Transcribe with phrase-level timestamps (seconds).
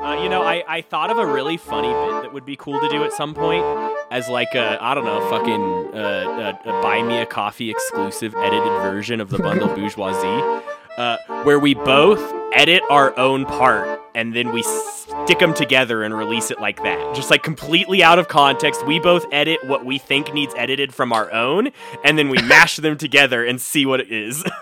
[0.00, 2.80] Uh, you know, I, I thought of a really funny bit that would be cool
[2.80, 6.82] to do at some point as like a I don't know fucking uh, a, a
[6.82, 10.62] buy me a coffee exclusive edited version of the bundle bourgeoisie,
[10.96, 12.20] uh, where we both
[12.52, 17.14] edit our own part and then we stick them together and release it like that,
[17.14, 18.84] just like completely out of context.
[18.86, 21.70] We both edit what we think needs edited from our own,
[22.04, 24.44] and then we mash them together and see what it is.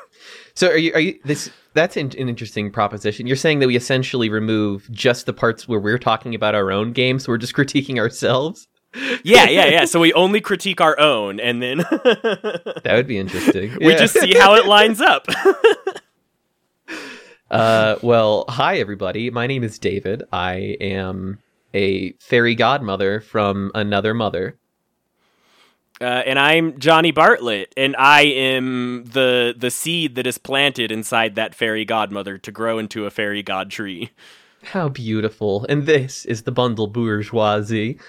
[0.55, 3.27] So are you are you this that's an, an interesting proposition.
[3.27, 6.93] You're saying that we essentially remove just the parts where we're talking about our own
[6.93, 8.67] games, so we're just critiquing ourselves.
[9.23, 9.85] Yeah, yeah, yeah.
[9.85, 13.77] So we only critique our own, and then That would be interesting.
[13.81, 13.99] we Yeah.
[13.99, 15.27] just see how it lines up.
[17.49, 19.31] Uh, well, hi everybody.
[19.31, 20.25] My name is David.
[20.33, 21.39] I am
[21.75, 24.57] a fairy godmother from another mother.
[26.01, 31.37] Uh, and I'm Johnny Bartlett, and I am the the seed that is planted inside
[31.37, 34.11] that fairy godmother to grow into a fairy god tree.
[34.65, 35.65] How beautiful!
[35.69, 38.01] And this is the bundle bourgeoisie.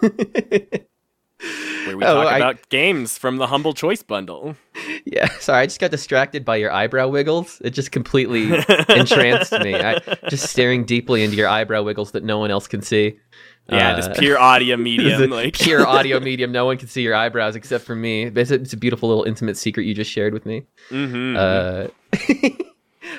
[0.00, 4.56] Where we Oh, talk I- about games from the humble choice bundle.
[5.04, 7.60] Yeah, sorry, I just got distracted by your eyebrow wiggles.
[7.64, 8.52] It just completely
[8.88, 9.74] entranced me.
[9.76, 9.98] I,
[10.28, 13.18] just staring deeply into your eyebrow wiggles that no one else can see.
[13.70, 16.50] Yeah, Uh, this pure audio medium, like pure audio medium.
[16.52, 18.24] No one can see your eyebrows except for me.
[18.24, 20.64] It's a, it's a beautiful little intimate secret you just shared with me.
[20.90, 21.36] Mhm.
[21.36, 21.88] Uh,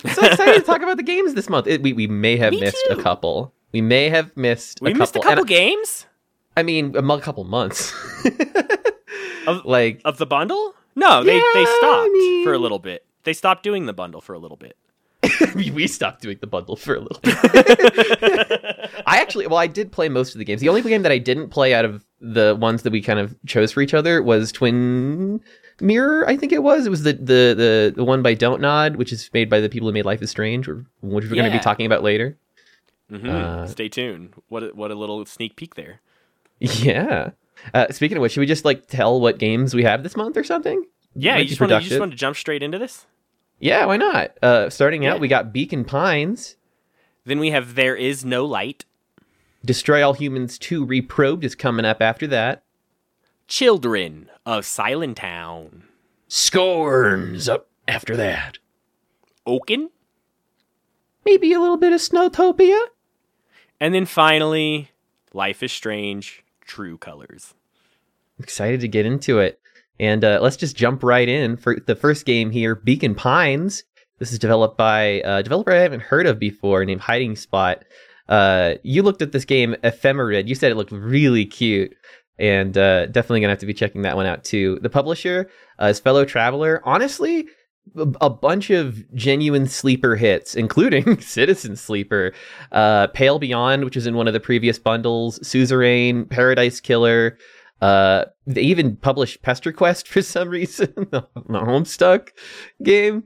[0.05, 1.67] I'm so excited to talk about the games this month.
[1.67, 2.97] It, we we may have Me missed too.
[2.99, 3.53] a couple.
[3.71, 5.29] We may have missed we a missed a couple.
[5.29, 6.05] couple and games
[6.55, 7.93] I, I mean, a couple months.
[9.47, 10.75] Of- like of the bundle.
[10.95, 13.03] No, they they Yeah, I stopped mean- for a little bit.
[13.23, 14.75] They stopped doing the bundle for a little bit.
[15.55, 17.35] we we stopped doing the bundle for a little bit.
[19.07, 20.61] I actually, well, I did play most of the games.
[20.61, 23.35] The only game that I didn't play out of the ones that we kind of
[23.45, 25.41] chose for each other was Twin
[25.81, 26.27] Mirror.
[26.29, 26.85] I think it was.
[26.85, 29.69] It was the the the, the one by Don't Nod, which is made by the
[29.69, 32.37] people who made Life is Strange, or- which we're going to be talking about later.
[33.11, 33.27] Mhm.
[33.27, 34.33] Uh, Stay tuned.
[34.49, 36.01] What a, what a little sneak peek there.
[36.59, 37.31] Yeah.
[37.73, 40.37] Uh, speaking of which, should we just like tell what games we have this month
[40.37, 40.85] or something?
[41.15, 43.05] Yeah, you just want to you just want to jump straight into this.
[43.59, 44.37] Yeah, why not?
[44.41, 45.21] Uh, starting out, Yeah.
[45.21, 46.55] we got Beacon Pines.
[47.25, 48.85] Then we have There Is No Light,
[49.65, 52.63] Destroy All Humans 2 Reprobed is coming up after that.
[53.47, 55.83] Children of Silentown,
[56.29, 58.59] Scorns up after that.
[59.45, 59.89] Oaken,
[61.25, 62.79] Maybe a little bit of Snowtopia.
[63.79, 64.91] and then finally
[65.33, 67.55] Life is Strange, True Colors.
[68.39, 69.59] Excited to get into it.
[69.99, 73.83] And uh, let's just jump right in for the first game here Beacon Pines.
[74.19, 77.83] This is developed by a developer I haven't heard of before named Hiding Spot.
[78.29, 80.47] Uh, you looked at this game, Ephemerid.
[80.47, 81.95] You said it looked really cute.
[82.37, 84.79] And uh, definitely going to have to be checking that one out too.
[84.81, 85.49] The publisher
[85.81, 86.81] uh, is Fellow Traveller.
[86.85, 87.47] Honestly,
[87.95, 92.33] a, bunch of genuine sleeper hits, including Citizen Sleeper,
[92.71, 97.37] uh, Pale Beyond, which was in one of the previous bundles, Suzerain, Paradise Killer.
[97.81, 102.29] Uh, they even published Pesterquest for some reason, the, the Homestuck
[102.83, 103.23] game.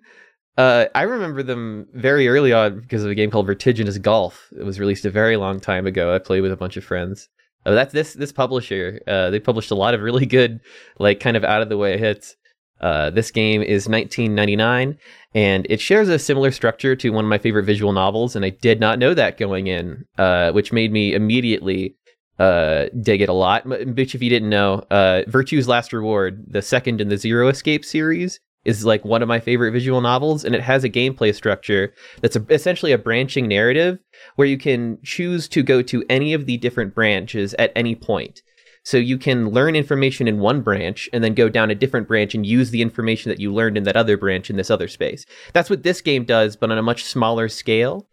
[0.58, 4.50] Uh, I remember them very early on because of a game called Vertiginous Golf.
[4.58, 6.14] It was released a very long time ago.
[6.14, 7.30] I played with a bunch of friends.
[7.66, 9.02] Oh, that's this this publisher.
[9.08, 10.60] Uh, they published a lot of really good,
[11.00, 12.36] like kind of out of the way hits.
[12.82, 14.98] Uh, this game is 1999,
[15.34, 18.50] and it shares a similar structure to one of my favorite visual novels, and I
[18.50, 21.96] did not know that going in, uh, which made me immediately
[22.40, 23.66] uh, dig it a lot.
[23.66, 27.86] Bitch, if you didn't know, uh, Virtue's Last Reward, the second in the Zero Escape
[27.86, 31.94] series, is like one of my favorite visual novels, and it has a gameplay structure
[32.22, 34.00] that's a, essentially a branching narrative
[34.36, 38.42] where you can choose to go to any of the different branches at any point.
[38.84, 42.36] So you can learn information in one branch and then go down a different branch
[42.36, 45.26] and use the information that you learned in that other branch in this other space.
[45.54, 48.08] That's what this game does, but on a much smaller scale.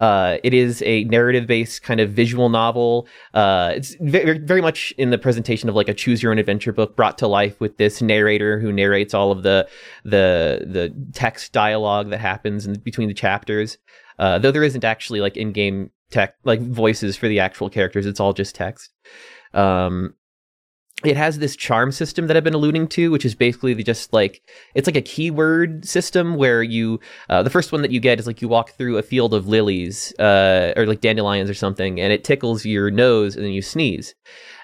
[0.00, 3.08] Uh, it is a narrative-based kind of visual novel.
[3.34, 7.26] Uh, it's very, very much in the presentation of like a choose-your-own-adventure book brought to
[7.26, 9.68] life with this narrator who narrates all of the
[10.04, 13.78] the the text dialogue that happens in between the chapters.
[14.18, 18.20] Uh, though there isn't actually like in-game tech like voices for the actual characters, it's
[18.20, 18.90] all just text.
[19.54, 20.14] Um,
[21.04, 24.42] it has this charm system that I've been alluding to, which is basically just like
[24.74, 26.98] it's like a keyword system where you
[27.28, 29.46] uh, the first one that you get is like you walk through a field of
[29.46, 33.62] lilies uh, or like dandelions or something, and it tickles your nose, and then you
[33.62, 34.14] sneeze,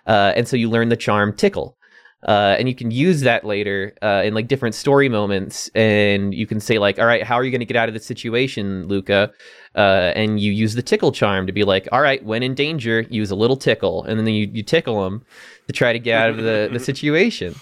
[0.07, 1.77] uh, and so you learn the charm tickle.
[2.25, 6.47] Uh, and you can use that later uh, in like different story moments, and you
[6.47, 8.87] can say like, "All right, how are you going to get out of this situation,
[8.89, 9.31] Luca?"
[9.75, 13.03] Uh, and you use the tickle charm to be like, "All right, when in danger,
[13.11, 15.25] use a little tickle," and then you, you tickle them
[15.67, 17.55] to try to get out of the the situation.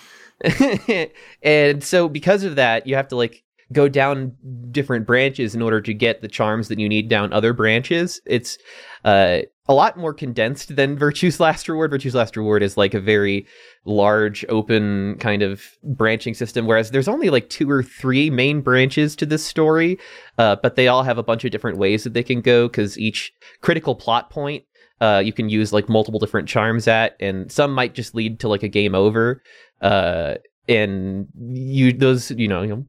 [1.42, 3.42] and so, because of that, you have to like
[3.72, 4.36] go down
[4.70, 8.20] different branches in order to get the charms that you need down other branches.
[8.26, 8.58] It's
[9.04, 11.90] uh, a lot more condensed than Virtue's Last Reward.
[11.90, 13.46] Virtue's Last Reward is like a very
[13.84, 19.16] large, open kind of branching system, whereas there's only like two or three main branches
[19.16, 19.98] to this story,
[20.38, 22.98] uh, but they all have a bunch of different ways that they can go because
[22.98, 24.64] each critical plot point
[25.02, 28.48] uh, you can use like multiple different charms at, and some might just lead to
[28.48, 29.42] like a game over.
[29.80, 30.34] Uh,
[30.68, 32.86] and you those you know, you know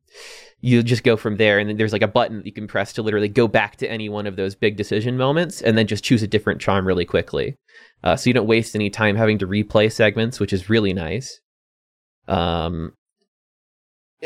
[0.66, 2.94] you just go from there and then there's like a button that you can press
[2.94, 6.06] to literally go back to any one of those big decision moments and then just
[6.06, 7.58] choose a different charm really quickly.
[8.02, 11.42] Uh, so you don't waste any time having to replay segments which is really nice.
[12.30, 12.94] Um,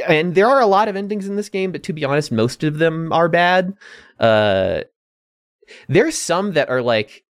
[0.07, 2.63] and there are a lot of endings in this game but to be honest most
[2.63, 3.73] of them are bad.
[4.19, 4.81] Uh,
[5.89, 7.23] there's some that are like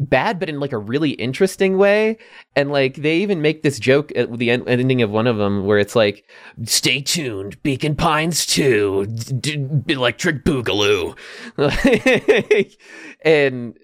[0.00, 2.16] bad but in like a really interesting way.
[2.56, 5.66] And like they even make this joke at the end, ending of one of them
[5.66, 6.28] where it's like
[6.64, 11.16] stay tuned beacon pines 2 d- d- electric boogaloo.
[13.22, 13.76] And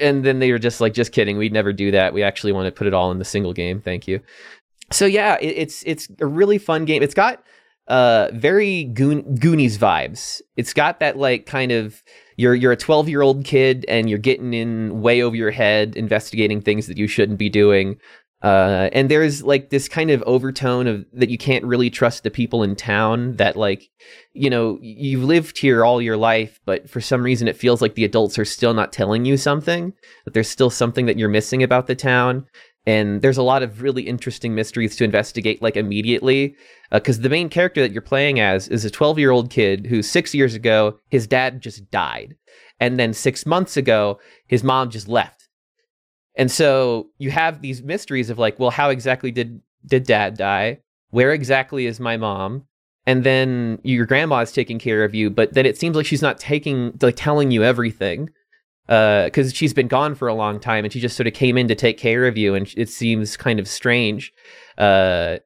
[0.00, 2.12] and then they were just like just kidding we'd never do that.
[2.12, 4.18] We actually want to put it all in the single game thank you.
[4.90, 7.00] So yeah it, it's it's a really fun game.
[7.00, 7.44] It's got
[7.86, 10.42] uh very Goon- goonies vibes.
[10.56, 12.02] It's got that like kind of
[12.36, 15.96] you're you're a 12 year old kid and you're getting in way over your head
[15.96, 17.98] investigating things that you shouldn't be doing.
[18.42, 22.30] Uh, and there's like this kind of overtone of that you can't really trust the
[22.30, 23.88] people in town that like
[24.32, 27.94] you know you've lived here all your life but for some reason it feels like
[27.94, 29.92] the adults are still not telling you something
[30.24, 32.44] that there's still something that you're missing about the town
[32.86, 36.56] and there's a lot of really interesting mysteries to investigate like immediately
[36.90, 39.86] because uh, the main character that you're playing as is a 12 year old kid
[39.86, 42.36] who six years ago his dad just died.
[42.80, 45.48] And then six months ago his mom just left.
[46.34, 50.80] And so you have these mysteries of like well how exactly did did dad die?
[51.10, 52.64] Where exactly is my mom?
[53.04, 56.22] And then your grandma is taking care of you but then it seems like she's
[56.22, 58.30] not taking like telling you everything
[58.86, 61.56] because uh, she's been gone for a long time and she just sort of came
[61.56, 64.32] in to take care of you and it seems kind of strange.
[64.76, 65.36] Uh,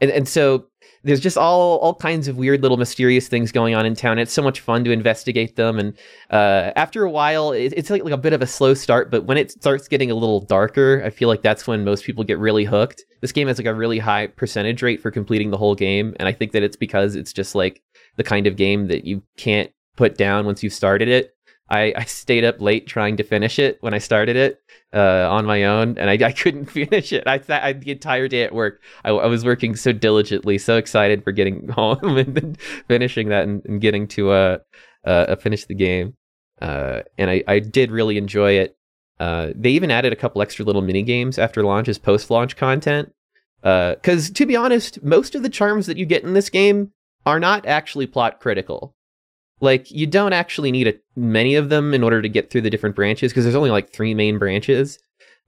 [0.00, 0.66] and and so
[1.02, 4.18] there's just all all kinds of weird little mysterious things going on in town.
[4.18, 5.94] It's so much fun to investigate them and
[6.30, 9.24] uh, after a while it, it's like, like a bit of a slow start but
[9.24, 12.38] when it starts getting a little darker i feel like that's when most people get
[12.38, 13.04] really hooked.
[13.20, 16.28] This game has like a really high percentage rate for completing the whole game and
[16.28, 17.82] i think that it's because it's just like
[18.16, 21.33] the kind of game that you can't put down once you've started it
[21.68, 24.62] I, I stayed up late trying to finish it when I started it
[24.92, 27.24] uh, on my own, and I, I couldn't finish it.
[27.26, 31.24] I, I the entire day at work, I, I, was working so diligently, so excited
[31.24, 32.56] for getting home and then
[32.86, 34.58] finishing that and, and getting to uh,
[35.04, 36.14] uh, finish the game.
[36.60, 38.76] Uh, and I, I did really enjoy it.
[39.18, 42.56] Uh, they even added a couple extra little mini games after launch as post launch
[42.56, 43.12] content.
[43.62, 46.92] Because uh, to be honest, most of the charms that you get in this game
[47.24, 48.94] are not actually plot critical
[49.60, 52.70] like you don't actually need a, many of them in order to get through the
[52.70, 54.98] different branches because there's only like three main branches.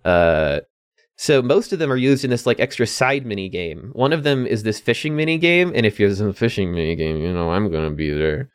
[0.04, 0.60] Uh,
[1.16, 3.90] so most of them are used in this like extra side mini game.
[3.94, 6.94] One of them is this fishing mini game, and if you're in a fishing mini
[6.94, 8.50] game, you know I'm gonna be there.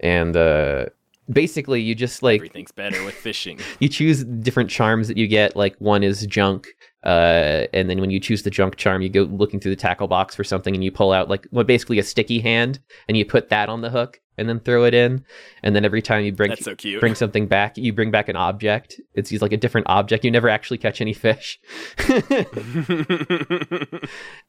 [0.00, 0.86] And uh,
[1.30, 3.60] basically, you just like everything's better with fishing.
[3.78, 5.54] you choose different charms that you get.
[5.54, 6.68] Like one is junk,
[7.04, 10.08] uh, and then when you choose the junk charm, you go looking through the tackle
[10.08, 13.26] box for something, and you pull out like well, basically a sticky hand, and you
[13.26, 15.24] put that on the hook and then throw it in.
[15.62, 19.00] And then every time you bring so bring something back, you bring back an object.
[19.14, 20.24] It's like a different object.
[20.24, 21.58] You never actually catch any fish,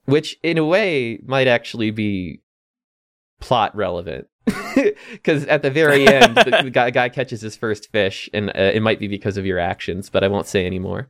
[0.06, 2.42] which in a way might actually be
[3.40, 4.28] plot relevant.
[5.12, 8.82] Because at the very end, the, guy, guy, catches his first fish, and uh, it
[8.82, 11.10] might be because of your actions, but I won't say anymore.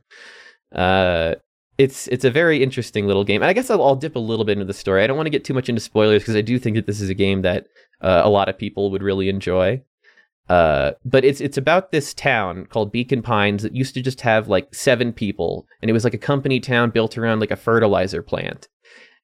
[0.74, 1.34] Uh,
[1.80, 4.44] it's it's a very interesting little game, and I guess I'll, I'll, dip a little
[4.44, 5.02] bit into the story.
[5.02, 7.00] I don't want to get too much into spoilers because I do think that this
[7.00, 7.68] is a game that
[8.02, 9.82] uh, a lot of people would really enjoy.
[10.50, 14.46] Uh, but it's it's about this town called Beacon Pines that used to just have
[14.46, 18.22] like seven people, and it was like a company town built around like a fertilizer
[18.22, 18.68] plant.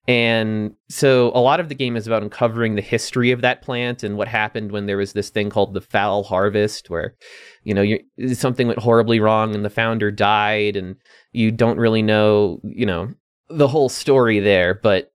[0.08, 4.04] And so a lot of the game is about uncovering the history of that plant
[4.04, 7.16] and what happened when there was this thing called the foul harvest, where,
[7.64, 7.84] you know,
[8.32, 10.94] something went horribly wrong and the founder died, and
[11.32, 13.12] you don't really know, you know,
[13.48, 15.12] the whole story there, but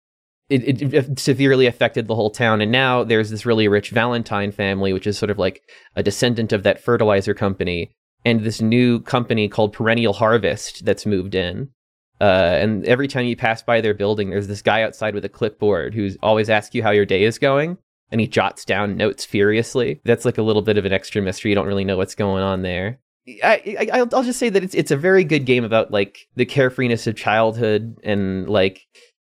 [0.50, 2.60] it, it, it severely affected the whole town.
[2.60, 5.62] And now there's this really rich Valentine family, which is sort of like
[5.96, 7.92] a descendant of that fertilizer company,
[8.26, 11.70] and this new company called Perennial Harvest that's moved in.
[12.22, 15.30] Uh, and every time you pass by their building, there's this guy outside with a
[15.30, 17.80] clipboard who's always asks you how your day is going,
[18.12, 20.00] and he jots down notes furiously.
[20.06, 21.50] That's like a little bit of an extra mystery.
[21.50, 23.00] You don't really know what's going on there.
[23.44, 26.46] I, I will just say that it's it's a very good game about like the
[26.46, 28.86] carefreeness of childhood and like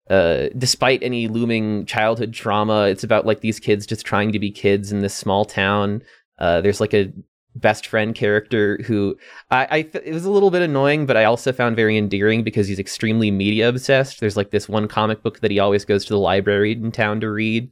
[0.10, 4.50] uh, despite any looming childhood trauma, it's about like these kids just trying to be
[4.50, 6.01] kids in this small town.
[6.39, 7.12] Uh, there's like a
[7.60, 9.18] best friend character who
[9.51, 12.68] I, I it was a little bit annoying, but I also found very endearing because
[12.68, 14.20] he's extremely media obsessed.
[14.20, 17.20] There's like this one comic book that he always goes to the library in town
[17.22, 17.72] to read,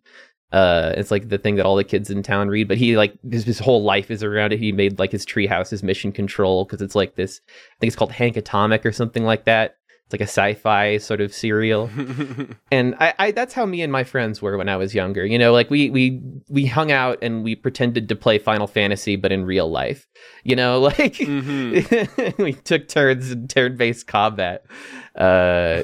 [0.52, 3.14] uh, it's like the thing that all the kids in town read, but he like
[3.30, 4.60] his, his whole life is around it.
[4.60, 7.42] He made like his treehouse his mission control because it's like this.
[7.48, 9.76] I think it's called Hank Atomic or something like that.
[10.08, 11.90] It's like a sci-fi sort of serial,
[12.72, 15.26] and I, I that's how me and my friends were when I was younger.
[15.26, 19.18] You know, like we we we hung out and we pretended to play Final Fantasy,
[19.18, 20.08] but in real life.
[20.46, 22.42] You know, like mm-hmm.
[22.42, 24.64] we took turns in turn-based combat.
[25.14, 25.82] Uh,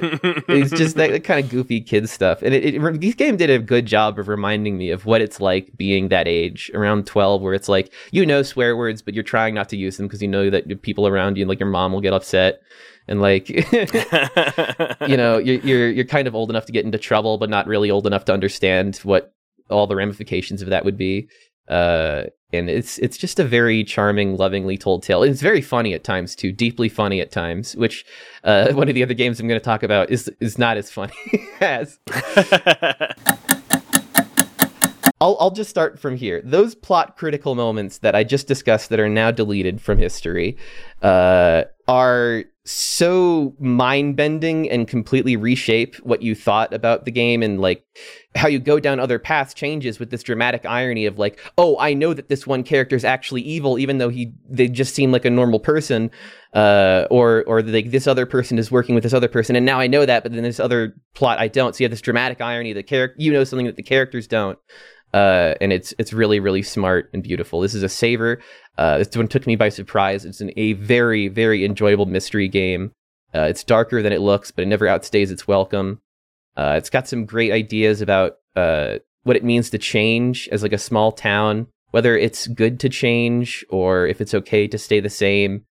[0.48, 3.50] it's just that, that, kind of goofy kid stuff, and it, it, this game did
[3.50, 7.42] a good job of reminding me of what it's like being that age, around twelve,
[7.42, 10.22] where it's like you know swear words, but you're trying not to use them because
[10.22, 12.62] you know that people around you, like your mom, will get upset
[13.08, 13.50] and like
[15.10, 17.68] you know you're, you're you're kind of old enough to get into trouble but not
[17.68, 19.34] really old enough to understand what
[19.70, 21.28] all the ramifications of that would be
[21.70, 26.04] uh, and it's it's just a very charming lovingly told tale it's very funny at
[26.04, 28.06] times too deeply funny at times which
[28.44, 30.92] uh, one of the other games i'm going to talk about is is not as
[30.92, 31.14] funny
[31.62, 32.00] as
[35.22, 36.42] I'll, I'll just start from here.
[36.44, 40.58] Those plot critical moments that I just discussed that are now deleted from history
[41.02, 47.60] uh, are so mind bending and completely reshape what you thought about the game and
[47.60, 47.86] like
[48.36, 51.94] how you go down other paths changes with this dramatic irony of like, oh, I
[51.94, 55.26] know that this one character is actually evil, even though he they just seem like
[55.26, 56.10] a normal person,
[56.54, 59.80] uh, or or like this other person is working with this other person, and now
[59.80, 61.76] I know that, but then this other plot I don't.
[61.76, 62.72] So you have this dramatic irony.
[62.72, 64.58] The character, you know, something that the characters don't.
[65.14, 67.60] Uh, and it's it's really really smart and beautiful.
[67.60, 68.42] This is a saver.
[68.78, 70.26] Uh, this one took me by surprise.
[70.26, 72.92] It's an, a very very enjoyable mystery game.
[73.36, 76.02] Uh, it's darker than it looks, but it never outstays its welcome.
[76.58, 80.74] Uh, it's got some great ideas about uh, what it means to change as like
[80.74, 85.10] a small town, whether it's good to change or if it's okay to stay the
[85.10, 85.66] same,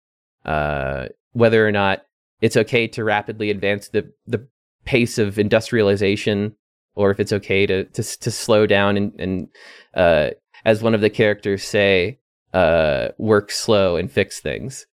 [0.44, 2.02] uh, whether or not
[2.40, 4.46] it's okay to rapidly advance the the
[4.84, 6.56] pace of industrialization
[6.94, 9.48] or if it's okay to to, to slow down and, and
[9.94, 10.30] uh,
[10.64, 12.18] as one of the characters say,
[12.52, 14.86] uh, work slow and fix things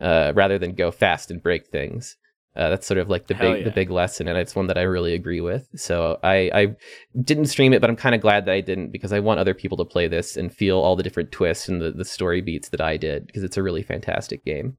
[0.00, 2.16] uh, rather than go fast and break things.
[2.54, 3.64] Uh, that's sort of like the Hell big yeah.
[3.64, 5.68] the big lesson, and it's one that I really agree with.
[5.76, 6.76] So I I
[7.20, 9.52] didn't stream it, but I'm kind of glad that I didn't because I want other
[9.52, 12.70] people to play this and feel all the different twists and the, the story beats
[12.70, 14.78] that I did because it's a really fantastic game.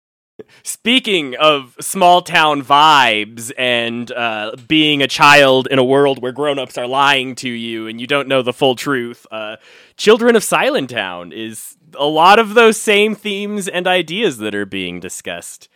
[0.64, 6.78] Speaking of small town vibes and uh, being a child in a world where grown-ups
[6.78, 9.58] are lying to you and you don't know the full truth, uh,
[9.96, 15.00] Children of Silentown is a lot of those same themes and ideas that are being
[15.00, 15.70] discussed.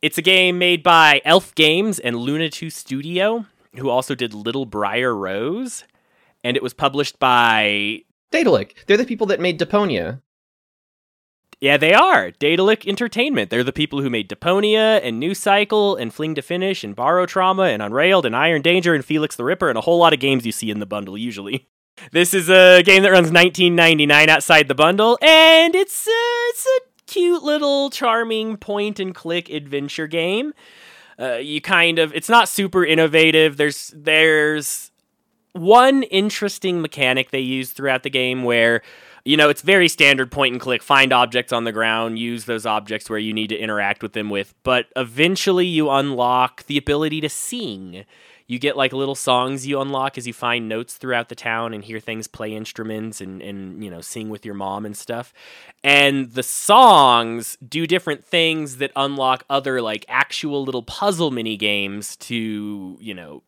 [0.00, 3.46] It's a game made by Elf Games and Luna 2 Studio,
[3.76, 5.84] who also did Little Briar Rose,
[6.42, 10.20] and it was published by Daedalic, they're the people that made Deponia.
[11.60, 12.30] Yeah, they are.
[12.30, 13.50] Daedalic Entertainment.
[13.50, 17.72] They're the people who made Deponia and New Cycle and Fling to Finish and Barotrauma
[17.72, 20.46] and Unrailed and Iron Danger and Felix the Reaper and a whole lot of games
[20.46, 21.68] you see in the bundle usually.
[22.12, 27.42] This is a game that runs 19.99 outside the bundle and it's it's a cute
[27.42, 30.52] little charming point and click adventure game.
[31.18, 33.56] Uh, you kind of it's not super innovative.
[33.56, 34.92] There's there's
[35.54, 38.82] one interesting mechanic they use throughout the game where
[39.28, 42.64] you know it's very standard point and click find objects on the ground use those
[42.64, 44.54] objects where you need to interact with them with.
[44.62, 48.06] But eventually you unlock the ability to sing.
[48.46, 51.84] You get like little songs you unlock as you find notes throughout the town and
[51.84, 55.34] hear things play instruments and and you know sing with your mom and stuff
[55.84, 62.16] and the songs do different things that unlock other like actual little puzzle mini games
[62.16, 63.42] to you know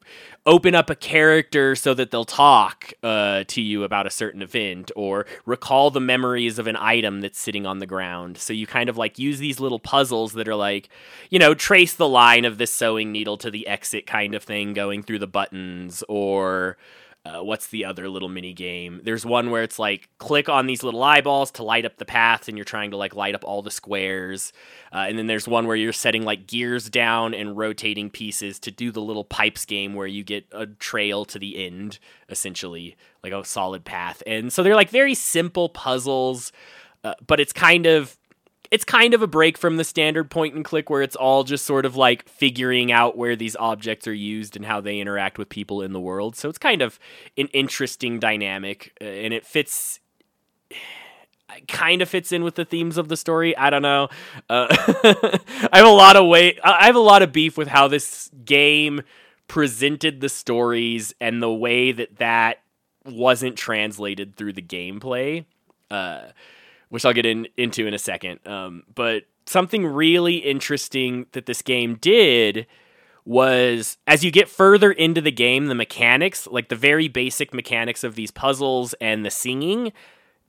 [0.46, 4.90] open up a character so that they'll talk uh, to you about a certain event
[4.96, 8.38] or recall the memories of an item that's sitting on the ground.
[8.38, 10.88] So you kind of like use these little puzzles that are like,
[11.28, 14.72] you know, trace the line of this sewing needle to the exit kind of thing
[14.72, 16.78] going through the buttons or
[17.25, 19.00] uh, what's the other little mini game?
[19.05, 22.49] There's one where it's like click on these little eyeballs to light up the paths,
[22.49, 24.53] and you're trying to like light up all the squares.
[24.93, 28.71] Uh, and then there's one where you're setting like gears down and rotating pieces to
[28.71, 31.99] do the little pipes game where you get a trail to the end,
[32.31, 34.23] essentially like a solid path.
[34.27, 36.53] And so they're like very simple puzzles,
[37.05, 38.17] uh, but it's kind of
[38.71, 41.65] it's kind of a break from the standard point and click where it's all just
[41.65, 45.49] sort of like figuring out where these objects are used and how they interact with
[45.49, 46.37] people in the world.
[46.37, 46.99] So it's kind of
[47.37, 50.00] an interesting dynamic uh, and it fits
[51.67, 53.57] kind of fits in with the themes of the story.
[53.57, 54.09] I don't know.
[54.49, 54.69] Uh,
[55.73, 56.61] I have a lot of weight.
[56.62, 59.03] I have a lot of beef with how this game
[59.49, 62.61] presented the stories and the way that that
[63.05, 65.45] wasn't translated through the gameplay.
[65.91, 66.29] Uh,
[66.90, 68.47] which I'll get in, into in a second.
[68.47, 72.66] Um, but something really interesting that this game did
[73.25, 78.04] was as you get further into the game, the mechanics, like the very basic mechanics
[78.04, 79.92] of these puzzles and the singing,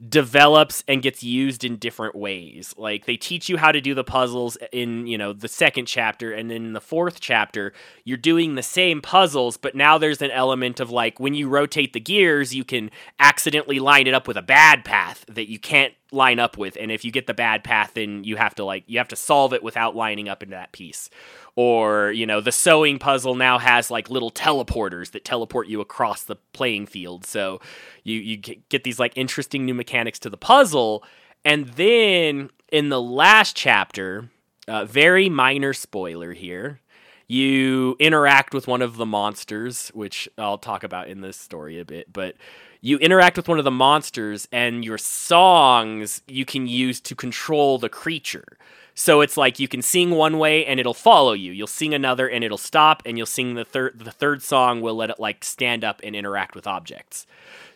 [0.09, 2.73] develops and gets used in different ways.
[2.75, 6.33] Like they teach you how to do the puzzles in, you know, the second chapter
[6.33, 7.71] and then in the fourth chapter,
[8.03, 11.93] you're doing the same puzzles, but now there's an element of like when you rotate
[11.93, 15.93] the gears, you can accidentally line it up with a bad path that you can't
[16.11, 18.83] line up with and if you get the bad path then you have to like
[18.85, 21.09] you have to solve it without lining up into that piece.
[21.55, 26.23] Or you know the sewing puzzle now has like little teleporters that teleport you across
[26.23, 27.25] the playing field.
[27.25, 27.61] So
[28.03, 31.03] you you get these like interesting new mechanics to the puzzle.
[31.43, 34.29] And then in the last chapter
[34.67, 36.79] uh, very minor spoiler here
[37.27, 41.85] you interact with one of the monsters which i'll talk about in this story a
[41.85, 42.35] bit but
[42.81, 47.77] you interact with one of the monsters and your songs you can use to control
[47.77, 48.57] the creature.
[48.93, 51.51] So it's like you can sing one way and it'll follow you.
[51.51, 54.95] You'll sing another and it'll stop and you'll sing the third the third song will
[54.95, 57.25] let it like stand up and interact with objects.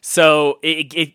[0.01, 1.13] So it, it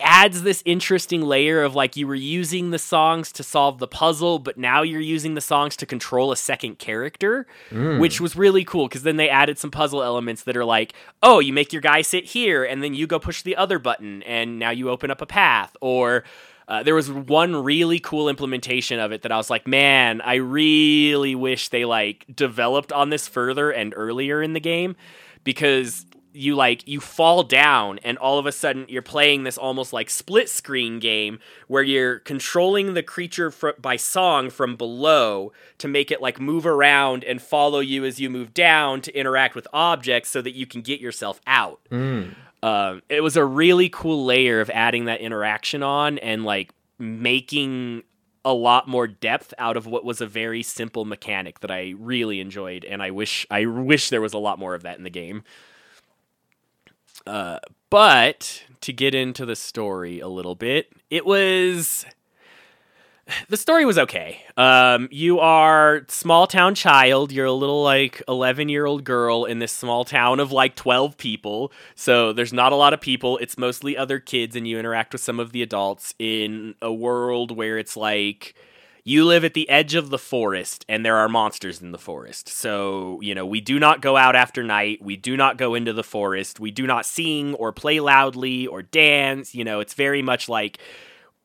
[0.00, 4.38] adds this interesting layer of like you were using the songs to solve the puzzle,
[4.38, 7.98] but now you're using the songs to control a second character, mm.
[7.98, 11.38] which was really cool because then they added some puzzle elements that are like, oh,
[11.38, 14.58] you make your guy sit here and then you go push the other button and
[14.58, 15.74] now you open up a path.
[15.80, 16.24] Or
[16.68, 20.34] uh, there was one really cool implementation of it that I was like, man, I
[20.34, 24.96] really wish they like developed on this further and earlier in the game
[25.44, 26.04] because
[26.36, 30.10] you like you fall down and all of a sudden you're playing this almost like
[30.10, 36.10] split screen game where you're controlling the creature fr- by song from below to make
[36.10, 40.28] it like move around and follow you as you move down to interact with objects
[40.28, 42.32] so that you can get yourself out mm.
[42.62, 48.02] um, it was a really cool layer of adding that interaction on and like making
[48.46, 52.38] a lot more depth out of what was a very simple mechanic that I really
[52.38, 55.10] enjoyed and I wish I wish there was a lot more of that in the
[55.10, 55.42] game.
[57.26, 57.58] Uh,
[57.90, 62.06] but to get into the story a little bit, it was
[63.48, 64.42] the story was okay.
[64.56, 67.32] Um, you are small town child.
[67.32, 71.16] You're a little like 11 year old girl in this small town of like 12
[71.16, 71.72] people.
[71.94, 73.38] So there's not a lot of people.
[73.38, 77.56] It's mostly other kids, and you interact with some of the adults in a world
[77.56, 78.54] where it's like
[79.06, 82.48] you live at the edge of the forest and there are monsters in the forest.
[82.48, 85.00] So, you know, we do not go out after night.
[85.00, 86.58] We do not go into the forest.
[86.58, 89.54] We do not sing or play loudly or dance.
[89.54, 90.80] You know, it's very much like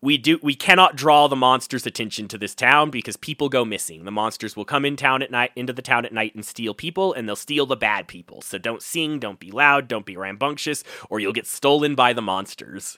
[0.02, 4.06] we do we cannot draw the monsters attention to this town because people go missing
[4.06, 6.74] the monsters will come in town at night into the town at night and steal
[6.74, 10.18] people and they'll steal the bad people so don't sing don't be loud don't be
[10.18, 12.98] rambunctious or you'll get stolen by the monsters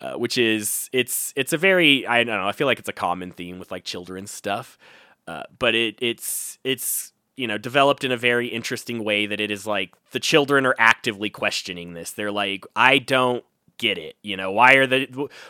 [0.00, 2.92] uh, which is it's it's a very I don't know I feel like it's a
[2.92, 4.78] common theme with like children's stuff,
[5.26, 9.50] uh, but it it's it's you know developed in a very interesting way that it
[9.50, 12.12] is like the children are actively questioning this.
[12.12, 13.44] They're like I don't
[13.78, 14.16] get it.
[14.22, 15.04] You know why are they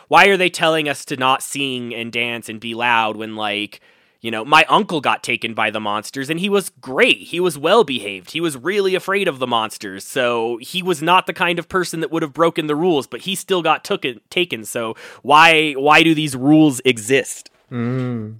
[0.07, 3.81] why are they telling us to not sing and dance and be loud when like
[4.21, 7.17] you know, my uncle got taken by the monsters and he was great.
[7.17, 8.31] He was well behaved.
[8.31, 10.05] He was really afraid of the monsters.
[10.05, 13.21] So he was not the kind of person that would have broken the rules, but
[13.21, 14.65] he still got took taken.
[14.65, 17.49] So why why do these rules exist?
[17.71, 18.39] Mm.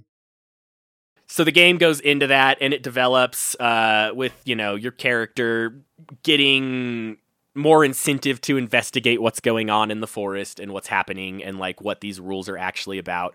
[1.26, 5.80] So the game goes into that and it develops uh, with, you know, your character
[6.24, 7.18] getting
[7.54, 11.80] more incentive to investigate what's going on in the forest and what's happening and like
[11.80, 13.34] what these rules are actually about.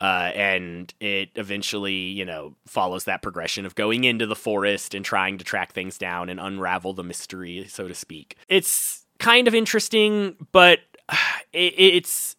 [0.00, 5.04] Uh, and it eventually, you know, follows that progression of going into the forest and
[5.04, 8.36] trying to track things down and unravel the mystery, so to speak.
[8.48, 10.80] It's kind of interesting, but
[11.52, 12.35] it, it's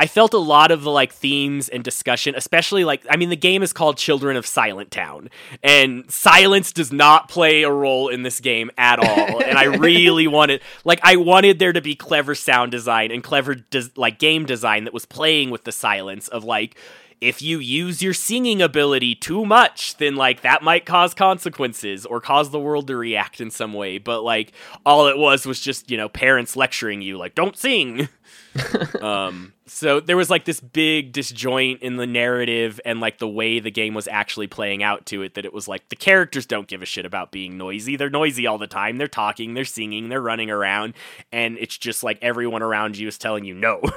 [0.00, 3.36] I felt a lot of the like themes and discussion, especially like I mean the
[3.36, 5.28] game is called Children of Silentown
[5.62, 9.42] and silence does not play a role in this game at all.
[9.42, 13.56] and I really wanted like I wanted there to be clever sound design and clever
[13.56, 16.78] des- like game design that was playing with the silence of like
[17.20, 22.20] if you use your singing ability too much, then like that might cause consequences or
[22.20, 23.98] cause the world to react in some way.
[23.98, 24.52] But like
[24.86, 28.08] all it was was just, you know, parents lecturing you like don't sing.
[29.02, 33.60] um so there was like this big disjoint in the narrative and like the way
[33.60, 36.66] the game was actually playing out to it that it was like the characters don't
[36.66, 37.96] give a shit about being noisy.
[37.96, 38.96] They're noisy all the time.
[38.96, 39.54] They're talking.
[39.54, 40.08] They're singing.
[40.08, 40.94] They're running around.
[41.30, 43.82] And it's just like everyone around you is telling you no.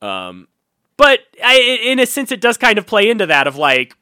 [0.00, 0.46] Um
[0.98, 3.96] but I, in a sense it does kind of play into that of like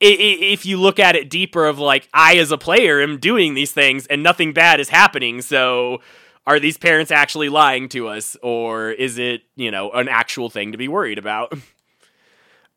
[0.00, 3.70] if you look at it deeper of like i as a player am doing these
[3.70, 6.00] things and nothing bad is happening so
[6.48, 8.34] are these parents actually lying to us?
[8.42, 11.52] Or is it you know an actual thing to be worried about?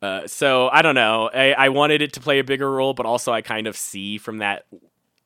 [0.02, 1.30] Uh, so i don't know.
[1.32, 4.18] I, I wanted it to play a bigger role but also i kind of see
[4.18, 4.64] from that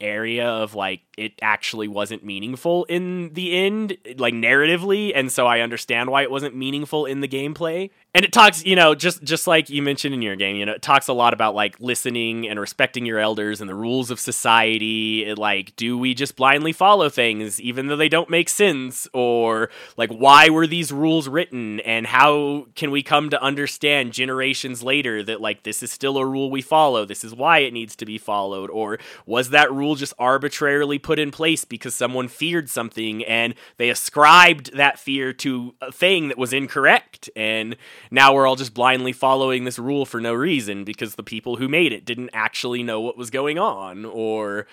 [0.01, 5.61] area of like it actually wasn't meaningful in the end like narratively and so i
[5.61, 9.47] understand why it wasn't meaningful in the gameplay and it talks you know just just
[9.47, 12.49] like you mentioned in your game you know it talks a lot about like listening
[12.49, 15.35] and respecting your elders and the rules of society.
[15.35, 19.07] Like do we just blindly follow things even though they don't make sense?
[19.13, 21.81] Or like why were these rules written?
[21.81, 26.27] And how can we come to understand generations later that like this is still a
[26.27, 27.05] rule we follow.
[27.05, 28.71] This is why it needs to be followed.
[28.71, 33.91] Or was that rule just arbitrarily put in place because someone feared something and they
[33.91, 37.29] ascribed that fear to a thing that was incorrect?
[37.37, 37.77] And
[38.11, 41.69] now we're all just blindly following this rule for no reason because the people who
[41.69, 44.67] made it didn't actually know what was going on or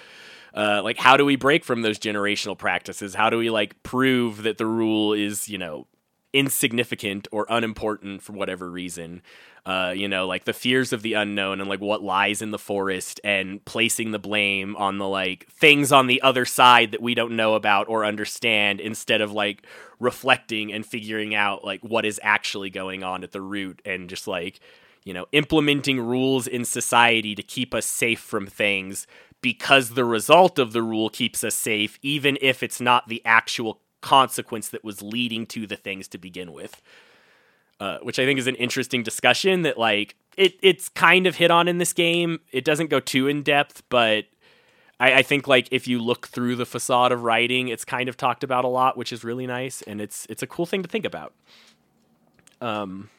[0.53, 3.15] uh, like how do we break from those generational practices?
[3.15, 5.87] How do we like prove that the rule is you know
[6.33, 9.21] insignificant or unimportant for whatever reason.
[9.65, 12.59] Uh, you know, like the fears of the unknown and like what lies in the
[12.59, 17.15] forest and placing the blame on the like things on the other side that we
[17.15, 19.65] don't know about or understand instead of like
[19.99, 24.27] reflecting and figuring out like what is actually going on at the root and just
[24.27, 24.59] like,
[25.05, 29.07] you know, implementing rules in society to keep us safe from things
[29.43, 33.79] because the result of the rule keeps us safe, even if it's not the actual
[34.03, 36.81] consequence that was leading to the things to begin with.
[37.79, 41.49] Uh, which I think is an interesting discussion that like it it's kind of hit
[41.51, 42.39] on in this game.
[42.51, 44.25] It doesn't go too in depth, but
[44.99, 48.15] I, I, think like if you look through the facade of writing, it's kind of
[48.15, 50.87] talked about a lot, which is really nice, and it's it's a cool thing to
[50.87, 51.33] think about.
[52.61, 53.09] Um,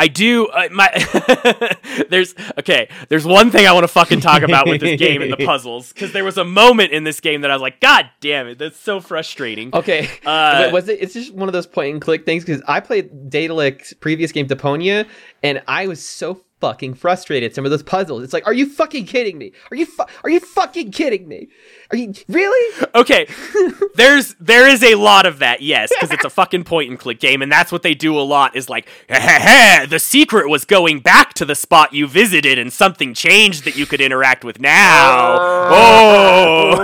[0.00, 0.46] I do.
[0.46, 0.88] Uh, my
[2.08, 2.88] there's okay.
[3.10, 5.92] There's one thing I want to fucking talk about with this game and the puzzles
[5.92, 8.58] because there was a moment in this game that I was like, God damn it,
[8.58, 9.68] that's so frustrating.
[9.74, 11.02] Okay, uh, was it?
[11.02, 14.48] It's just one of those point and click things because I played Daedalic's previous game
[14.48, 15.06] Deponia,
[15.42, 17.54] and I was so fucking frustrated.
[17.54, 18.22] Some of those puzzles.
[18.22, 19.52] It's like, are you fucking kidding me?
[19.70, 21.48] Are you fu- are you fucking kidding me?
[21.90, 22.86] Are you really?
[22.94, 23.26] Okay.
[23.94, 27.18] There's there is a lot of that, yes, because it's a fucking point and click
[27.18, 28.54] game, and that's what they do a lot.
[28.54, 33.64] Is like, the secret was going back to the spot you visited, and something changed
[33.64, 35.36] that you could interact with now.
[35.72, 36.74] oh.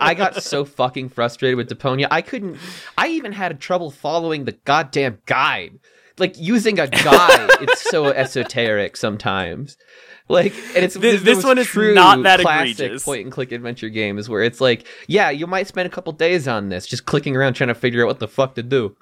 [0.00, 2.08] I got so fucking frustrated with Deponia.
[2.10, 2.58] I couldn't.
[2.96, 5.78] I even had trouble following the goddamn guide
[6.22, 7.50] like using a guide.
[7.60, 9.76] it's so esoteric sometimes.
[10.28, 13.04] Like, and it's this, this one is true not that classic egregious.
[13.04, 16.46] point and click adventure games where it's like, yeah, you might spend a couple days
[16.48, 18.96] on this just clicking around trying to figure out what the fuck to do.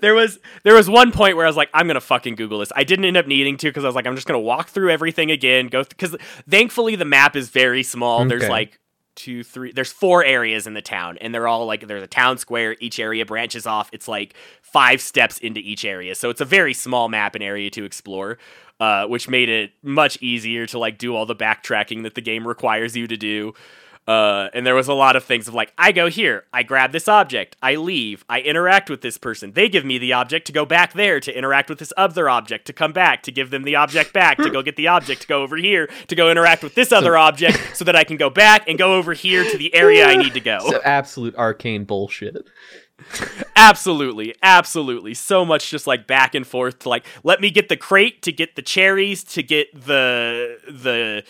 [0.00, 2.70] there was there was one point where I was like, I'm gonna fucking Google this.
[2.76, 4.90] I didn't end up needing to because I was like, I'm just gonna walk through
[4.90, 5.68] everything again.
[5.68, 8.20] Go because th- thankfully the map is very small.
[8.20, 8.28] Okay.
[8.28, 8.78] There's like
[9.14, 9.72] two, three.
[9.72, 12.76] There's four areas in the town, and they're all like there's a town square.
[12.80, 13.88] Each area branches off.
[13.92, 17.70] It's like five steps into each area, so it's a very small map and area
[17.70, 18.38] to explore,
[18.80, 22.46] uh, which made it much easier to like do all the backtracking that the game
[22.46, 23.54] requires you to do.
[24.06, 26.90] Uh, and there was a lot of things of like, I go here, I grab
[26.90, 29.52] this object, I leave, I interact with this person.
[29.52, 32.66] They give me the object to go back there to interact with this other object,
[32.66, 35.28] to come back, to give them the object back, to go get the object, to
[35.28, 38.28] go over here, to go interact with this other object so that I can go
[38.28, 40.58] back and go over here to the area I need to go.
[40.68, 42.48] So absolute arcane bullshit.
[43.56, 47.76] absolutely absolutely so much just like back and forth to like let me get the
[47.76, 51.24] crate to get the cherries to get the the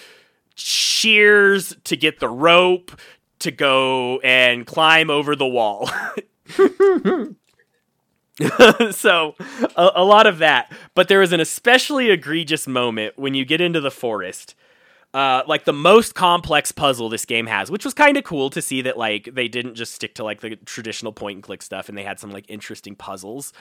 [0.62, 2.92] shears to get the rope
[3.40, 5.90] to go and climb over the wall.
[8.92, 9.35] so
[9.77, 13.61] a, a, lot of that but there is an especially egregious moment when you get
[13.61, 14.55] into the forest
[15.14, 18.62] uh, like the most complex puzzle this game has, which was kind of cool to
[18.62, 21.88] see that like they didn't just stick to like the traditional point and click stuff
[21.88, 23.53] and they had some like interesting puzzles.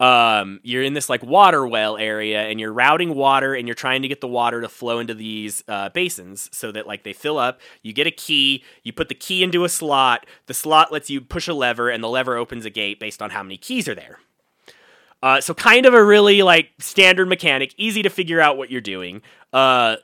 [0.00, 4.02] Um, you're in this like water well area and you're routing water and you're trying
[4.02, 7.38] to get the water to flow into these uh, basins so that like they fill
[7.38, 7.60] up.
[7.82, 11.20] You get a key, you put the key into a slot, the slot lets you
[11.20, 13.94] push a lever and the lever opens a gate based on how many keys are
[13.94, 14.20] there.
[15.22, 18.80] Uh, so kind of a really like standard mechanic, easy to figure out what you're
[18.80, 19.22] doing.
[19.52, 19.96] Uh,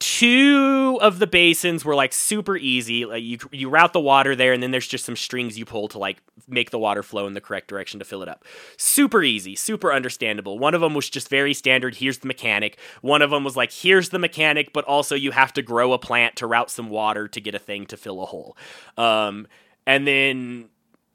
[0.00, 3.04] two of the basins were like super easy.
[3.04, 5.86] Like you you route the water there, and then there's just some strings you pull
[5.88, 8.44] to like make the water flow in the correct direction to fill it up.
[8.76, 10.58] Super easy, super understandable.
[10.58, 11.94] One of them was just very standard.
[11.96, 12.78] Here's the mechanic.
[13.02, 15.98] One of them was like here's the mechanic, but also you have to grow a
[15.98, 18.56] plant to route some water to get a thing to fill a hole.
[18.96, 19.46] Um,
[19.86, 20.70] and then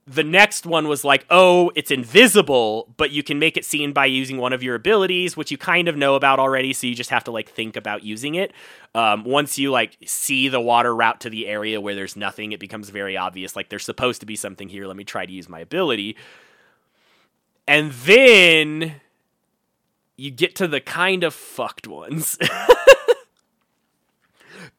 [0.08, 4.06] the next one was like, oh, it's invisible, but you can make it seen by
[4.06, 6.74] using one of your abilities, which you kind of know about already.
[6.74, 8.54] So you just have to like think about using it.
[8.94, 12.60] Um, once you like see the water route to the area where there's nothing, it
[12.60, 13.56] becomes very obvious.
[13.56, 14.86] Like there's supposed to be something here.
[14.86, 16.16] Let me try to use my ability.
[17.68, 19.02] And then
[20.18, 22.38] you get to the kind of fucked ones.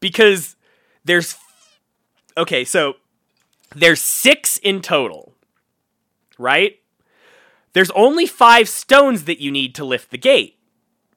[0.00, 0.56] because
[1.04, 1.36] there's
[2.36, 2.94] okay, so
[3.74, 5.34] there's six in total,
[6.38, 6.78] right?
[7.72, 10.58] There's only five stones that you need to lift the gate,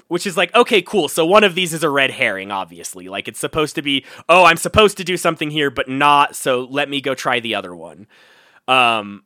[0.07, 1.07] which is like, okay, cool.
[1.07, 3.07] So one of these is a red herring, obviously.
[3.07, 6.35] Like it's supposed to be, oh, I'm supposed to do something here, but not.
[6.35, 8.07] So let me go try the other one.
[8.67, 9.23] Um,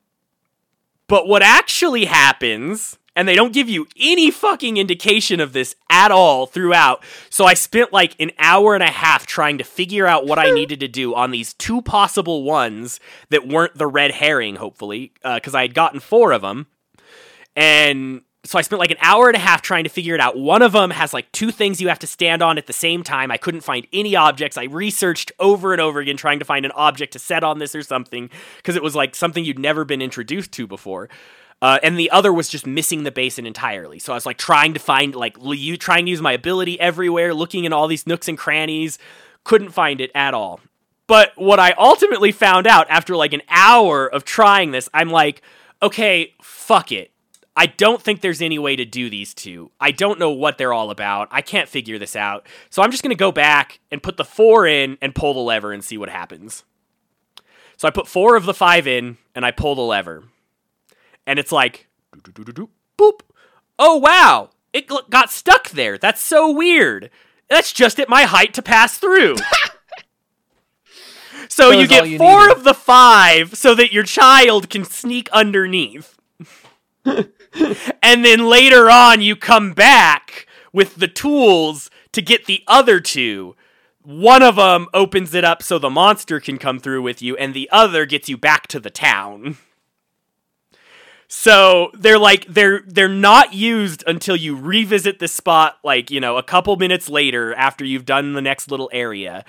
[1.08, 6.12] but what actually happens and they don't give you any fucking indication of this at
[6.12, 7.04] all throughout.
[7.30, 10.52] So I spent like an hour and a half trying to figure out what I
[10.52, 13.00] needed to do on these two possible ones
[13.30, 16.68] that weren't the red herring, hopefully, because uh, I had gotten four of them.
[17.56, 20.38] And so I spent like an hour and a half trying to figure it out.
[20.38, 23.04] One of them has like two things you have to stand on at the same
[23.04, 23.32] time.
[23.32, 24.58] I couldn't find any objects.
[24.58, 27.74] I researched over and over again trying to find an object to set on this
[27.74, 31.10] or something because it was like something you'd never been introduced to before.
[31.64, 33.98] Uh, and the other was just missing the basin entirely.
[33.98, 37.34] So I was like trying to find like you trying to use my ability everywhere,
[37.34, 39.00] looking in all these nooks and crannies,
[39.46, 40.60] couldn't find it at all.
[41.08, 45.42] But what I ultimately found out after like an hour of trying this, I'm like,
[45.82, 47.12] okay, fuck it.
[47.56, 49.72] I don't think there's any way to do these two.
[49.80, 51.30] I don't know what they're all about.
[51.32, 52.46] I can't figure this out.
[52.72, 55.40] So I'm just going to go back and put the four in and pull the
[55.40, 56.66] lever and see what happens.
[57.78, 60.26] So I put four of the five in and I pull the lever
[61.26, 61.88] and it's like
[62.98, 63.22] boop.
[63.80, 65.98] Oh wow, it got stuck there.
[65.98, 67.10] That's so weird.
[67.50, 69.36] That's just at my height to pass through.
[71.50, 72.58] so you get you four needed.
[72.58, 76.18] of the five so that your child can sneak underneath.
[77.06, 83.56] and then later on you come back with the tools to get the other two.
[84.02, 87.54] One of them opens it up so the monster can come through with you, and
[87.54, 89.58] the other gets you back to the town.
[91.36, 96.38] So they're like they're they're not used until you revisit the spot like, you know,
[96.38, 99.44] a couple minutes later after you've done the next little area.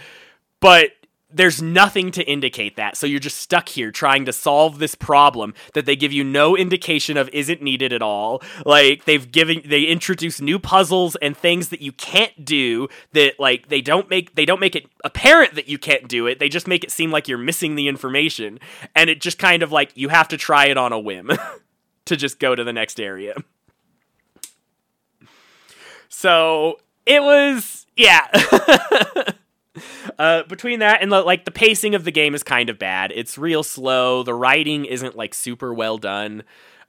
[0.61, 0.92] But
[1.31, 2.97] there's nothing to indicate that.
[2.97, 6.57] So you're just stuck here trying to solve this problem that they give you no
[6.57, 8.42] indication of isn't needed at all.
[8.64, 13.68] Like they've given they introduce new puzzles and things that you can't do that like
[13.68, 16.38] they don't make they don't make it apparent that you can't do it.
[16.38, 18.59] They just make it seem like you're missing the information
[18.97, 21.31] and it just kind of like you have to try it on a whim.
[22.06, 23.34] to just go to the next area.
[26.08, 28.28] So it was, yeah.
[30.18, 33.12] uh, between that and like the pacing of the game is kind of bad.
[33.14, 34.22] It's real slow.
[34.22, 36.44] The writing isn't like super well done.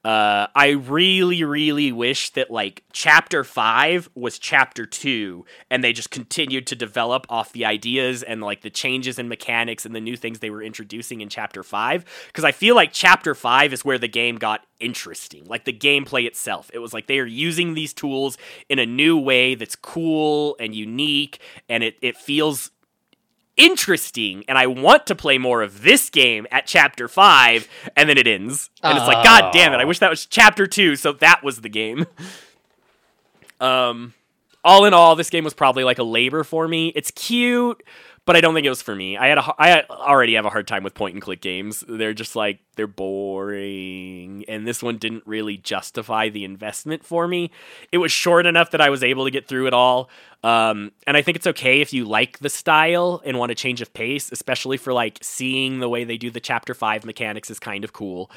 [0.06, 6.12] Uh, I really, really wish that like chapter five was chapter two, and they just
[6.12, 10.16] continued to develop off the ideas and like the changes in mechanics and the new
[10.16, 12.06] things they were introducing in chapter five.
[12.28, 16.28] Because I feel like chapter five is where the game got interesting, like the gameplay
[16.28, 16.70] itself.
[16.72, 18.38] It was like they are using these tools
[18.70, 22.70] in a new way that's cool and unique, and it it feels
[23.58, 28.18] interesting and I want to play more of this game at chapter 5 and then
[28.18, 28.70] it ends.
[28.84, 29.78] And it's like god damn it.
[29.78, 32.06] I wish that was chapter 2 so that was the game.
[33.62, 34.14] um
[34.64, 36.88] all in all this game was probably like a labor for me.
[36.96, 37.84] It's cute,
[38.26, 39.18] but I don't think it was for me.
[39.18, 41.84] I had a, I already have a hard time with point and click games.
[41.88, 47.52] They're just like they're boring, and this one didn't really justify the investment for me.
[47.92, 50.10] It was short enough that I was able to get through it all,
[50.44, 53.82] um, and I think it's okay if you like the style and want a change
[53.82, 57.60] of pace, especially for like seeing the way they do the chapter five mechanics is
[57.60, 58.32] kind of cool.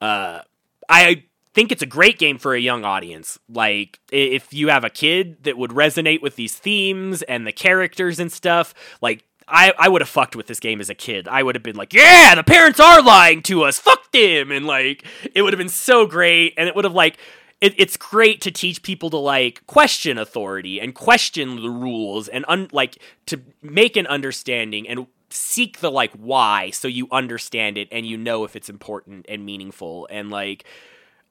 [0.00, 0.40] Uh,
[0.88, 3.38] I think it's a great game for a young audience.
[3.48, 8.18] Like if you have a kid that would resonate with these themes and the characters
[8.18, 11.28] and stuff, like I, I would have fucked with this game as a kid.
[11.28, 13.78] I would have been like, yeah, the parents are lying to us.
[13.78, 14.50] Fuck them.
[14.50, 16.54] And like, it would have been so great.
[16.56, 17.18] And it would have like,
[17.60, 22.44] it, it's great to teach people to like question authority and question the rules and
[22.48, 27.88] un, like to make an understanding and seek the like why so you understand it
[27.90, 30.66] and you know if it's important and meaningful and like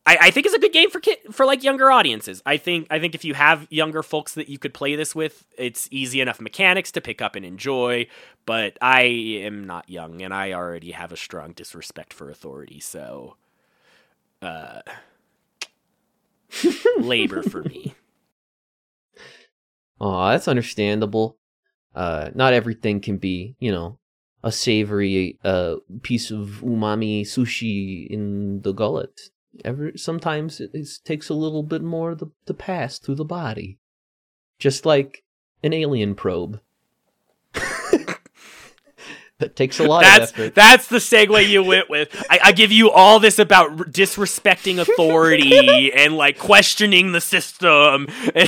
[0.05, 2.41] I, I think it's a good game for kid, for like younger audiences.
[2.45, 5.45] I think I think if you have younger folks that you could play this with,
[5.57, 8.07] it's easy enough mechanics to pick up and enjoy.
[8.45, 12.79] But I am not young, and I already have a strong disrespect for authority.
[12.79, 13.37] So,
[14.41, 14.81] uh,
[16.97, 17.93] labor for me.
[19.99, 21.37] Oh, that's understandable.
[21.93, 23.99] Uh, not everything can be, you know,
[24.43, 29.29] a savory uh, piece of umami sushi in the gullet.
[29.65, 33.79] Ever sometimes it, it takes a little bit more to, to pass through the body,
[34.59, 35.23] just like
[35.63, 36.61] an alien probe.
[37.53, 38.19] that
[39.55, 40.55] takes a lot that's, of effort.
[40.55, 42.15] That's the segue you went with.
[42.29, 48.07] I, I give you all this about r- disrespecting authority and like questioning the system.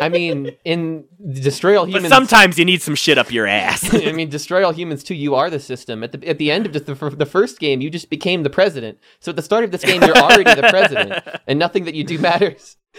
[0.00, 2.04] I mean, in Destroy All humans.
[2.04, 3.92] but sometimes you need some shit up your ass.
[3.94, 6.02] I mean, Destroy All Humans 2, you are the system.
[6.04, 8.98] At the at the end of the, the first game, you just became the president.
[9.20, 12.04] So at the start of this game, you're already the president, and nothing that you
[12.04, 12.76] do matters.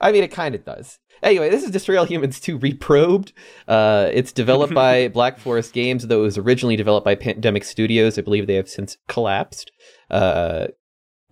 [0.00, 0.98] I mean, it kind of does.
[1.22, 3.32] Anyway, this is Destroy All Humans 2 Reprobed.
[3.66, 8.18] Uh, it's developed by Black Forest Games, though it was originally developed by Pandemic Studios.
[8.18, 9.72] I believe they have since collapsed.
[10.10, 10.66] Uh,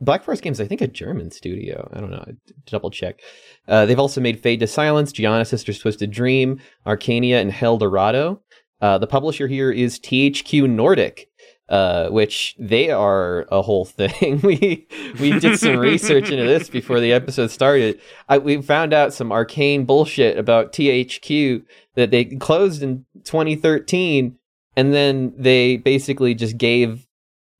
[0.02, 1.88] Black Forest Games, I think, a German studio.
[1.92, 2.24] I don't know.
[2.66, 3.20] Double check.
[3.68, 8.42] Uh, they've also made Fade to Silence, Giana Sisters Twisted Dream, Arcania, and Heldorado.
[8.80, 11.28] Uh, the publisher here is THQ Nordic,
[11.68, 14.40] uh, which they are a whole thing.
[14.42, 14.88] we
[15.20, 18.00] we did some research into this before the episode started.
[18.28, 21.62] I, we found out some arcane bullshit about THQ
[21.94, 24.36] that they closed in 2013,
[24.76, 27.06] and then they basically just gave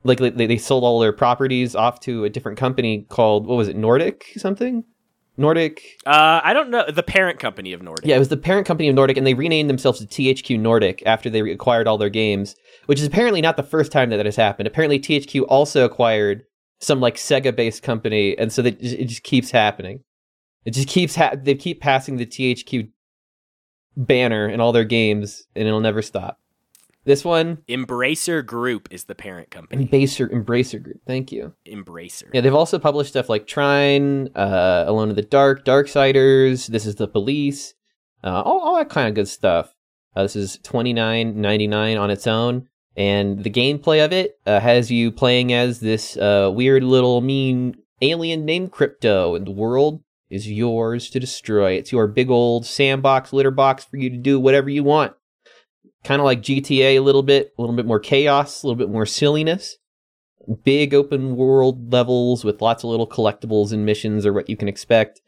[0.04, 3.68] like they, they sold all their properties off to a different company called what was
[3.68, 4.84] it Nordic something?
[5.38, 5.98] Nordic?
[6.04, 8.04] Uh, I don't know the parent company of Nordic.
[8.06, 11.02] yeah it was the parent company of Nordic and they renamed themselves to THQ Nordic
[11.06, 12.54] after they acquired all their games
[12.86, 14.66] which is apparently not the first time that that has happened.
[14.66, 16.44] Apparently THQ also acquired
[16.80, 20.00] some like Sega based company and so it just keeps happening.
[20.64, 22.90] It just keeps ha- they keep passing the THQ
[23.96, 26.38] banner in all their games and it'll never stop
[27.04, 29.86] this one Embracer Group is the parent company.
[29.86, 31.00] Embracer Embracer Group.
[31.06, 31.54] Thank you.
[31.66, 32.30] Embracer.
[32.32, 36.68] Yeah, they've also published stuff like Trine, uh, Alone in the Dark, Darksiders.
[36.68, 37.74] This is the Police,
[38.22, 39.74] uh, all, all that kind of good stuff.
[40.14, 44.38] Uh, this is twenty nine ninety nine on its own, and the gameplay of it
[44.46, 49.52] uh, has you playing as this uh, weird little mean alien named Crypto, and the
[49.52, 51.72] world is yours to destroy.
[51.72, 55.14] It's your big old sandbox, litter box for you to do whatever you want
[56.04, 58.90] kind of like GTA a little bit, a little bit more chaos, a little bit
[58.90, 59.76] more silliness.
[60.64, 64.68] Big open world levels with lots of little collectibles and missions are what you can
[64.68, 65.20] expect.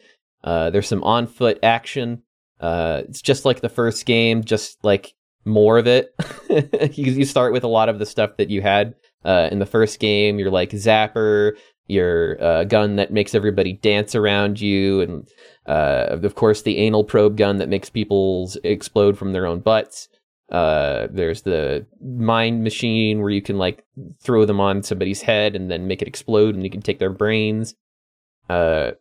[0.43, 2.23] Uh, there's some on foot action.
[2.61, 6.15] Uh, it's just like the first game, just like more of it.
[6.97, 9.67] you, you start with a lot of the stuff that you had uh, in the
[9.67, 10.39] first game.
[10.39, 11.53] You're like Zapper,
[11.87, 15.29] your uh, gun that makes everybody dance around you, and
[15.67, 20.09] uh, of course the anal probe gun that makes people explode from their own butts.
[20.51, 23.85] Uh, there's the mind machine where you can like
[24.23, 27.11] throw them on somebody's head and then make it explode, and you can take their
[27.11, 27.75] brains.
[28.49, 28.93] Uh,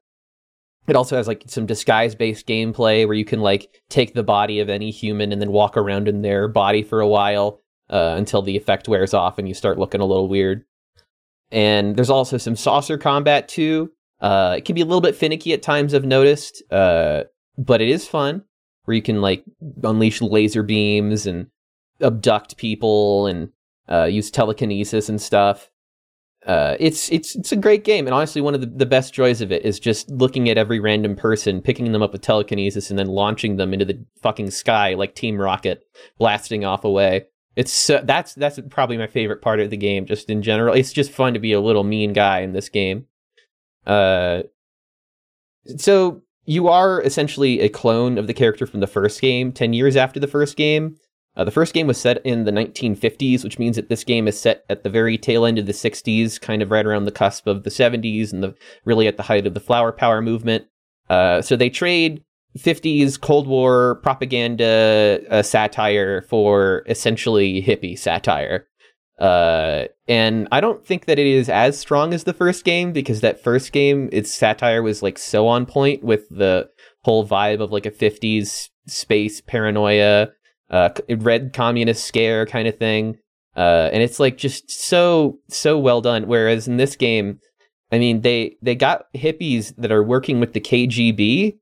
[0.87, 4.59] it also has like some disguise based gameplay where you can like take the body
[4.59, 8.41] of any human and then walk around in their body for a while uh, until
[8.41, 10.65] the effect wears off and you start looking a little weird.
[11.51, 13.91] And there's also some saucer combat too.
[14.19, 17.23] Uh, it can be a little bit finicky at times, I've noticed, uh,
[17.57, 18.43] but it is fun
[18.85, 19.43] where you can like
[19.83, 21.47] unleash laser beams and
[22.01, 23.49] abduct people and
[23.89, 25.69] uh, use telekinesis and stuff.
[26.45, 29.39] Uh, it's it's it's a great game, and honestly, one of the, the best joys
[29.39, 32.99] of it is just looking at every random person, picking them up with telekinesis, and
[32.99, 35.85] then launching them into the fucking sky like Team Rocket,
[36.17, 37.27] blasting off away.
[37.55, 40.75] It's so, that's that's probably my favorite part of the game, just in general.
[40.75, 43.05] It's just fun to be a little mean guy in this game.
[43.87, 44.43] Uh,
[45.77, 49.95] so you are essentially a clone of the character from the first game 10 years
[49.95, 50.97] after the first game.
[51.35, 54.39] Uh, the first game was set in the 1950s which means that this game is
[54.39, 57.47] set at the very tail end of the 60s kind of right around the cusp
[57.47, 58.53] of the 70s and the
[58.85, 60.65] really at the height of the flower power movement.
[61.09, 62.23] Uh, so they trade
[62.57, 68.67] 50s cold war propaganda uh, satire for essentially hippie satire
[69.19, 73.21] Uh, and I don't think that it is as strong as the first game because
[73.21, 76.69] that first game, its satire was like so on point with the
[77.03, 80.29] whole vibe of like a 50s space paranoia,
[80.69, 83.17] uh, red communist scare kind of thing.
[83.55, 86.27] Uh, and it's like just so so well done.
[86.27, 87.39] Whereas in this game,
[87.91, 91.59] I mean, they they got hippies that are working with the KGB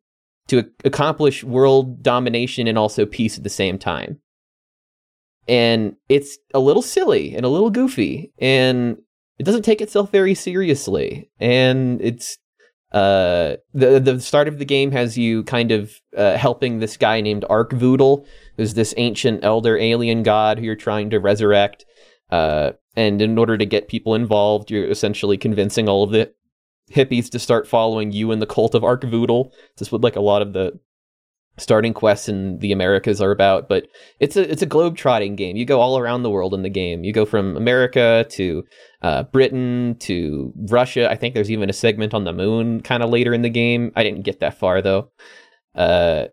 [0.48, 4.21] to accomplish world domination and also peace at the same time.
[5.48, 8.98] And it's a little silly and a little goofy, and
[9.40, 11.30] it doesn't take itself very seriously.
[11.40, 12.38] And it's
[12.92, 17.22] uh, the the start of the game has you kind of uh, helping this guy
[17.22, 18.26] named Arkvoodle,
[18.58, 21.86] who's this ancient elder alien god who you're trying to resurrect.
[22.30, 26.34] Uh, and in order to get people involved, you're essentially convincing all of the
[26.92, 29.52] hippies to start following you and the cult of Arkvoodle.
[29.78, 30.80] This is what like a lot of the
[31.58, 33.70] starting quests in the Americas are about.
[33.70, 33.88] But
[34.20, 35.56] it's a it's a globe trotting game.
[35.56, 37.04] You go all around the world in the game.
[37.04, 38.64] You go from America to
[39.02, 41.10] uh, Britain to Russia.
[41.10, 43.92] I think there's even a segment on the moon kind of later in the game.
[43.96, 45.12] I didn't get that far though.
[45.76, 46.28] Uh,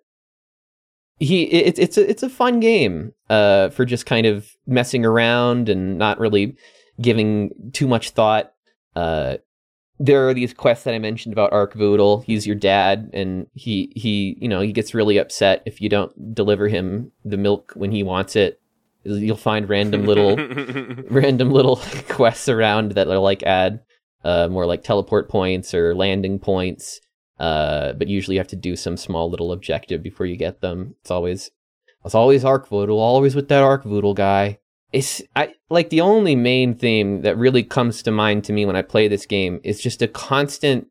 [1.19, 5.69] he it's it's a it's a fun game uh, for just kind of messing around
[5.69, 6.57] and not really
[7.01, 8.53] giving too much thought.
[8.95, 9.39] Uh,
[9.99, 12.25] there are these quests that I mentioned about Arkvoodle.
[12.25, 16.35] He's your dad, and he he you know he gets really upset if you don't
[16.35, 18.61] deliver him the milk when he wants it.
[19.05, 20.37] You'll find random little
[21.11, 21.77] random little
[22.09, 23.81] quests around that are like add
[24.25, 27.01] uh, more like teleport points or landing points.
[27.39, 30.95] Uh, but usually you have to do some small little objective before you get them.
[31.01, 31.51] It's always
[32.05, 34.59] it's always Arkvoodle, always with that Arkvoodle guy
[34.93, 38.77] it's I like the only main theme that really comes to mind to me when
[38.77, 40.89] I play this game is just a constant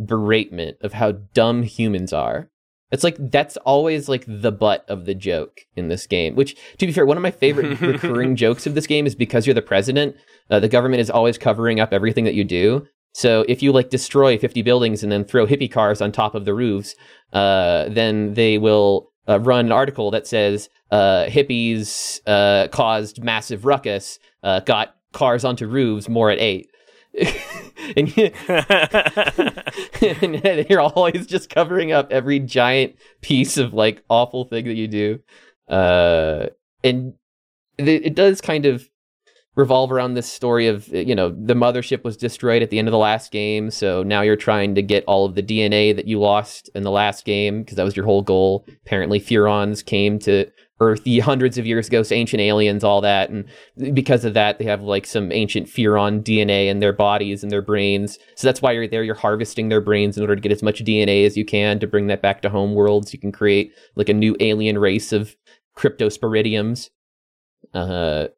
[0.00, 2.48] beratement of how dumb humans are.
[2.92, 6.34] It's like that's always like the butt of the joke in this game.
[6.34, 9.46] Which, to be fair, one of my favorite recurring jokes of this game is because
[9.46, 10.16] you're the president,
[10.50, 12.86] uh, the government is always covering up everything that you do.
[13.12, 16.44] So if you like destroy 50 buildings and then throw hippie cars on top of
[16.44, 16.94] the roofs,
[17.32, 23.64] uh, then they will uh, run an article that says uh, hippies uh, caused massive
[23.64, 26.70] ruckus, uh, got cars onto roofs more at eight.
[27.96, 28.12] and,
[30.22, 34.88] and you're always just covering up every giant piece of like awful thing that you
[34.88, 35.20] do.
[35.68, 36.46] Uh,
[36.82, 37.14] and
[37.78, 38.89] it, it does kind of
[39.60, 42.92] revolve around this story of you know the mothership was destroyed at the end of
[42.92, 46.18] the last game so now you're trying to get all of the dna that you
[46.18, 48.66] lost in the last game because that was your whole goal.
[48.86, 50.50] Apparently furons came to
[50.80, 53.44] earth hundreds of years ago so ancient aliens all that and
[53.92, 57.62] because of that they have like some ancient furon dna in their bodies and their
[57.62, 58.18] brains.
[58.36, 60.82] So that's why you're there you're harvesting their brains in order to get as much
[60.82, 63.72] dna as you can to bring that back to home world so you can create
[63.94, 65.36] like a new alien race of
[65.76, 66.88] cryptosporidiums.
[67.74, 68.28] Uh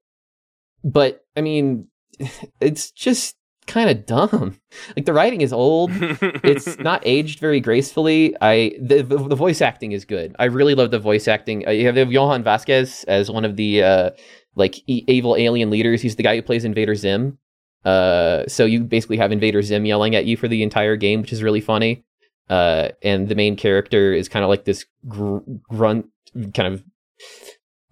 [0.84, 1.88] but I mean,
[2.60, 4.58] it's just kind of dumb.
[4.96, 5.90] Like the writing is old.
[5.92, 8.34] it's not aged very gracefully.
[8.40, 10.34] I the, the, the voice acting is good.
[10.38, 11.66] I really love the voice acting.
[11.66, 14.10] Uh, you have, Jhonen Vasquez as one of the uh,
[14.56, 16.00] like e- evil alien leaders.
[16.00, 17.38] He's the guy who plays Invader Zim.
[17.84, 21.32] Uh, so you basically have Invader Zim yelling at you for the entire game, which
[21.32, 22.04] is really funny.
[22.48, 26.06] Uh, and the main character is kind of like this gr- grunt,
[26.54, 26.84] kind of.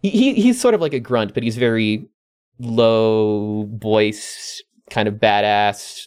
[0.03, 2.09] He he's sort of like a grunt, but he's very
[2.61, 6.07] low voice, kind of badass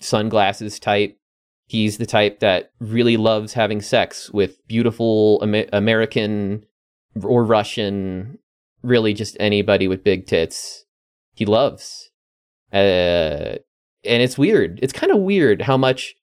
[0.00, 1.18] sunglasses type.
[1.66, 6.64] He's the type that really loves having sex with beautiful Amer- American
[7.22, 8.38] or Russian,
[8.82, 10.84] really just anybody with big tits.
[11.34, 12.10] He loves.
[12.72, 13.56] Uh,
[14.04, 14.78] and it's weird.
[14.82, 16.14] It's kind of weird how much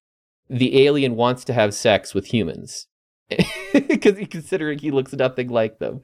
[0.49, 2.87] the alien wants to have sex with humans.
[3.73, 6.01] Because considering he looks nothing like them.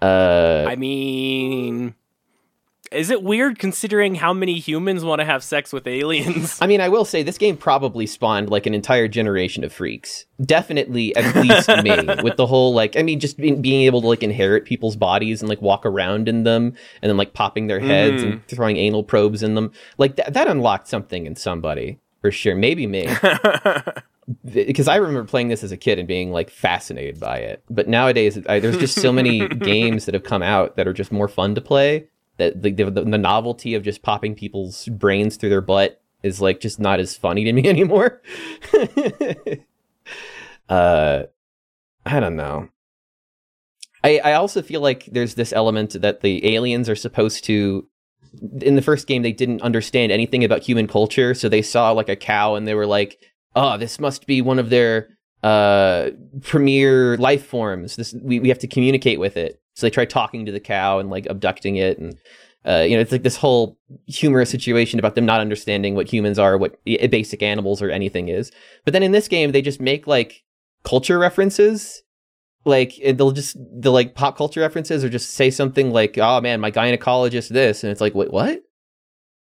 [0.00, 1.94] Uh, I mean,
[2.92, 6.58] is it weird considering how many humans want to have sex with aliens?
[6.62, 10.26] I mean, I will say this game probably spawned like an entire generation of freaks.
[10.44, 14.06] Definitely, at least me, with the whole like, I mean, just being, being able to
[14.06, 17.80] like inherit people's bodies and like walk around in them, and then like popping their
[17.80, 18.32] heads mm.
[18.32, 19.72] and throwing anal probes in them.
[19.98, 22.54] Like th- that unlocked something in somebody for sure.
[22.54, 23.08] Maybe me.
[24.44, 27.62] because I remember playing this as a kid and being like fascinated by it.
[27.70, 31.12] But nowadays, I, there's just so many games that have come out that are just
[31.12, 32.08] more fun to play
[32.38, 36.60] that the, the, the novelty of just popping people's brains through their butt is like
[36.60, 38.20] just not as funny to me anymore.
[40.68, 41.22] uh,
[42.04, 42.68] I don't know.
[44.04, 47.88] I I also feel like there's this element that the aliens are supposed to.
[48.60, 52.10] In the first game, they didn't understand anything about human culture, so they saw like
[52.10, 53.18] a cow and they were like,
[53.54, 55.08] "Oh, this must be one of their
[55.42, 56.10] uh
[56.42, 57.96] premier life forms.
[57.96, 60.98] This we we have to communicate with it." So they try talking to the cow
[60.98, 62.18] and like abducting it, and
[62.66, 66.38] uh, you know, it's like this whole humorous situation about them not understanding what humans
[66.38, 68.50] are, what basic animals or anything is.
[68.84, 70.42] But then in this game, they just make like
[70.82, 72.02] culture references.
[72.64, 76.60] Like they'll just the like pop culture references, or just say something like, "Oh man,
[76.60, 78.62] my gynecologist this," and it's like, "Wait, what?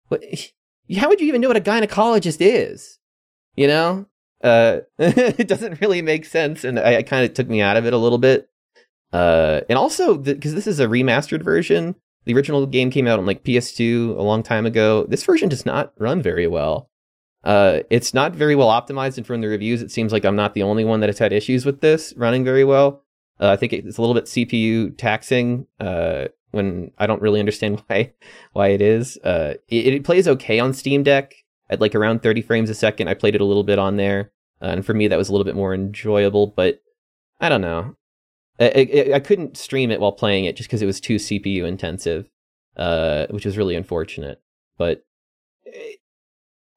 [0.08, 0.24] What?
[0.98, 3.00] How would you even know what a gynecologist is?"
[3.56, 4.06] You know,
[4.44, 7.94] uh, it doesn't really make sense, and I, kind of took me out of it
[7.94, 8.48] a little bit.
[9.12, 11.96] Uh, and also because this is a remastered version,
[12.26, 15.06] the original game came out on like PS2 a long time ago.
[15.08, 16.90] This version does not run very well.
[17.44, 20.54] Uh, it's not very well optimized, and from the reviews, it seems like I'm not
[20.54, 23.04] the only one that has had issues with this running very well.
[23.40, 25.66] Uh, I think it's a little bit CPU taxing.
[25.80, 28.14] Uh, when I don't really understand why
[28.54, 29.18] why it is.
[29.24, 31.36] Uh, it, it, plays okay on Steam Deck
[31.70, 33.08] at like around 30 frames a second.
[33.08, 34.32] I played it a little bit on there,
[34.62, 36.48] uh, and for me that was a little bit more enjoyable.
[36.48, 36.82] But
[37.40, 37.96] I don't know.
[38.60, 42.30] I, I couldn't stream it while playing it just because it was too CPU intensive,
[42.76, 44.42] uh, which was really unfortunate.
[44.78, 45.04] But
[45.66, 45.94] eh,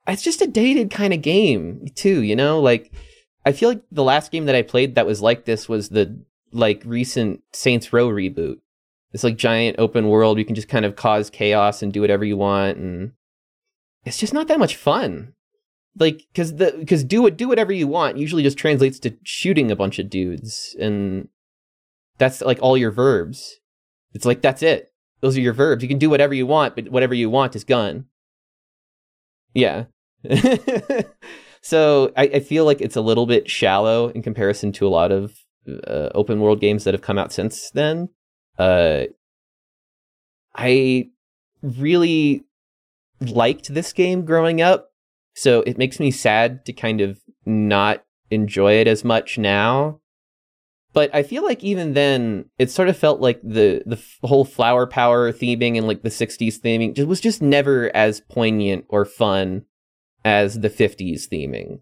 [0.06, 2.60] it's just a dated kind of game too, you know.
[2.60, 2.92] Like
[3.44, 6.22] I feel like the last game that I played that was like this was the
[6.52, 8.58] like recent Saints Row reboot.
[9.10, 12.24] This like giant open world you can just kind of cause chaos and do whatever
[12.24, 13.12] you want, and
[14.04, 15.34] it's just not that much fun.
[15.98, 19.70] Like, cause the cause do it do whatever you want usually just translates to shooting
[19.70, 21.28] a bunch of dudes, and
[22.18, 23.58] that's like all your verbs.
[24.12, 24.92] It's like that's it.
[25.20, 25.82] Those are your verbs.
[25.82, 28.06] You can do whatever you want, but whatever you want is gun.
[29.54, 29.84] Yeah.
[31.62, 35.10] so I, I, feel like it's a little bit shallow in comparison to a lot
[35.10, 35.32] of
[35.68, 38.08] uh, open world games that have come out since then.
[38.58, 39.04] Uh,
[40.54, 41.08] I
[41.62, 42.44] really
[43.20, 44.90] liked this game growing up,
[45.34, 50.00] so it makes me sad to kind of not enjoy it as much now
[50.92, 54.86] but I feel like even then, it sort of felt like the the whole flower
[54.86, 59.64] power theming and like the '60s theming just, was just never as poignant or fun
[60.24, 61.80] as the '50s theming,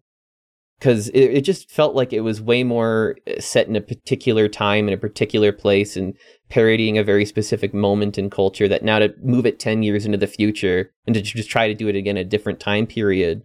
[0.79, 4.49] because it, it just felt like it was way more uh, set in a particular
[4.49, 6.15] time in a particular place and
[6.49, 8.69] parodying a very specific moment in culture.
[8.69, 11.75] That now to move it ten years into the future and to just try to
[11.75, 13.43] do it again a different time period,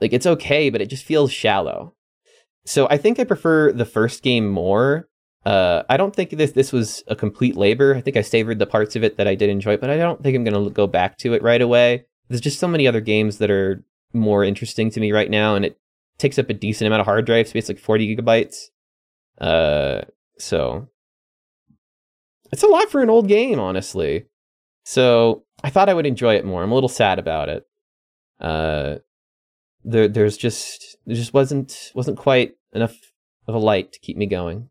[0.00, 1.94] like it's okay, but it just feels shallow.
[2.64, 5.08] So I think I prefer the first game more.
[5.44, 7.94] Uh, I don't think this this was a complete labor.
[7.96, 10.22] I think I savored the parts of it that I did enjoy, but I don't
[10.22, 12.04] think I'm going to go back to it right away.
[12.28, 15.64] There's just so many other games that are more interesting to me right now, and
[15.64, 15.78] it
[16.18, 18.66] takes up a decent amount of hard drive space, like 40 gigabytes.
[19.40, 20.02] Uh,
[20.38, 20.88] so
[22.52, 24.26] it's a lot for an old game, honestly.
[24.84, 26.62] So I thought I would enjoy it more.
[26.62, 27.66] I'm a little sad about it.
[28.40, 28.96] Uh,
[29.84, 32.96] there there's just there just wasn't wasn't quite enough
[33.46, 34.68] of a light to keep me going.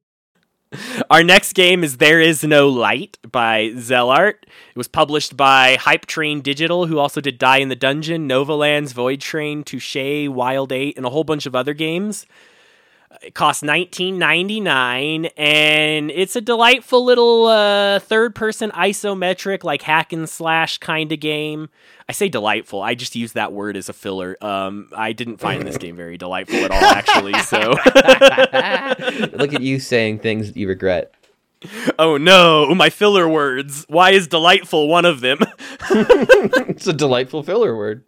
[1.10, 4.36] Our next game is There Is No Light by Zelart.
[4.44, 8.94] It was published by Hype Train Digital, who also did Die in the Dungeon, Novalands,
[8.94, 12.26] Void Train, Touche, Wild 8, and a whole bunch of other games.
[13.22, 19.82] It costs nineteen ninety nine, and it's a delightful little uh, third person isometric, like
[19.82, 21.70] hack and slash kind of game.
[22.12, 22.82] I say delightful.
[22.82, 24.36] I just use that word as a filler.
[24.42, 27.40] Um, I didn't find this game very delightful at all, actually.
[27.44, 27.58] So
[29.38, 31.14] look at you saying things that you regret.
[31.98, 33.86] Oh no, my filler words.
[33.88, 35.40] Why is delightful one of them?
[35.90, 38.04] it's a delightful filler word.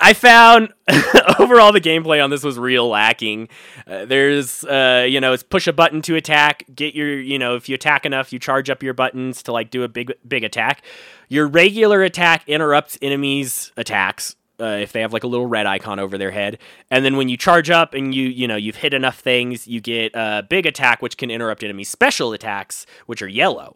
[0.00, 0.72] I found
[1.38, 3.48] overall the gameplay on this was real lacking.
[3.86, 6.64] Uh, there's, uh, you know, it's push a button to attack.
[6.74, 9.70] Get your, you know, if you attack enough, you charge up your buttons to like
[9.70, 10.82] do a big, big attack.
[11.28, 14.36] Your regular attack interrupts enemies' attacks.
[14.58, 16.58] Uh, if they have like a little red icon over their head,
[16.90, 19.80] and then when you charge up and you you know you've hit enough things, you
[19.80, 23.74] get a big attack which can interrupt enemy special attacks, which are yellow.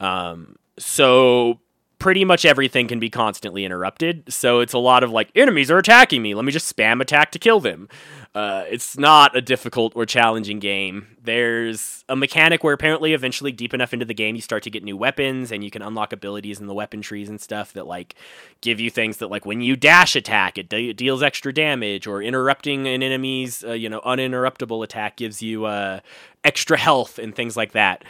[0.00, 1.60] Um, so
[2.04, 4.30] pretty much everything can be constantly interrupted.
[4.30, 6.34] So it's a lot of like, enemies are attacking me.
[6.34, 7.88] Let me just spam attack to kill them.
[8.34, 11.06] Uh, it's not a difficult or challenging game.
[11.22, 14.84] There's a mechanic where apparently, eventually, deep enough into the game, you start to get
[14.84, 18.14] new weapons and you can unlock abilities in the weapon trees and stuff that like
[18.60, 22.20] give you things that like when you dash attack, it, de- deals extra damage, or
[22.20, 26.00] interrupting an enemy's uh, you know uninterruptible attack gives you uh,
[26.42, 28.04] extra health and things like that.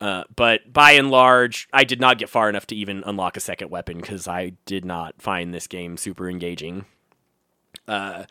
[0.00, 3.40] Uh, but by and large, I did not get far enough to even unlock a
[3.40, 6.84] second weapon because I did not find this game super engaging.
[7.86, 8.24] Uh,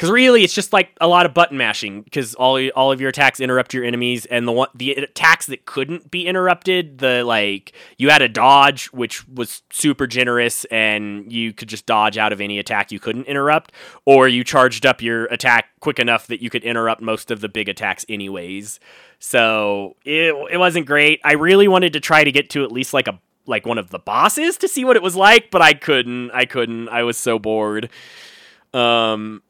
[0.00, 3.10] because really it's just like a lot of button mashing because all all of your
[3.10, 8.08] attacks interrupt your enemies and the the attacks that couldn't be interrupted the like you
[8.08, 12.58] had a dodge which was super generous and you could just dodge out of any
[12.58, 13.72] attack you couldn't interrupt
[14.06, 17.48] or you charged up your attack quick enough that you could interrupt most of the
[17.50, 18.80] big attacks anyways
[19.20, 22.92] so it, it wasn't great i really wanted to try to get to at least
[22.92, 25.74] like a like one of the bosses to see what it was like, but I
[25.74, 26.30] couldn't.
[26.30, 26.88] I couldn't.
[26.88, 27.90] I was so bored.
[28.72, 29.42] Um,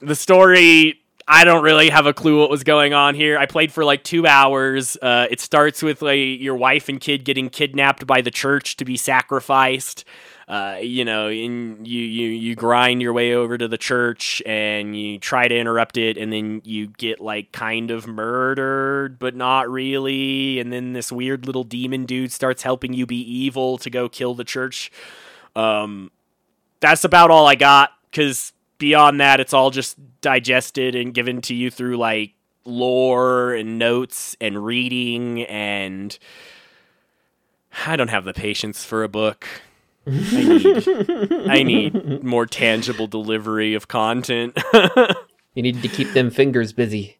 [0.00, 1.00] the story.
[1.30, 3.36] I don't really have a clue what was going on here.
[3.36, 4.96] I played for like two hours.
[5.02, 8.86] Uh, it starts with like your wife and kid getting kidnapped by the church to
[8.86, 10.06] be sacrificed
[10.48, 14.98] uh, you know, and you, you you grind your way over to the church and
[14.98, 19.68] you try to interrupt it, and then you get like kind of murdered, but not
[19.68, 20.58] really.
[20.58, 24.34] And then this weird little demon dude starts helping you be evil to go kill
[24.34, 24.90] the church.
[25.54, 26.10] Um,
[26.80, 31.54] that's about all I got because beyond that, it's all just digested and given to
[31.54, 32.32] you through like
[32.64, 36.18] lore and notes and reading and.
[37.86, 39.46] I don't have the patience for a book.
[40.08, 44.58] I need, I need more tangible delivery of content.
[45.54, 47.18] you need to keep them fingers busy.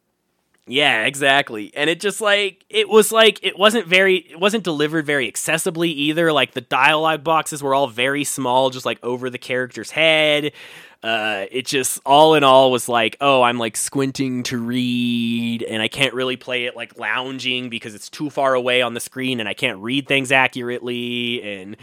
[0.68, 1.72] Yeah, exactly.
[1.74, 5.89] And it just like it was like it wasn't very it wasn't delivered very accessibly
[5.89, 6.30] either.
[6.32, 10.53] Like the dialogue boxes were all very small, just like over the character's head.
[11.03, 15.80] Uh, it just all in all was like, oh, I'm like squinting to read, and
[15.80, 19.41] I can't really play it like lounging because it's too far away on the screen,
[19.41, 21.76] and I can't read things accurately, and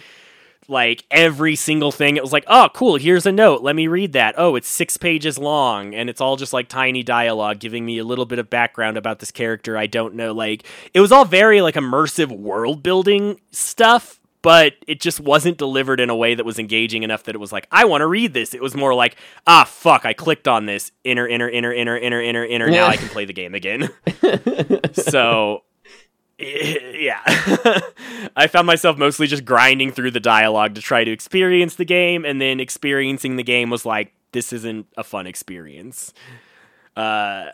[0.68, 2.18] like every single thing.
[2.18, 3.62] It was like, oh, cool, here's a note.
[3.62, 4.36] Let me read that.
[4.38, 8.04] Oh, it's six pages long, and it's all just like tiny dialogue giving me a
[8.04, 10.34] little bit of background about this character I don't know.
[10.34, 10.64] Like,
[10.94, 16.12] it was all very like immersive world building stuff, but it just wasn't delivered in
[16.12, 18.54] a way that was engaging enough that it was like, I want to read this.
[18.54, 19.16] It was more like,
[19.48, 20.92] ah, fuck, I clicked on this.
[21.04, 22.70] Inner, inner, inner, inner, inner, inner, enter.
[22.70, 23.90] Now I can play the game again.
[24.94, 25.64] so
[26.40, 27.22] yeah.
[28.36, 32.26] I found myself mostly just grinding through the dialogue to try to experience the game,
[32.26, 36.14] and then experiencing the game was like, this isn't a fun experience.
[36.96, 37.48] Uh,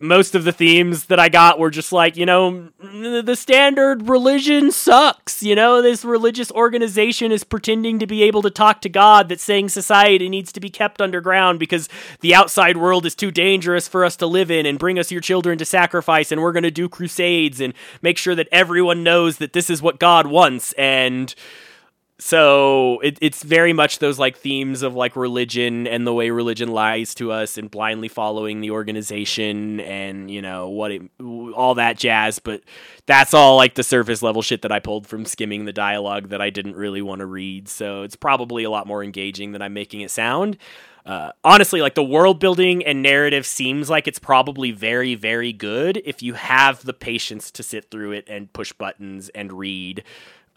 [0.00, 4.70] most of the themes that I got were just like, you know, the standard religion
[4.70, 5.42] sucks.
[5.42, 9.42] You know, this religious organization is pretending to be able to talk to God that's
[9.42, 11.88] saying society needs to be kept underground because
[12.20, 15.20] the outside world is too dangerous for us to live in and bring us your
[15.20, 19.38] children to sacrifice and we're going to do crusades and make sure that everyone knows
[19.38, 21.34] that this is what God wants and
[22.20, 26.68] so it, it's very much those like themes of like religion and the way religion
[26.68, 31.02] lies to us and blindly following the organization and you know what it,
[31.54, 32.62] all that jazz but
[33.06, 36.40] that's all like the surface level shit that i pulled from skimming the dialogue that
[36.40, 39.72] i didn't really want to read so it's probably a lot more engaging than i'm
[39.72, 40.58] making it sound
[41.08, 46.02] uh, honestly, like the world building and narrative seems like it's probably very, very good
[46.04, 50.04] if you have the patience to sit through it and push buttons and read.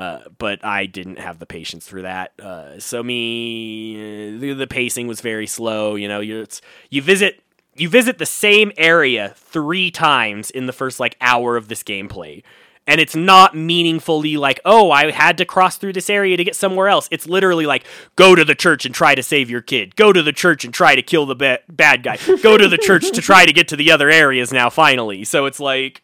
[0.02, 2.32] Uh, but I didn't have the patience for that.
[2.40, 5.94] Uh, so me, the, the, pacing was very slow.
[5.94, 6.48] You know, you
[6.90, 7.44] you visit
[7.76, 12.42] you visit the same area three times in the first like hour of this gameplay.
[12.88, 16.56] And it's not meaningfully like, oh, I had to cross through this area to get
[16.56, 17.08] somewhere else.
[17.12, 17.86] It's literally like,
[18.16, 19.96] go to the church and try to save your kid.
[19.96, 22.18] Go to the church and try to kill the ba- bad guy.
[22.42, 25.24] Go to the church to try to get to the other areas now, finally.
[25.26, 26.02] So it's like,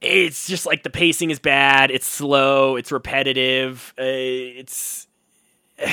[0.00, 1.90] it's just like the pacing is bad.
[1.90, 2.76] It's slow.
[2.76, 3.94] It's repetitive.
[3.98, 5.06] Uh, it's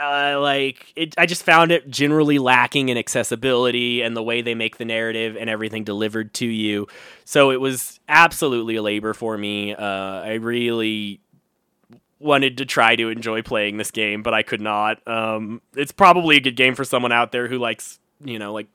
[0.00, 1.14] uh, like it.
[1.18, 5.36] I just found it generally lacking in accessibility and the way they make the narrative
[5.36, 6.86] and everything delivered to you.
[7.24, 9.74] So it was absolutely a labor for me.
[9.74, 11.20] Uh, I really
[12.18, 15.06] wanted to try to enjoy playing this game, but I could not.
[15.06, 18.68] Um, it's probably a good game for someone out there who likes you know like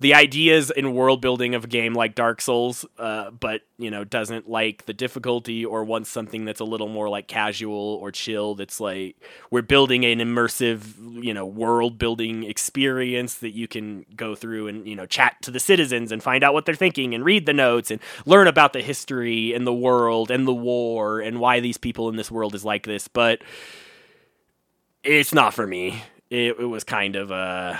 [0.00, 4.04] the ideas in world building of a game like dark souls uh, but you know
[4.04, 8.54] doesn't like the difficulty or wants something that's a little more like casual or chill
[8.54, 9.16] that's like
[9.50, 14.86] we're building an immersive you know world building experience that you can go through and
[14.86, 17.52] you know chat to the citizens and find out what they're thinking and read the
[17.52, 21.76] notes and learn about the history and the world and the war and why these
[21.76, 23.08] people in this world is like this.
[23.08, 23.42] But
[25.02, 26.02] it's not for me.
[26.30, 27.78] It, it was kind of a uh,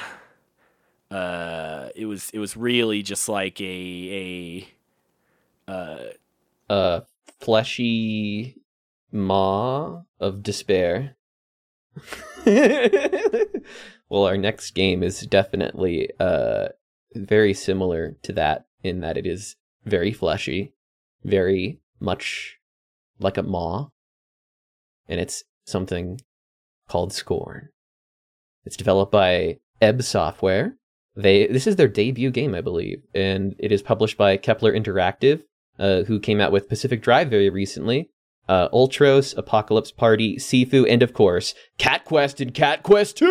[1.10, 4.66] it was it was really just like a
[5.68, 6.04] a uh,
[6.68, 7.02] a
[7.40, 8.56] fleshy
[9.12, 11.16] maw of despair.
[12.46, 16.68] well, our next game is definitely uh
[17.14, 20.74] very similar to that in that it is very fleshy,
[21.24, 22.58] very much
[23.18, 23.88] like a maw,
[25.08, 26.20] and it's something
[26.88, 27.70] called Scorn.
[28.64, 30.76] It's developed by Ebb Software,
[31.16, 35.42] they this is their debut game, I believe, and it is published by Kepler Interactive,
[35.78, 38.10] uh, who came out with Pacific Drive very recently.
[38.48, 43.26] Uh, Ultros, Apocalypse Party, Sifu, and of course, Cat Quest and Cat Quest 2!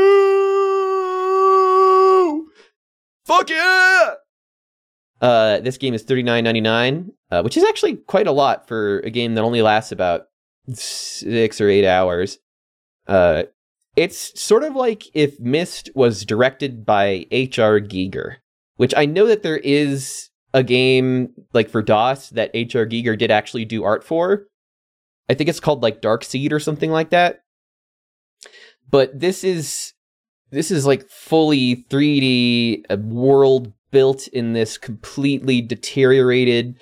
[3.26, 4.16] Fuck yeah!
[5.22, 8.68] Uh, this game is thirty nine ninety nine, uh, which is actually quite a lot
[8.68, 10.24] for a game that only lasts about
[10.74, 12.40] six or eight hours.
[13.08, 13.44] Uh,
[13.96, 17.80] it's sort of like if Myst was directed by H.R.
[17.80, 18.38] Giger,
[18.76, 22.86] which I know that there is a game like for DOS that H.R.
[22.86, 24.48] Giger did actually do art for.
[25.30, 27.42] I think it's called like Dark Seed or something like that.
[28.90, 29.94] But this is
[30.52, 36.80] this is like fully 3D a uh, world built in this completely deteriorated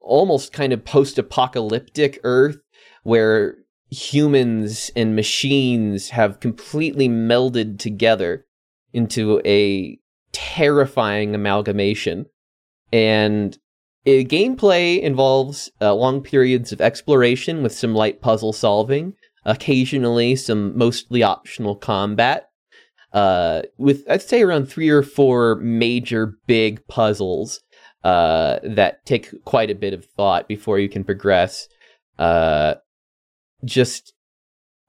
[0.00, 2.58] almost kind of post-apocalyptic earth
[3.04, 3.56] where
[3.92, 8.46] humans and machines have completely melded together
[8.94, 9.98] into a
[10.32, 12.24] terrifying amalgamation.
[12.90, 13.54] And
[14.06, 19.12] uh, gameplay involves uh, long periods of exploration with some light puzzle solving,
[19.44, 22.48] occasionally some mostly optional combat.
[23.12, 27.60] Uh, with I'd say around three or four major big puzzles
[28.04, 31.68] uh, that take quite a bit of thought before you can progress.
[32.18, 32.76] Uh,
[33.64, 34.14] just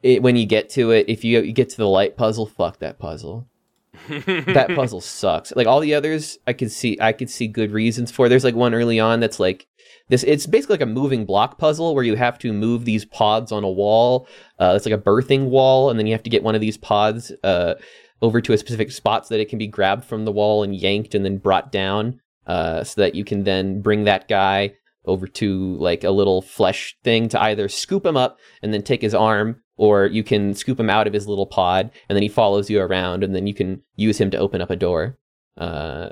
[0.04, 2.80] it, when you get to it, if you, you get to the light puzzle, fuck
[2.80, 3.48] that puzzle.
[4.10, 5.54] that puzzle sucks.
[5.56, 8.28] Like all the others, I could see I could see good reasons for.
[8.28, 9.68] There's like one early on that's like
[10.10, 10.24] this.
[10.24, 13.64] It's basically like a moving block puzzle where you have to move these pods on
[13.64, 14.28] a wall.
[14.60, 16.76] Uh, it's like a birthing wall, and then you have to get one of these
[16.76, 17.76] pods uh,
[18.22, 20.76] over to a specific spot so that it can be grabbed from the wall and
[20.76, 24.74] yanked and then brought down, uh, so that you can then bring that guy
[25.06, 29.02] over to like a little flesh thing to either scoop him up and then take
[29.02, 32.30] his arm or you can scoop him out of his little pod and then he
[32.30, 35.18] follows you around and then you can use him to open up a door.
[35.58, 36.10] Uh,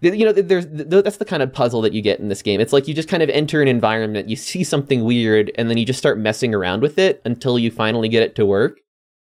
[0.00, 2.60] you know there's that's the kind of puzzle that you get in this game.
[2.60, 5.78] It's like you just kind of enter an environment you see something weird and then
[5.78, 8.78] you just start messing around with it until you finally get it to work.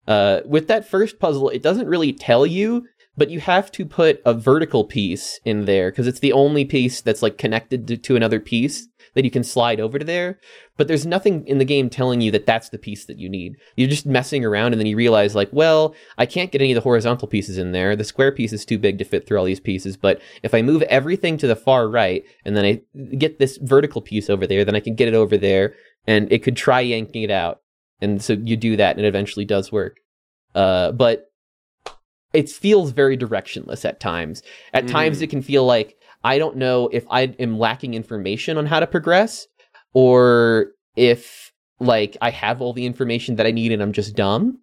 [0.07, 2.86] Uh, with that first puzzle it doesn't really tell you
[3.16, 7.03] but you have to put a vertical piece in there because it's the only piece
[7.03, 10.38] that's like connected to, to another piece that you can slide over to there.
[10.76, 13.56] But there's nothing in the game telling you that that's the piece that you need.
[13.76, 16.76] You're just messing around and then you realize, like, well, I can't get any of
[16.76, 17.96] the horizontal pieces in there.
[17.96, 19.96] The square piece is too big to fit through all these pieces.
[19.96, 22.82] But if I move everything to the far right and then I
[23.16, 25.74] get this vertical piece over there, then I can get it over there
[26.06, 27.61] and it could try yanking it out.
[28.00, 29.98] And so you do that and it eventually does work.
[30.54, 31.30] Uh, but
[32.32, 34.42] it feels very directionless at times.
[34.72, 34.90] At mm.
[34.90, 38.81] times, it can feel like I don't know if I am lacking information on how
[38.81, 39.47] to progress
[39.95, 44.59] or if like I have all the information that I need and I'm just dumb.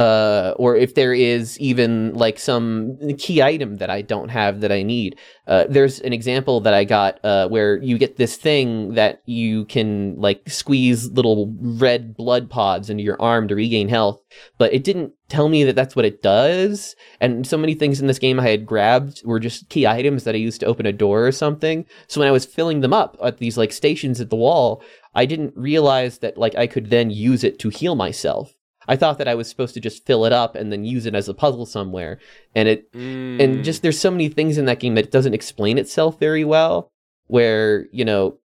[0.00, 4.72] Uh, or if there is even like some key item that I don't have that
[4.72, 5.18] I need.
[5.46, 9.66] Uh, there's an example that I got uh, where you get this thing that you
[9.66, 14.22] can like squeeze little red blood pods into your arm to regain health,
[14.56, 16.96] but it didn't tell me that that's what it does.
[17.20, 20.34] And so many things in this game I had grabbed were just key items that
[20.34, 21.84] I used to open a door or something.
[22.06, 24.82] So when I was filling them up at these like stations at the wall,
[25.14, 28.54] I didn't realize that like I could then use it to heal myself.
[28.90, 31.14] I thought that I was supposed to just fill it up and then use it
[31.14, 32.18] as a puzzle somewhere.
[32.56, 33.40] And it mm.
[33.40, 36.90] and just there's so many things in that game that doesn't explain itself very well.
[37.28, 38.38] Where you know,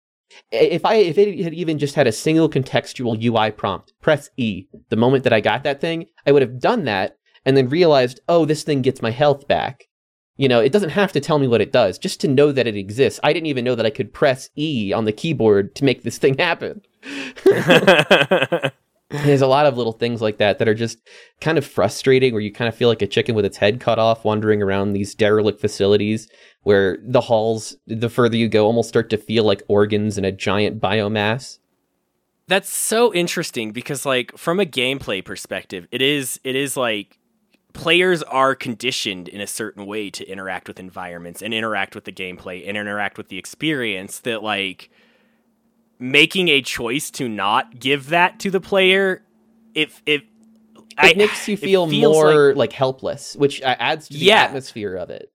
[0.51, 4.67] if I if it had even just had a single contextual UI prompt, press E.
[4.89, 8.19] The moment that I got that thing, I would have done that and then realized,
[8.29, 9.85] oh, this thing gets my health back.
[10.37, 12.67] You know, it doesn't have to tell me what it does, just to know that
[12.67, 13.19] it exists.
[13.23, 16.19] I didn't even know that I could press E on the keyboard to make this
[16.19, 16.81] thing happen.
[19.23, 20.99] There's a lot of little things like that that are just
[21.41, 23.99] kind of frustrating, where you kind of feel like a chicken with its head cut
[23.99, 26.29] off, wandering around these derelict facilities
[26.63, 30.31] where the halls, the further you go, almost start to feel like organs in a
[30.31, 31.59] giant biomass.
[32.47, 37.17] That's so interesting because, like, from a gameplay perspective, it is it is like
[37.73, 42.11] players are conditioned in a certain way to interact with environments and interact with the
[42.11, 44.89] gameplay and interact with the experience that like
[45.99, 49.23] making a choice to not give that to the player,
[49.73, 50.27] if if it
[50.97, 54.43] I, makes you feel more like, like, helpless, which adds to the yeah.
[54.43, 55.31] atmosphere of it.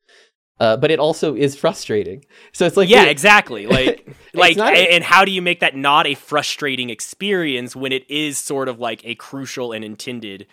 [0.58, 2.24] Uh, but it also is frustrating.
[2.52, 3.66] So it's like yeah, it, exactly.
[4.32, 8.38] Like like and how do you make that not a frustrating experience when it is
[8.38, 10.46] sort of like a crucial and intended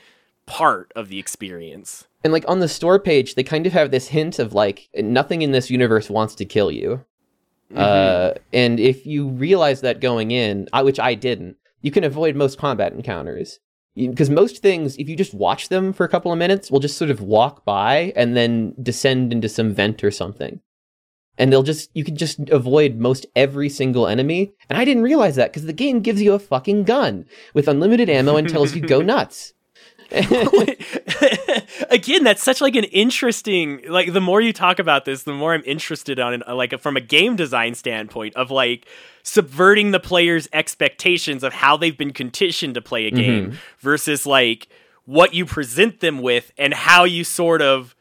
[0.46, 2.08] part of the experience?
[2.24, 5.42] And like on the store page, they kind of have this hint of like nothing
[5.42, 7.04] in this universe wants to kill you.
[7.72, 7.80] Mm-hmm.
[7.80, 12.58] Uh, and if you realize that going in, which I didn't, you can avoid most
[12.58, 13.60] combat encounters.
[13.96, 16.98] Because most things, if you just watch them for a couple of minutes, will just
[16.98, 20.62] sort of walk by and then descend into some vent or something.
[21.40, 24.54] And they'll just, you can just avoid most every single enemy.
[24.70, 28.10] And I didn't realize that because the game gives you a fucking gun with unlimited
[28.10, 29.54] ammo and tells you go nuts.
[31.90, 35.54] Again that's such like an interesting like the more you talk about this the more
[35.54, 38.88] i'm interested on it like from a game design standpoint of like
[39.24, 43.58] subverting the player's expectations of how they've been conditioned to play a game mm-hmm.
[43.80, 44.68] versus like
[45.06, 47.96] what you present them with and how you sort of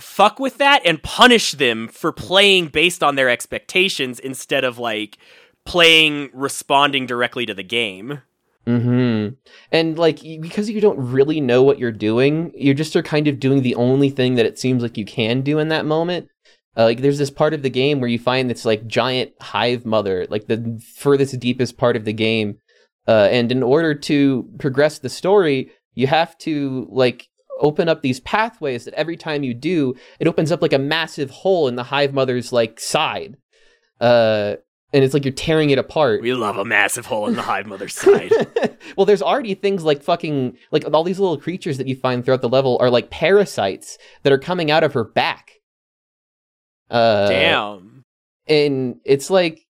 [0.00, 5.18] fuck with that and punish them for playing based on their expectations instead of like
[5.64, 8.20] playing responding directly to the game.
[8.66, 9.28] Hmm.
[9.70, 13.38] And like because you don't really know what you're doing, you just are kind of
[13.38, 16.28] doing the only thing that it seems like you can do in that moment.
[16.76, 19.84] Uh, like there's this part of the game where you find this like giant hive
[19.84, 22.58] mother, like the furthest deepest part of the game.
[23.06, 27.28] Uh, and in order to progress the story, you have to like
[27.60, 31.30] open up these pathways that every time you do, it opens up like a massive
[31.30, 33.36] hole in the hive mother's like side.
[34.00, 34.56] Uh,
[34.94, 36.22] and it's like you're tearing it apart.
[36.22, 38.30] We love a massive hole in the hive mother's side.
[38.96, 42.42] well, there's already things like fucking like all these little creatures that you find throughout
[42.42, 45.60] the level are like parasites that are coming out of her back.
[46.88, 48.04] Uh, Damn.
[48.46, 49.66] And it's like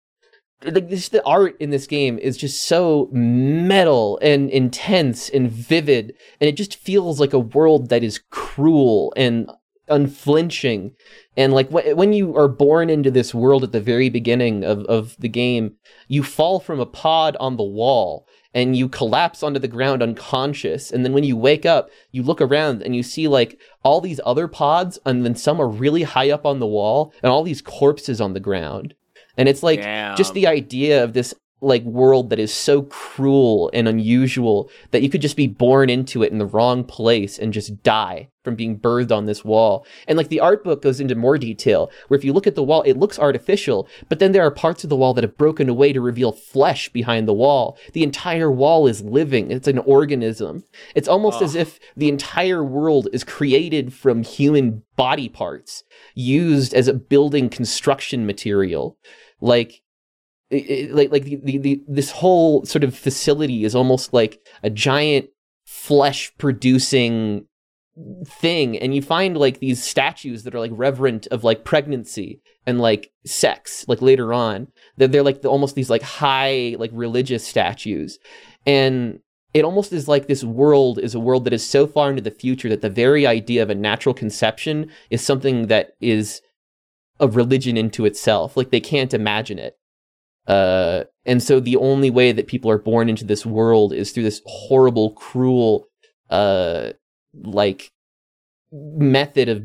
[0.65, 6.15] like this, the art in this game is just so metal and intense and vivid
[6.41, 9.51] and it just feels like a world that is cruel and
[9.89, 10.93] unflinching.
[11.37, 14.81] And like wh- when you are born into this world at the very beginning of,
[14.87, 15.77] of the game
[16.09, 20.91] you fall from a pod on the wall and you collapse onto the ground unconscious.
[20.91, 24.21] And then when you wake up you look around and you see like all these
[24.25, 27.63] other pods and then some are really high up on the wall and all these
[27.63, 28.95] corpses on the ground.
[29.37, 30.17] And it's like Damn.
[30.17, 35.09] just the idea of this like world that is so cruel and unusual that you
[35.09, 38.79] could just be born into it in the wrong place and just die from being
[38.79, 39.87] birthed on this wall.
[40.09, 42.65] And like the art book goes into more detail where if you look at the
[42.65, 45.69] wall, it looks artificial, but then there are parts of the wall that have broken
[45.69, 47.79] away to reveal flesh behind the wall.
[47.93, 49.53] The entire wall is living.
[49.53, 50.65] It's an organism.
[50.97, 51.45] It's almost oh.
[51.45, 51.61] as ah.
[51.61, 55.85] if the entire world is created from human body parts
[56.17, 58.99] used as a building construction material.
[59.41, 59.82] Like
[60.53, 64.71] it, like like the, the, the this whole sort of facility is almost like a
[64.71, 65.29] giant
[65.67, 67.47] flesh producing
[68.27, 72.81] thing and you find like these statues that are like reverent of like pregnancy and
[72.81, 77.47] like sex like later on that they're like the, almost these like high like religious
[77.47, 78.19] statues
[78.67, 79.21] and
[79.53, 82.31] it almost is like this world is a world that is so far into the
[82.31, 86.41] future that the very idea of a natural conception is something that is
[87.21, 89.77] a religion into itself like they can't imagine it
[90.47, 94.25] uh, and so the only way that people are born into this world is through
[94.25, 95.87] this horrible, cruel,
[96.31, 96.91] uh,
[97.35, 97.93] like
[98.73, 99.63] method of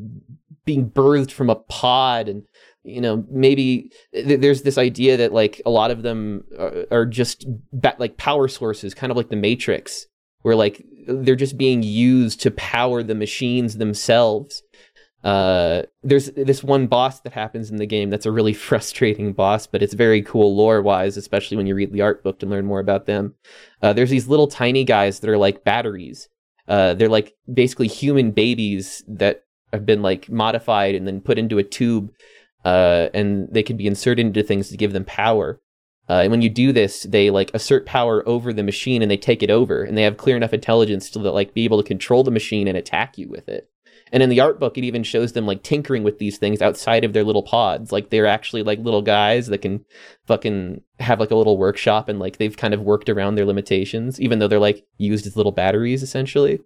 [0.66, 2.44] being birthed from a pod and
[2.84, 7.06] you know maybe th- there's this idea that like a lot of them are, are
[7.06, 10.08] just ba- like power sources kind of like the matrix
[10.42, 14.62] where like they're just being used to power the machines themselves
[15.28, 19.68] uh, there's this one boss that happens in the game that's a really frustrating boss,
[19.68, 22.66] but it's very cool lore wise, especially when you read the art book to learn
[22.66, 23.36] more about them.
[23.82, 26.30] Uh, there's these little tiny guys that are like batteries.
[26.66, 31.58] Uh, they're like basically human babies that have been like modified and then put into
[31.58, 32.10] a tube,
[32.64, 35.60] uh, and they can be inserted into things to give them power.
[36.10, 39.18] Uh, and when you do this, they like assert power over the machine and they
[39.18, 42.24] take it over, and they have clear enough intelligence to like be able to control
[42.24, 43.70] the machine and attack you with it.
[44.12, 47.04] And in the art book, it even shows them like tinkering with these things outside
[47.04, 47.92] of their little pods.
[47.92, 49.86] Like they're actually like little guys that can
[50.26, 54.20] fucking have like a little workshop and like they've kind of worked around their limitations,
[54.20, 56.60] even though they're like used as little batteries essentially.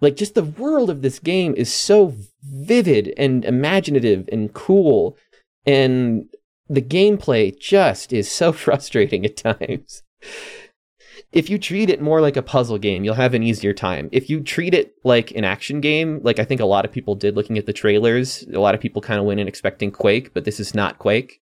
[0.00, 5.16] Like just the world of this game is so vivid and imaginative and cool.
[5.64, 6.28] And
[6.68, 10.02] the gameplay just is so frustrating at times
[11.36, 14.08] if you treat it more like a puzzle game, you'll have an easier time.
[14.10, 17.14] If you treat it like an action game, like I think a lot of people
[17.14, 20.32] did looking at the trailers, a lot of people kind of went in expecting Quake,
[20.32, 21.42] but this is not Quake.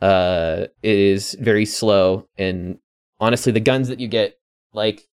[0.00, 2.78] Uh, it is very slow, and
[3.20, 4.38] honestly, the guns that you get,
[4.72, 5.06] like,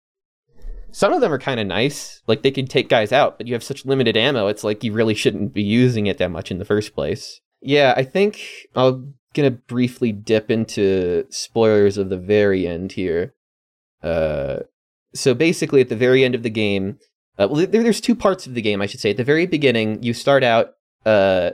[0.94, 2.22] some of them are kind of nice.
[2.26, 4.48] Like they can take guys out, but you have such limited ammo.
[4.48, 7.42] It's like you really shouldn't be using it that much in the first place.
[7.62, 8.40] Yeah, I think
[8.74, 13.34] I'm gonna briefly dip into spoilers of the very end here.
[14.04, 14.60] Uh,
[15.16, 17.00] so basically, at the very end of the game,
[17.38, 19.12] uh, well, there, there's two parts of the game, I should say.
[19.12, 20.74] At the very beginning, you start out
[21.06, 21.52] uh,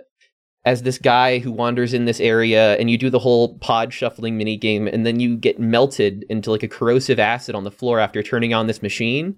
[0.65, 4.37] as this guy who wanders in this area, and you do the whole pod shuffling
[4.37, 7.99] mini game, and then you get melted into like a corrosive acid on the floor
[7.99, 9.37] after turning on this machine,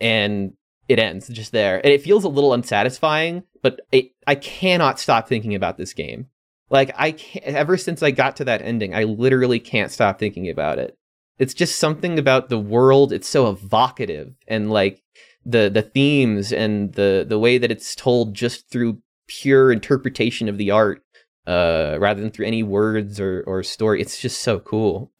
[0.00, 0.52] and
[0.88, 1.76] it ends just there.
[1.84, 6.28] And it feels a little unsatisfying, but it, I cannot stop thinking about this game.
[6.70, 10.48] Like I can't, ever since I got to that ending, I literally can't stop thinking
[10.48, 10.96] about it.
[11.38, 13.12] It's just something about the world.
[13.12, 15.02] It's so evocative and like
[15.44, 20.58] the the themes and the the way that it's told just through pure interpretation of
[20.58, 21.02] the art
[21.46, 25.10] uh rather than through any words or or story it's just so cool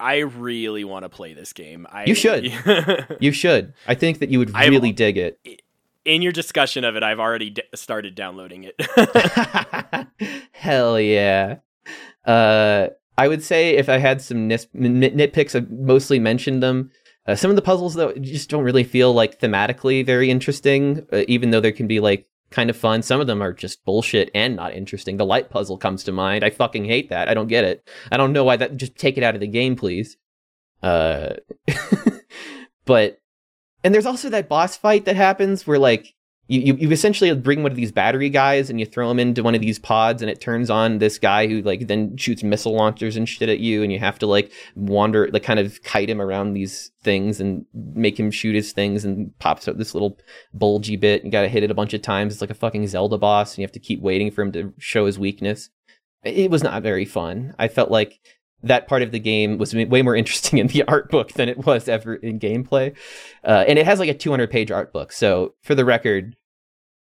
[0.00, 1.84] I really want to play this game.
[1.90, 2.44] I, You should.
[3.20, 5.40] you should i think that you would really dig it
[6.08, 10.08] In your discussion of it, I've already d- started downloading it.
[10.52, 11.56] hell yeah.
[12.24, 12.88] Uh
[13.18, 16.90] i would say if i had some nitpicks i mostly mentioned them.
[17.26, 21.24] Uh, some of the puzzles though just don't really feel like thematically very interesting uh,
[21.28, 23.02] even though there can be like kind of fun.
[23.02, 25.18] Some of them are just bullshit and not interesting.
[25.18, 26.42] The light puzzle comes to mind.
[26.42, 27.28] I fucking hate that.
[27.28, 27.86] I don't get it.
[28.10, 30.16] I don't know why that just take it out of the game please.
[30.82, 31.34] Uh
[32.86, 33.20] but
[33.84, 36.14] and there's also that boss fight that happens where like
[36.48, 39.42] you, you, you essentially bring one of these battery guys and you throw him into
[39.42, 42.74] one of these pods and it turns on this guy who like then shoots missile
[42.74, 46.08] launchers and shit at you and you have to like wander like kind of kite
[46.08, 50.18] him around these things and make him shoot his things and pops out this little
[50.54, 52.32] bulgy bit you gotta hit it a bunch of times.
[52.32, 54.72] It's like a fucking zelda boss and you have to keep waiting for him to
[54.78, 55.68] show his weakness.
[56.24, 57.54] It was not very fun.
[57.58, 58.18] I felt like
[58.62, 61.66] that part of the game was way more interesting in the art book than it
[61.66, 62.94] was ever in gameplay.
[63.44, 65.12] Uh, and it has like a 200 page art book.
[65.12, 66.36] So for the record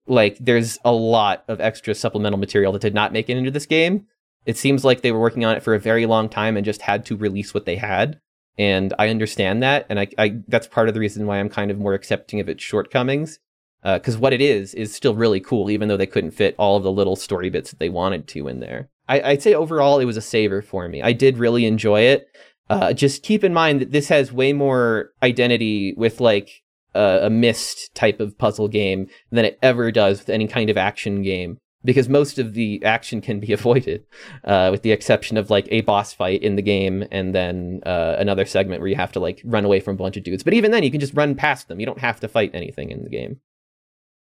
[0.08, 3.66] like there's a lot of extra supplemental material that did not make it into this
[3.66, 4.06] game.
[4.46, 6.84] It seems like they were working on it for a very long time and just
[6.84, 8.20] had to release what they had.
[8.58, 9.86] And i understand that.
[9.90, 12.50] And i, I that's part of the reason why i'm kind of more accepting of
[12.50, 13.40] its shortcomings
[13.84, 16.84] because what it is is still really cool even though they couldn't fit all of
[16.84, 20.06] the little story bits that they wanted to in there I, i'd say overall it
[20.06, 21.02] was a saver for me.
[21.02, 22.28] I did really enjoy it.
[22.70, 26.64] Uh, just keep in mind that this has way more identity with like
[26.96, 30.78] uh, a Myst type of puzzle game than it ever does with any kind of
[30.78, 34.04] action game because most of the action can be avoided
[34.44, 38.16] uh, with the exception of like a boss fight in the game and then uh,
[38.18, 40.44] another segment where you have to like run away from a bunch of dudes.
[40.44, 41.80] But even then you can just run past them.
[41.80, 43.40] You don't have to fight anything in the game.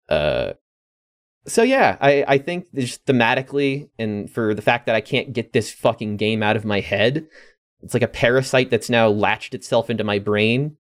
[0.10, 0.54] Uh,
[1.46, 5.54] so yeah I, I think just thematically and for the fact that i can't get
[5.54, 7.28] this fucking game out of my head
[7.82, 10.78] it's like a parasite that's now latched itself into my brain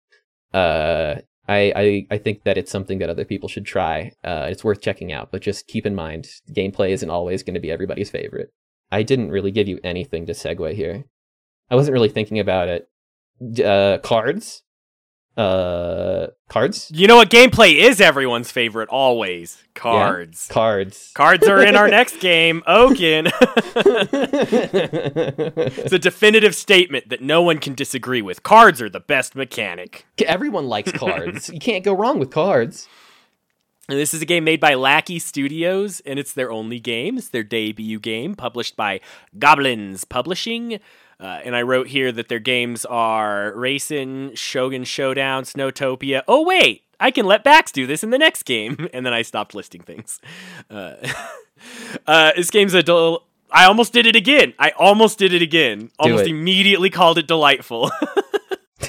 [0.53, 1.15] uh
[1.47, 4.11] I, I, I think that it's something that other people should try.
[4.23, 7.59] Uh, it's worth checking out, but just keep in mind, gameplay isn't always going to
[7.59, 8.51] be everybody's favorite.
[8.91, 11.05] I didn't really give you anything to segue here.
[11.69, 12.89] I wasn't really thinking about it.
[13.63, 14.63] Uh, cards?
[15.38, 16.91] Uh, cards?
[16.93, 19.63] you know what gameplay is everyone's favorite always?
[19.75, 20.47] Cards.
[20.49, 21.11] Cards.
[21.13, 23.27] Cards are in our next game, Oaken.
[25.83, 28.41] it's a definitive statement that no one can disagree with.
[28.41, 30.07] Cards are the best mechanic.
[30.25, 31.49] Everyone likes cards.
[31.49, 32.88] you can't go wrong with cards.
[33.89, 37.17] And this is a game made by Laki Studios, and it's their only game.
[37.17, 38.99] It's their debut game, published by
[39.39, 40.79] Goblinz Publishing.
[41.20, 46.22] Uh, and I wrote here that their games are Racing, Shogun Showdown, Snowtopia.
[46.28, 48.89] Oh, wait, I can let Bax do this in the next game.
[48.93, 50.20] And then I stopped listing things.
[50.70, 50.95] Uh,
[52.07, 54.53] uh, this game's a del- I almost did it again.
[54.57, 55.91] I almost did it again.
[55.99, 56.30] Almost it.
[56.30, 57.91] immediately called it delightful.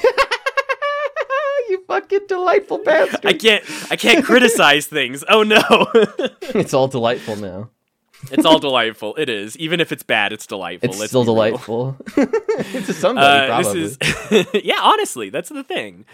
[1.68, 3.26] you fucking delightful bastard.
[3.26, 3.64] I can't.
[3.90, 5.24] I can't criticize things.
[5.28, 5.60] Oh no.
[6.54, 7.70] it's all delightful now.
[8.30, 9.14] It's all delightful.
[9.16, 9.56] It is.
[9.58, 10.88] Even if it's bad, it's delightful.
[10.90, 11.96] It's Let's still delightful.
[12.16, 13.82] it's to somebody, Uh, probably.
[13.88, 13.96] this
[14.30, 16.04] is yeah, honestly, that's the thing.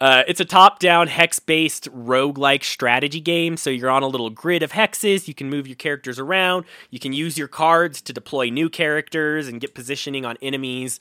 [0.00, 3.56] Uh, it's a top-down hex-based roguelike strategy game.
[3.56, 5.26] So you're on a little grid of hexes.
[5.26, 6.66] You can move your characters around.
[6.90, 11.00] You can use your cards to deploy new characters and get positioning on enemies.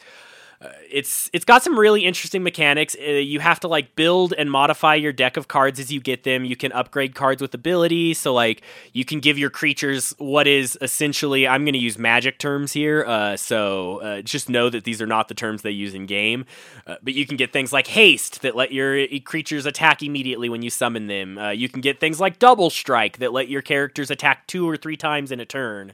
[0.60, 2.95] Uh, it's it's got some really interesting mechanics.
[2.99, 6.24] Uh, you have to like build and modify your deck of cards as you get
[6.24, 6.45] them.
[6.45, 10.76] You can upgrade cards with abilities, so like you can give your creatures what is
[10.82, 13.05] essentially I'm going to use magic terms here.
[13.05, 16.45] Uh, so uh, just know that these are not the terms they use in game.
[16.88, 20.64] Uh, but you can get things like haste that let your creatures attack immediately when
[20.64, 21.38] you summon them.
[21.53, 24.97] You can get things like double strike that let your characters attack two or three
[24.97, 25.93] times in a turn.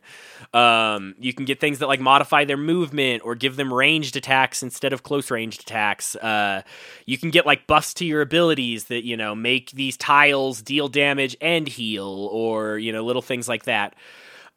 [0.53, 4.52] Um, you can get things that like modify their movement or give them ranged attacks
[4.61, 6.15] instead of close ranged attacks.
[6.17, 6.61] Uh,
[7.05, 10.87] you can get like buffs to your abilities that you know make these tiles deal
[10.87, 13.95] damage and heal, or you know little things like that.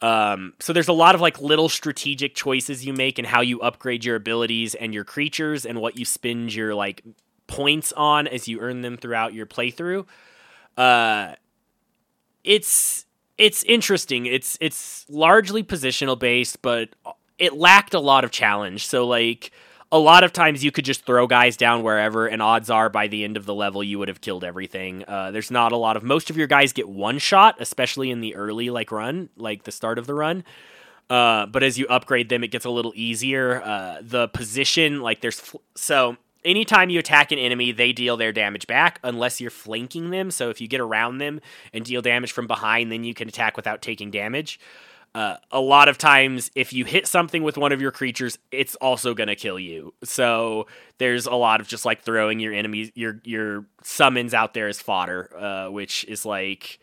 [0.03, 3.61] Um, so there's a lot of like little strategic choices you make and how you
[3.61, 7.03] upgrade your abilities and your creatures and what you spend your like
[7.47, 10.05] points on as you earn them throughout your playthrough.
[10.77, 11.35] Uh,
[12.45, 13.07] it's
[13.39, 14.27] it's interesting.
[14.27, 16.91] It's it's largely positional based, but
[17.39, 18.87] it lacked a lot of challenge.
[18.87, 19.51] So like
[19.93, 23.07] a lot of times you could just throw guys down wherever, and odds are by
[23.07, 25.05] the end of the level you would have killed everything.
[25.07, 28.21] Uh, there's not a lot of most of your guys get one shot, especially in
[28.21, 30.45] the early like run, like the start of the run.
[31.09, 33.63] Uh, but as you upgrade them, it gets a little easier.
[33.63, 38.33] Uh, the position, like there's fl- so anytime you attack an enemy, they deal their
[38.33, 40.33] damage back unless you're flanking them.
[40.33, 41.41] So if you get around them
[41.73, 44.59] and deal damage from behind, then you can attack without taking damage.
[45.17, 48.75] Uh, a lot of times, if you hit something with one of your creatures, it's
[48.75, 49.95] also going to kill you.
[50.05, 50.67] So
[50.99, 54.79] there's a lot of just like throwing your enemies, your your summons out there as
[54.79, 56.79] fodder, uh, which is like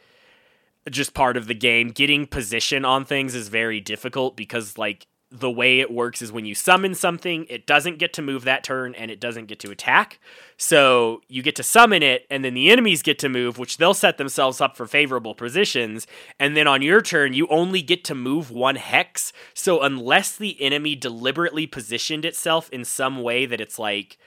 [0.89, 1.89] just part of the game.
[1.89, 6.45] Getting position on things is very difficult because like the way it works is when
[6.45, 9.69] you summon something, it doesn't get to move that turn and it doesn't get to
[9.69, 10.19] attack.
[10.63, 13.93] So you get to summon it, and then the enemies get to move, which they'll
[13.93, 16.07] set themselves up for favorable positions.
[16.39, 19.33] And then on your turn, you only get to move one hex.
[19.53, 24.17] So unless the enemy deliberately positioned itself in some way that it's like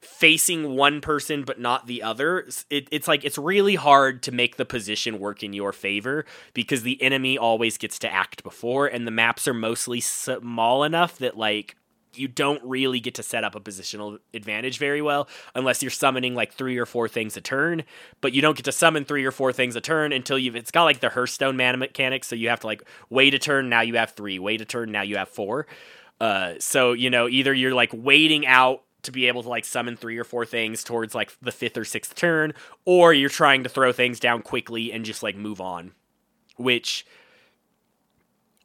[0.00, 4.56] facing one person but not the other it, it's like it's really hard to make
[4.56, 9.08] the position work in your favor because the enemy always gets to act before and
[9.08, 11.74] the maps are mostly small enough that like
[12.18, 16.34] you don't really get to set up a positional advantage very well unless you're summoning
[16.34, 17.84] like three or four things a turn
[18.20, 20.70] but you don't get to summon three or four things a turn until you've it's
[20.70, 23.80] got like the hearthstone mana mechanic so you have to like wait a turn now
[23.80, 25.66] you have three wait a turn now you have four
[26.20, 29.96] uh, so you know either you're like waiting out to be able to like summon
[29.96, 32.52] three or four things towards like the fifth or sixth turn,
[32.84, 35.92] or you're trying to throw things down quickly and just like move on.
[36.56, 37.06] Which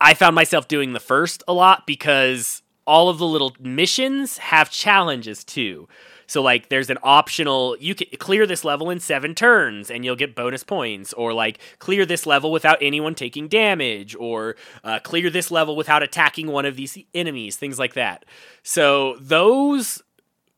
[0.01, 4.69] I found myself doing the first a lot because all of the little missions have
[4.69, 5.87] challenges too.
[6.27, 10.15] So like there's an optional you can clear this level in 7 turns and you'll
[10.15, 15.29] get bonus points or like clear this level without anyone taking damage or uh, clear
[15.29, 18.25] this level without attacking one of these enemies, things like that.
[18.63, 20.01] So those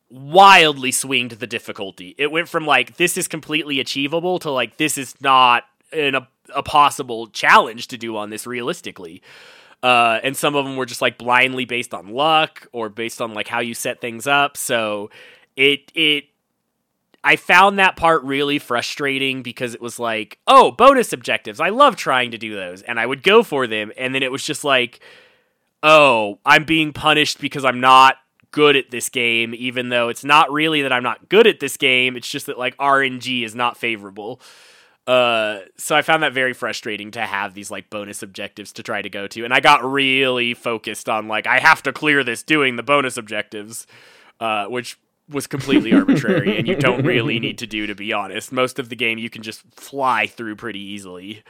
[0.10, 2.16] wildly swinged the difficulty.
[2.18, 6.28] It went from like this is completely achievable to like this is not an, a,
[6.56, 9.22] a possible challenge to do on this realistically.
[9.86, 13.36] Uh, and some of them were just like blindly based on luck or based on
[13.36, 14.58] like how you set things up.
[14.58, 15.12] So
[15.56, 16.24] it it
[17.24, 21.60] I found that part really frustrating because it was like, oh, bonus objectives.
[21.60, 24.32] I love trying to do those, and I would go for them, and then it
[24.32, 25.02] was just like,
[25.84, 28.16] oh, I'm being punished because I'm not
[28.50, 31.78] good at this game, even though it's not really that I'm not good at this
[31.78, 32.18] game.
[32.18, 34.42] It's just that like RNG is not favorable.
[35.08, 39.02] Uh, so I found that very frustrating to have these like bonus objectives to try
[39.02, 42.42] to go to, and I got really focused on like I have to clear this
[42.42, 43.86] doing the bonus objectives,
[44.40, 44.98] uh, which
[45.30, 48.52] was completely arbitrary and you don't really need to do to be honest.
[48.52, 51.44] Most of the game you can just fly through pretty easily.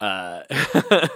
[0.00, 0.42] Uh,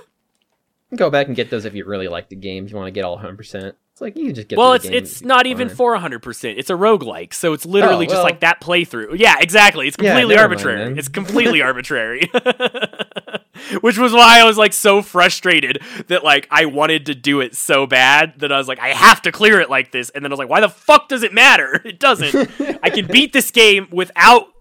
[0.94, 2.64] Go back and get those if you really like the game.
[2.64, 3.74] If you want to get all 100%.
[3.98, 4.56] It's like you just get.
[4.56, 6.56] Well, it's it's not even for hundred percent.
[6.56, 9.18] It's a roguelike, so it's literally oh, well, just like that playthrough.
[9.18, 9.88] Yeah, exactly.
[9.88, 10.84] It's completely yeah, arbitrary.
[10.84, 12.30] Mind, it's completely arbitrary.
[13.80, 17.56] Which was why I was like so frustrated that like I wanted to do it
[17.56, 20.30] so bad that I was like I have to clear it like this, and then
[20.30, 21.82] I was like, why the fuck does it matter?
[21.88, 22.50] It doesn't.
[22.84, 24.52] I can beat this game without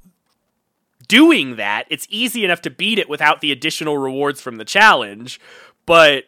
[1.07, 1.85] doing that.
[1.89, 5.39] It's easy enough to beat it without the additional rewards from the challenge,
[5.87, 6.25] but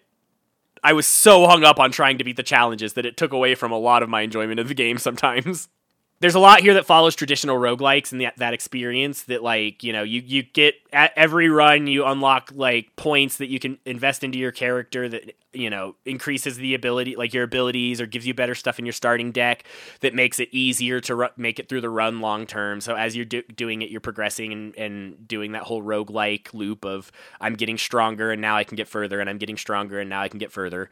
[0.83, 3.53] I was so hung up on trying to beat the challenges that it took away
[3.53, 5.69] from a lot of my enjoyment of the game sometimes
[6.19, 9.93] there's a lot here that follows traditional roguelikes and that, that experience that like you
[9.93, 14.23] know you you get at every run you unlock like points that you can invest
[14.23, 18.33] into your character that you know increases the ability like your abilities or gives you
[18.33, 19.63] better stuff in your starting deck
[20.01, 22.81] that makes it easier to ru- make it through the run long term.
[22.81, 26.85] So as you're do- doing it you're progressing and, and doing that whole roguelike loop
[26.85, 27.11] of
[27.41, 30.21] i'm getting stronger and now i can get further and i'm getting stronger and now
[30.21, 30.89] i can get further.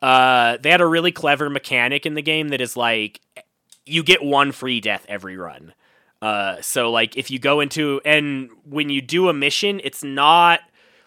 [0.00, 3.20] Uh, they had a really clever mechanic in the game that is like
[3.88, 5.74] you get one free death every run.
[6.20, 10.60] Uh, so like if you go into and when you do a mission, it's not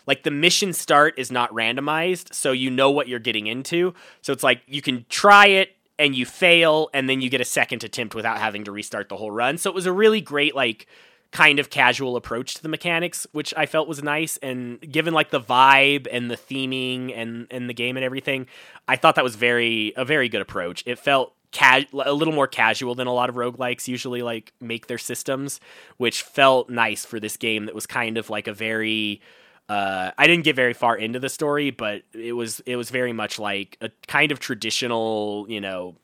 [0.07, 3.93] like the mission start is not randomized, so you know what you're getting into.
[4.21, 7.45] So it's like you can try it and you fail, and then you get a
[7.45, 9.59] second attempt without having to restart the whole run.
[9.59, 10.87] So it was a really great like
[11.31, 14.37] kind of casual approach to the mechanics, which I felt was nice.
[14.37, 18.47] And given like the vibe and the theming and and the game and everything,
[18.87, 20.83] I thought that was very a very good approach.
[20.87, 24.87] It felt ca- a little more casual than a lot of roguelikes usually like make
[24.87, 25.59] their systems,
[25.97, 29.21] which felt nice for this game that was kind of like a very
[29.69, 33.13] uh, I didn't get very far into the story, but it was it was very
[33.13, 35.95] much like a kind of traditional, you know,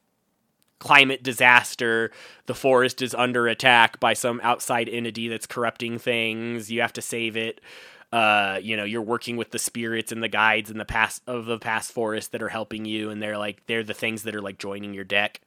[0.80, 2.12] climate disaster.
[2.46, 6.72] The forest is under attack by some outside entity that's corrupting things.
[6.72, 7.60] You have to save it
[8.12, 11.46] uh, you know, you're working with the spirits and the guides in the past of
[11.46, 14.42] the past forest that are helping you, and they're like they're the things that are
[14.42, 15.42] like joining your deck.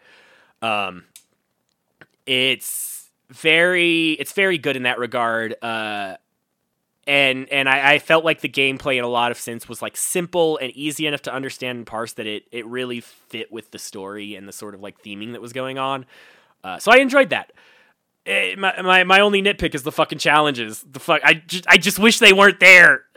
[0.60, 1.04] Um,
[2.26, 5.54] it's very it's very good in that regard.
[5.62, 6.16] Uh,
[7.06, 9.96] and and I, I, felt like the gameplay in a lot of sense was like
[9.96, 13.78] simple and easy enough to understand and parse that it it really fit with the
[13.78, 16.04] story and the sort of like theming that was going on.
[16.62, 17.52] Uh, so I enjoyed that.
[18.26, 20.84] Eh, my, my my only nitpick is the fucking challenges.
[20.88, 23.04] The fuck I just I just wish they weren't there.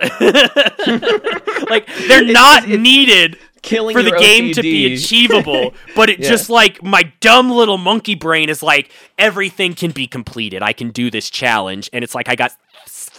[1.70, 6.30] like they're not it's- needed for the game to be achievable, but it Yeah.
[6.30, 10.62] just like my dumb little monkey brain is like everything can be completed.
[10.62, 12.52] I can do this challenge, and it's like I got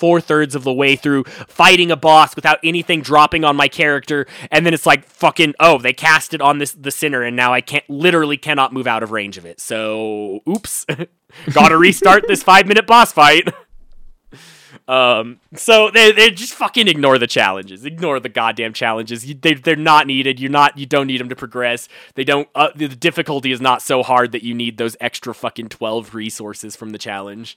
[0.05, 4.26] four thirds of the way through fighting a boss without anything dropping on my character,
[4.51, 7.55] and then it's like fucking oh they cast it on this the sinner, and now
[7.55, 9.60] I can't literally cannot move out of range of it.
[9.60, 10.85] So oops,
[11.55, 13.48] gotta restart this five minute boss fight.
[14.86, 19.24] Um, so they they just fucking ignore the challenges, ignore the goddamn challenges.
[19.24, 20.39] You, they they're not needed.
[20.39, 21.89] You're not you don't need them to progress.
[22.16, 22.51] They don't.
[22.55, 26.14] Uh, the the difficulty is not so hard that you need those extra fucking twelve
[26.14, 27.56] resources from the challenge.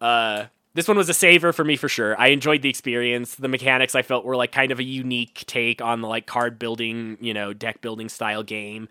[0.00, 0.44] Uh,
[0.76, 2.20] this one was a saver for me for sure.
[2.20, 3.34] I enjoyed the experience.
[3.34, 6.58] The mechanics I felt were like kind of a unique take on the like card
[6.58, 8.88] building, you know, deck building style game.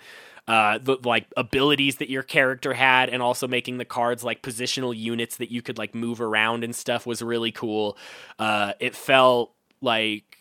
[0.47, 4.97] Uh, the like abilities that your character had, and also making the cards like positional
[4.97, 7.97] units that you could like move around and stuff was really cool.
[8.39, 10.34] Uh, it felt like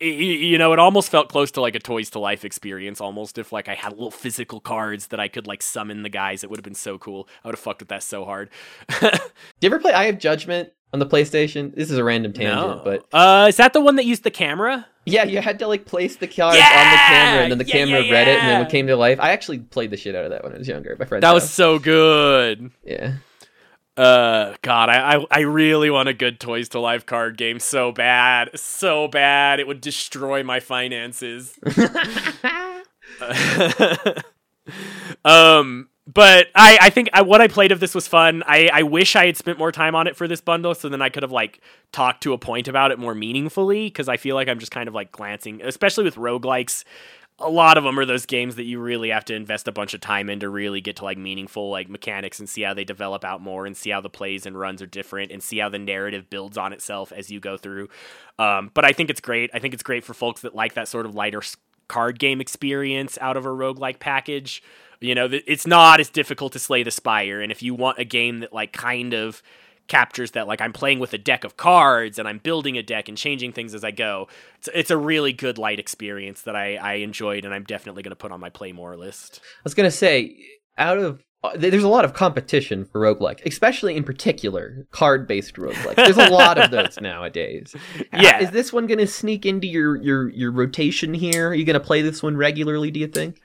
[0.00, 3.52] you know, it almost felt close to like a Toys to Life experience, almost if
[3.52, 6.44] like I had little physical cards that I could like summon the guys.
[6.44, 7.28] It would have been so cool.
[7.44, 8.50] I would have fucked with that so hard.
[9.00, 9.08] Do
[9.60, 11.74] you ever play Eye of Judgment on the PlayStation?
[11.74, 14.86] This is a random tangent, but uh, is that the one that used the camera?
[15.04, 17.72] yeah, you had to like place the cards on the camera, and then the Yeah,
[17.72, 19.18] camera yeah, read it, and then it came to life.
[19.20, 20.94] I actually played the shit out of that when I was younger.
[20.98, 21.22] My friend.
[21.22, 22.70] That was so good.
[22.84, 23.14] yeah.
[23.98, 27.90] Uh, God, I, I I really want a good Toys to Life card game so
[27.90, 29.58] bad, so bad.
[29.58, 31.58] It would destroy my finances.
[35.24, 38.44] um, but I, I think I, what I played of this was fun.
[38.46, 41.02] I, I wish I had spent more time on it for this bundle, so then
[41.02, 41.60] I could have like
[41.92, 43.86] talked to a point about it more meaningfully.
[43.86, 46.84] Because I feel like I'm just kind of like glancing, especially with roguelikes.
[47.40, 49.94] A lot of them are those games that you really have to invest a bunch
[49.94, 52.84] of time in to really get to like meaningful like mechanics and see how they
[52.84, 55.68] develop out more and see how the plays and runs are different and see how
[55.68, 57.88] the narrative builds on itself as you go through.
[58.40, 59.50] Um, but I think it's great.
[59.54, 61.42] I think it's great for folks that like that sort of lighter
[61.86, 64.62] card game experience out of a roguelike package.
[65.00, 67.40] You know, it's not as difficult to slay the spire.
[67.40, 69.42] And if you want a game that like kind of
[69.88, 73.08] captures that like I'm playing with a deck of cards and I'm building a deck
[73.08, 74.28] and changing things as I go.
[74.58, 78.10] It's, it's a really good light experience that I, I enjoyed and I'm definitely going
[78.10, 79.40] to put on my play more list.
[79.42, 80.36] I was gonna say,
[80.76, 85.94] out of uh, there's a lot of competition for roguelike, especially in particular card-based roguelike.
[85.94, 87.76] There's a lot of those nowadays.
[88.12, 88.40] Yeah.
[88.40, 91.48] is this one gonna sneak into your your your rotation here?
[91.48, 92.90] Are you gonna play this one regularly?
[92.90, 93.40] Do you think?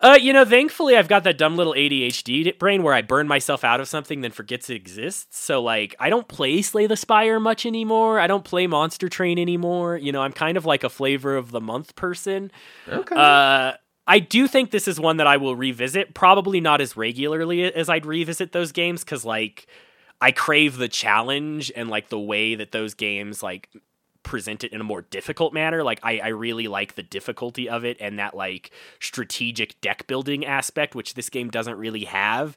[0.00, 3.64] Uh, you know, thankfully I've got that dumb little ADHD brain where I burn myself
[3.64, 5.38] out of something then forgets it exists.
[5.38, 8.20] So like I don't play Slay the Spire much anymore.
[8.20, 9.96] I don't play Monster Train anymore.
[9.96, 12.50] You know, I'm kind of like a flavor of the month person.
[12.88, 13.14] Okay.
[13.14, 13.74] Uh,
[14.06, 17.88] I do think this is one that I will revisit, probably not as regularly as
[17.88, 19.66] I'd revisit those games because like
[20.20, 23.70] I crave the challenge and like the way that those games like
[24.24, 25.84] present it in a more difficult manner.
[25.84, 30.44] Like I, I really like the difficulty of it and that like strategic deck building
[30.44, 32.56] aspect, which this game doesn't really have.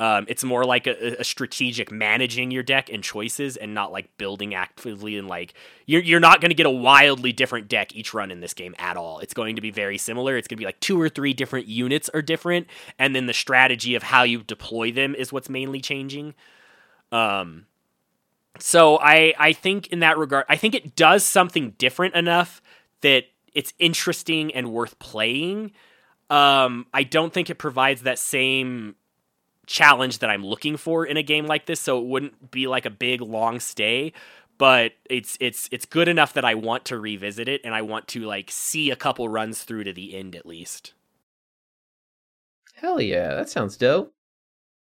[0.00, 4.16] Um, it's more like a, a strategic managing your deck and choices, and not like
[4.16, 5.54] building actively and like
[5.86, 8.76] you're you're not going to get a wildly different deck each run in this game
[8.78, 9.18] at all.
[9.18, 10.36] It's going to be very similar.
[10.36, 13.34] It's going to be like two or three different units are different, and then the
[13.34, 16.34] strategy of how you deploy them is what's mainly changing.
[17.10, 17.66] Um,
[18.58, 22.62] so I I think in that regard, I think it does something different enough
[23.00, 23.24] that
[23.54, 25.72] it's interesting and worth playing.
[26.30, 28.96] Um, I don't think it provides that same
[29.66, 32.86] challenge that I'm looking for in a game like this, so it wouldn't be like
[32.86, 34.12] a big long stay.
[34.58, 38.08] But it's it's it's good enough that I want to revisit it and I want
[38.08, 40.94] to like see a couple runs through to the end at least.
[42.74, 44.12] Hell yeah, that sounds dope.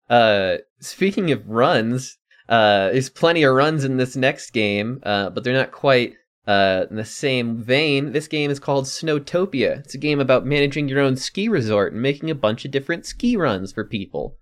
[0.09, 2.17] Uh, speaking of runs,
[2.51, 6.15] uh, there's plenty of runs in this next game, uh, but they're not quite
[6.45, 8.11] uh, in the same vein.
[8.11, 9.79] This game is called Snowtopia.
[9.79, 13.05] It's a game about managing your own ski resort and making a bunch of different
[13.05, 14.37] ski runs for people.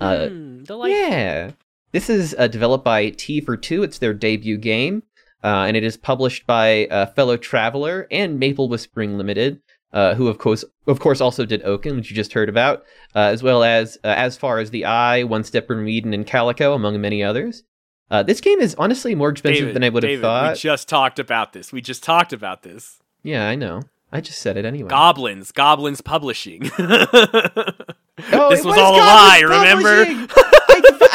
[0.00, 1.50] Uh, Hmm, yeah.
[1.90, 3.82] This is uh, developed by T for Two.
[3.82, 5.02] It's their debut game,
[5.42, 6.86] uh, and it is published by
[7.16, 9.60] Fellow Traveller and Maple Whispering Limited,
[9.92, 12.84] uh, who of course, of course, also did Oaken, which you just heard about,
[13.14, 16.26] uh, as well as uh, As Far as the Eye, One Step from Eden, and
[16.26, 17.62] Calico, among many others.
[18.10, 20.52] Uh, this game is honestly more expensive David, than I would have David, thought.
[20.52, 21.72] We just talked about this.
[21.72, 23.00] We just talked about this.
[23.22, 23.82] Yeah, I know.
[24.12, 24.88] I just said it anyway.
[24.88, 26.70] Goblinz, Goblinz Publishing.
[28.32, 30.04] Oh, this it was all a lie, remember?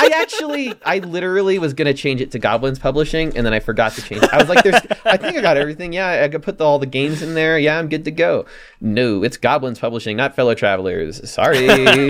[0.01, 3.93] I, actually, I literally was gonna change it to Goblinz Publishing, and then I forgot
[3.93, 4.23] to change.
[4.23, 4.33] it.
[4.33, 5.93] I was like, "There's, I think I got everything.
[5.93, 7.57] Yeah, I could put the, all the games in there.
[7.57, 8.45] Yeah, I'm good to go."
[8.79, 11.29] No, it's Goblinz Publishing, not Fellow Travellers.
[11.29, 11.67] Sorry.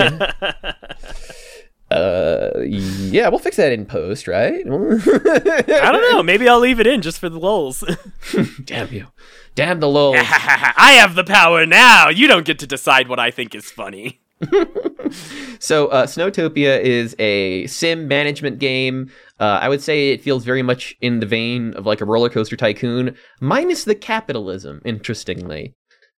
[1.92, 4.66] Uh, yeah, we'll fix that in post, right?
[4.66, 6.24] I don't know.
[6.24, 7.84] Maybe I'll leave it in just for the lulls.
[8.64, 9.08] Damn you.
[9.56, 10.16] Damn the lol.
[10.18, 12.08] I have the power now.
[12.08, 14.22] You don't get to decide what I think is funny.
[15.60, 19.12] so, uh, Snowtopia is a sim management game.
[19.40, 22.30] Uh, I would say it feels very much in the vein of like a roller
[22.30, 25.76] coaster tycoon, minus the capitalism, interestingly.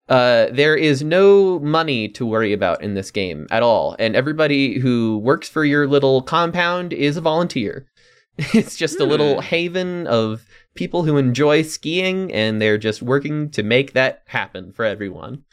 [0.08, 4.78] Uh, there is no money to worry about in this game at all, and everybody
[4.78, 7.86] who works for your little compound is a volunteer.
[8.52, 10.44] It's just a little haven of
[10.74, 15.44] people who enjoy skiing, and they're just working to make that happen for everyone.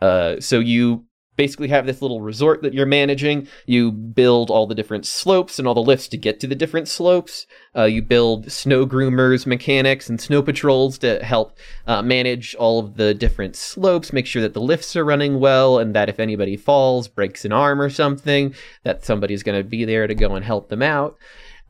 [0.00, 1.04] Uh, so you
[1.36, 3.48] basically have this little resort that you're managing.
[3.66, 6.88] You build all the different slopes and all the lifts to get to the different
[6.88, 7.46] slopes.
[7.74, 11.56] Uh, you build snow groomers, mechanics, and snow patrols to help
[11.86, 15.78] uh, manage all of the different slopes, make sure that the lifts are running well,
[15.78, 19.84] and that if anybody falls, breaks an arm or something, that somebody's going to be
[19.84, 21.16] there to go and help them out.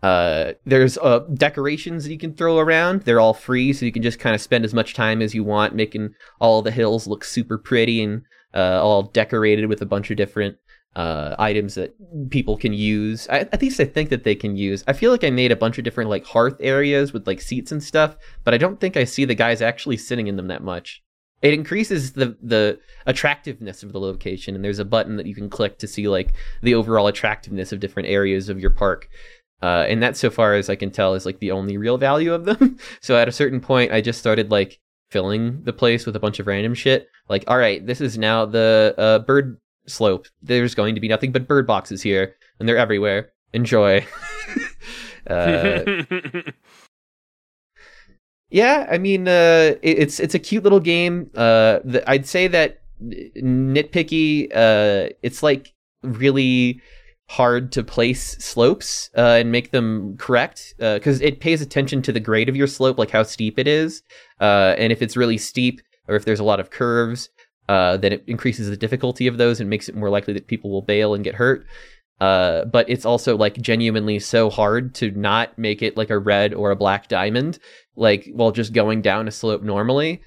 [0.03, 3.03] Uh, there's uh, decorations that you can throw around.
[3.03, 5.43] They're all free, so you can just kind of spend as much time as you
[5.43, 8.23] want making all the hills look super pretty and
[8.57, 10.57] uh, all decorated with a bunch of different
[10.97, 11.95] uh, items that
[12.31, 13.29] people can use.
[13.29, 14.83] I, at least I think that they can use.
[14.89, 17.71] I feel like I made a bunch of different like hearth areas with like seats
[17.71, 20.65] and stuff, but I don't think I see the guys actually sitting in them that
[20.65, 21.03] much.
[21.43, 25.51] It increases the the attractiveness of the location, and there's a button that you can
[25.51, 29.11] click to see like the overall attractiveness of different areas of your park.
[29.63, 32.33] Uh, and that, so far as I can tell, is like the only real value
[32.33, 32.79] of them.
[33.03, 34.81] so at a certain point, I just started like
[35.11, 37.09] filling the place with a bunch of random shit.
[37.29, 40.27] Like, all right, this is now the uh, bird slope.
[40.43, 43.33] There's going to be nothing but bird boxes here, and they're everywhere.
[43.53, 44.05] Enjoy.
[45.31, 45.81] uh,
[48.51, 51.31] yeah, I mean, uh, it, it's it's a cute little game.
[51.35, 54.51] Uh, the, I'd say that nitpicky.
[54.55, 55.73] Uh, it's like
[56.03, 56.81] really
[57.29, 62.13] hard to place slopes uh, and make them correct because uh, it pays attention to
[62.13, 64.03] the grade of your slope, like how steep it is,
[64.41, 67.29] uh, and if it's really steep or if there's a lot of curves,
[67.69, 70.71] uh, then it increases the difficulty of those and makes it more likely that people
[70.71, 71.67] will bail and get hurt.
[72.21, 76.55] Uh, but it's also like genuinely so hard to not make it like a red
[76.55, 77.59] or a black diamond,
[77.97, 80.23] like while just going down a slope normally.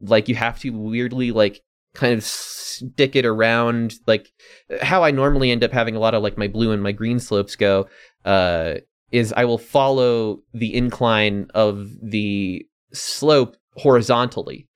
[0.00, 1.62] Like you have to weirdly like
[1.94, 4.32] kind of stick it around like
[4.80, 7.20] how I normally end up having a lot of like my blue and my green
[7.20, 7.86] slopes go
[8.24, 8.74] uh
[9.10, 14.66] is I will follow the incline of the slope horizontally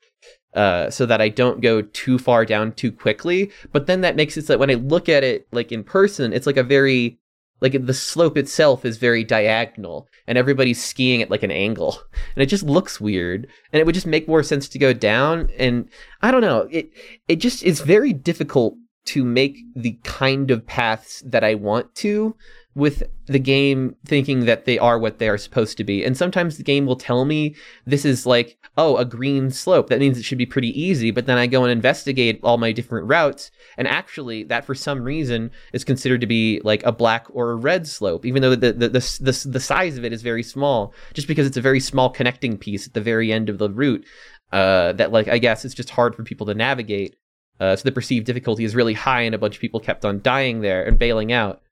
[0.54, 3.50] uh, so that I don't go too far down too quickly.
[3.72, 6.32] But then that makes it so that when I look at it like in person,
[6.32, 7.18] it's like a very
[7.60, 11.98] like the slope itself is very diagonal and everybody's skiing at like an angle.
[12.34, 15.48] And it just looks weird and it would just make more sense to go down
[15.58, 15.88] and
[16.20, 16.90] i don't know it
[17.28, 18.74] it just it's very difficult
[19.06, 22.36] to make the kind of paths that i want to
[22.76, 26.04] with the game thinking that they are what they are supposed to be.
[26.04, 29.88] And sometimes the game will tell me this is like, oh, a green slope.
[29.88, 31.10] That means it should be pretty easy.
[31.10, 33.50] But then I go and investigate all my different routes.
[33.78, 37.56] And actually, that for some reason is considered to be like a black or a
[37.56, 40.92] red slope, even though the, the, the, the, the size of it is very small,
[41.14, 44.04] just because it's a very small connecting piece at the very end of the route.
[44.52, 47.16] Uh, that, like, I guess it's just hard for people to navigate.
[47.58, 50.20] Uh, so the perceived difficulty is really high, and a bunch of people kept on
[50.20, 51.62] dying there and bailing out.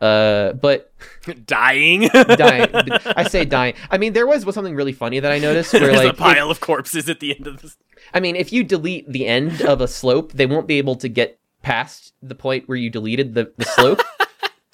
[0.00, 0.92] Uh, but
[1.46, 2.70] dying, dying.
[3.16, 3.74] I say dying.
[3.90, 6.16] I mean, there was, was something really funny that I noticed where There's like a
[6.16, 7.76] pile of corpses at the end of this.
[8.12, 11.08] I mean, if you delete the end of a slope, they won't be able to
[11.08, 14.00] get past the point where you deleted the, the slope.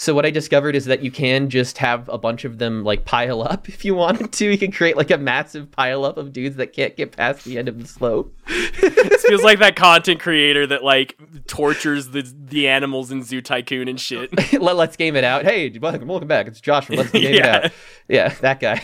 [0.02, 3.04] So what I discovered is that you can just have a bunch of them like
[3.04, 4.50] pile up if you wanted to.
[4.50, 7.56] You can create like a massive pile up of dudes that can't get past the
[7.56, 8.36] end of the slope.
[8.80, 11.16] this feels like that content creator that like
[11.46, 14.36] tortures the the animals in Zoo Tycoon and shit.
[14.60, 15.44] Let, us game it out.
[15.44, 16.48] Hey, welcome, welcome back.
[16.48, 17.58] It's Josh from Let's Game yeah.
[17.58, 17.72] It Out.
[18.08, 18.82] Yeah, that guy.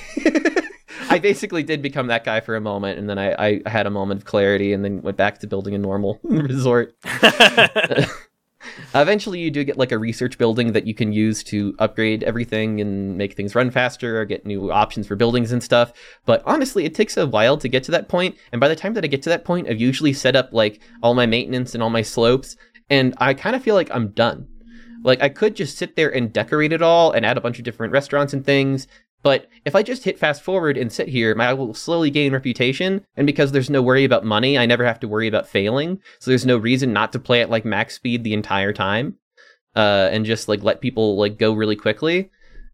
[1.11, 3.91] I basically did become that guy for a moment, and then I, I had a
[3.91, 6.95] moment of clarity, and then went back to building a normal resort.
[8.95, 12.81] Eventually, you do get like a research building that you can use to upgrade everything
[12.81, 15.93] and make things run faster or get new options for buildings and stuff.
[16.25, 18.37] But honestly, it takes a while to get to that point.
[18.53, 20.81] And by the time that I get to that point, I've usually set up like
[21.03, 22.57] all my maintenance and all my slopes.
[22.91, 24.49] And I kind of feel like I'm done.
[25.03, 27.65] Like I could just sit there and decorate it all and add a bunch of
[27.65, 28.89] different restaurants and things
[29.23, 33.05] but if I just hit fast forward and sit here, I will slowly gain reputation.
[33.17, 36.01] And because there's no worry about money, I never have to worry about failing.
[36.21, 39.17] So there's no reason not to play at like max speed the entire time.
[39.75, 42.31] Uh, and just like let people like go really quickly.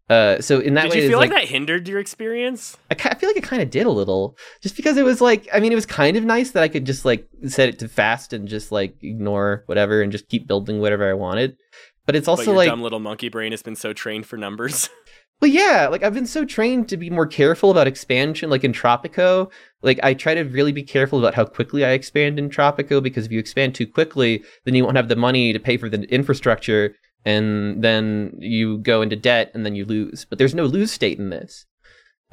[0.07, 2.77] Uh, so in that did way, you feel like, like, that hindered your experience?
[2.91, 5.47] I, I feel like it kind of did a little, just because it was like,
[5.51, 7.87] I mean, it was kind of nice that I could just like set it to
[7.87, 11.57] fast and just like ignore whatever and just keep building whatever I wanted.
[12.05, 14.37] but it's but also your like dumb little monkey brain has been so trained for
[14.37, 14.89] numbers.
[15.41, 18.49] Well, yeah, like I've been so trained to be more careful about expansion.
[18.49, 19.51] Like in Tropico,
[19.81, 23.25] like I try to really be careful about how quickly I expand in Tropico because
[23.25, 26.03] if you expand too quickly, then you won't have the money to pay for the
[26.03, 26.95] infrastructure,
[27.25, 30.25] and then you go into debt, and then you lose.
[30.29, 31.65] But there's no lose state in this.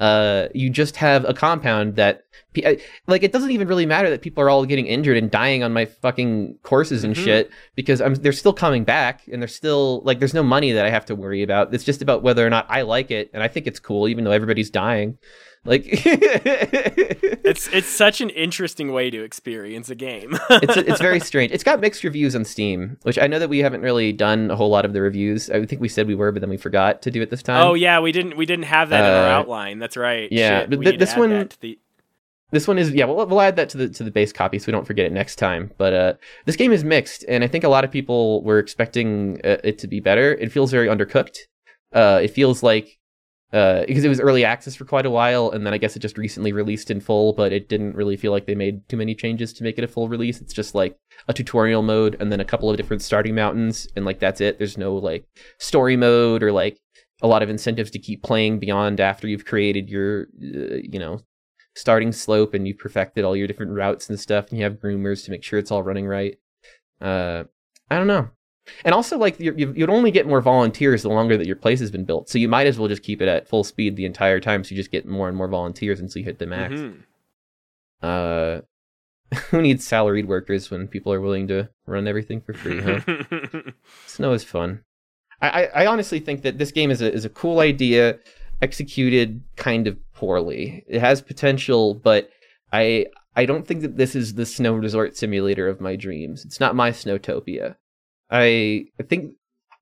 [0.03, 2.23] Uh, you just have a compound that,
[3.07, 5.71] like, it doesn't even really matter that people are all getting injured and dying on
[5.71, 7.23] my fucking courses and Mhm.
[7.23, 10.85] shit because I'm they're still coming back and they're still like there's no money that
[10.85, 11.73] I have to worry about.
[11.73, 14.23] It's just about whether or not I like it and I think it's cool even
[14.25, 15.17] though everybody's dying.
[15.65, 15.83] Like
[16.65, 20.37] it's it's such an interesting way to experience a game.
[20.49, 21.51] it's it's very strange.
[21.51, 24.55] It's got mixed reviews on Steam, which I know that we haven't really done a
[24.55, 25.49] whole lot of the reviews.
[25.49, 27.65] I think we said we were, but then we forgot to do it this time.
[27.65, 29.79] oh yeah, we didn't we didn't have that in our Uh, outline.
[29.79, 30.29] That's right.
[30.31, 31.79] yeah, Shit, but th- this one- that to the-
[32.51, 34.65] This one is yeah, we'll we'll add that to the to the base copy so
[34.67, 35.71] we don't forget it next time.
[35.77, 36.13] But uh,
[36.45, 39.77] this game is mixed, and I think a lot of people were expecting uh, it
[39.79, 40.33] to be better.
[40.35, 41.37] It feels very undercooked.
[41.93, 42.97] Uh, it feels like
[43.53, 45.99] uh, because it was early access for quite a while, and then I guess it
[45.99, 49.13] just recently released in full, but it didn't really feel like they made too many
[49.13, 50.41] changes to make it a full release.
[50.41, 50.97] It's just like
[51.27, 54.57] a tutorial mode and then a couple of different starting mountains, and like that's it.
[54.57, 55.25] There's no like
[55.59, 56.79] story mode or like
[57.21, 61.21] a lot of incentives to keep playing beyond after you've created your uh, you know
[61.75, 65.25] starting slope and you've perfected all your different routes and stuff and you have groomers
[65.25, 66.37] to make sure it's all running right
[67.01, 67.43] uh
[67.89, 68.29] i don't know
[68.85, 71.91] and also like you you'd only get more volunteers the longer that your place has
[71.91, 74.39] been built so you might as well just keep it at full speed the entire
[74.39, 77.03] time so you just get more and more volunteers until you hit the max Mhm.
[78.01, 78.61] uh
[79.49, 82.99] who needs salaried workers when people are willing to run everything for free huh
[84.05, 84.83] Snow is fun.
[85.41, 88.19] I, I, I honestly think that this game is a is a cool idea,
[88.61, 90.85] executed kind of poorly.
[90.87, 92.29] It has potential, but
[92.71, 96.45] I I don't think that this is the snow resort simulator of my dreams.
[96.45, 97.75] It's not my Snowtopia.
[98.33, 99.35] I think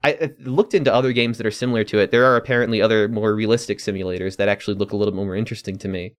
[0.03, 2.11] I, I looked into other games that are similar to it.
[2.11, 5.88] There are apparently other more realistic simulators that actually look a little more interesting to
[5.88, 6.15] me.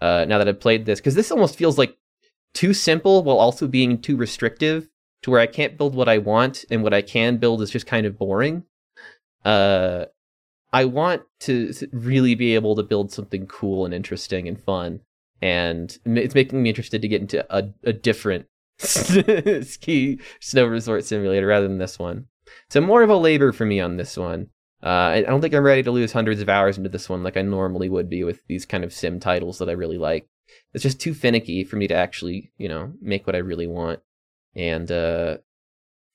[0.00, 1.96] Uh, now that I've played this, because this almost feels like
[2.54, 4.88] too simple while also being too restrictive
[5.22, 7.86] to where I can't build what I want and what I can build is just
[7.86, 8.64] kind of boring.
[9.44, 10.06] Uh,
[10.72, 15.00] I want to really be able to build something cool and interesting and fun,
[15.42, 18.46] and it's making me interested to get into a, a different
[19.66, 22.26] ski snow resort simulator rather than this one.
[22.68, 24.48] So more of a labor for me on this one.
[24.82, 27.36] Uh, I don't think I'm ready to lose hundreds of hours into this one like
[27.36, 30.26] I normally would be with these kind of sim titles that I really like.
[30.72, 34.00] It's just too finicky for me to actually, you know, make what I really want
[34.54, 35.38] and uh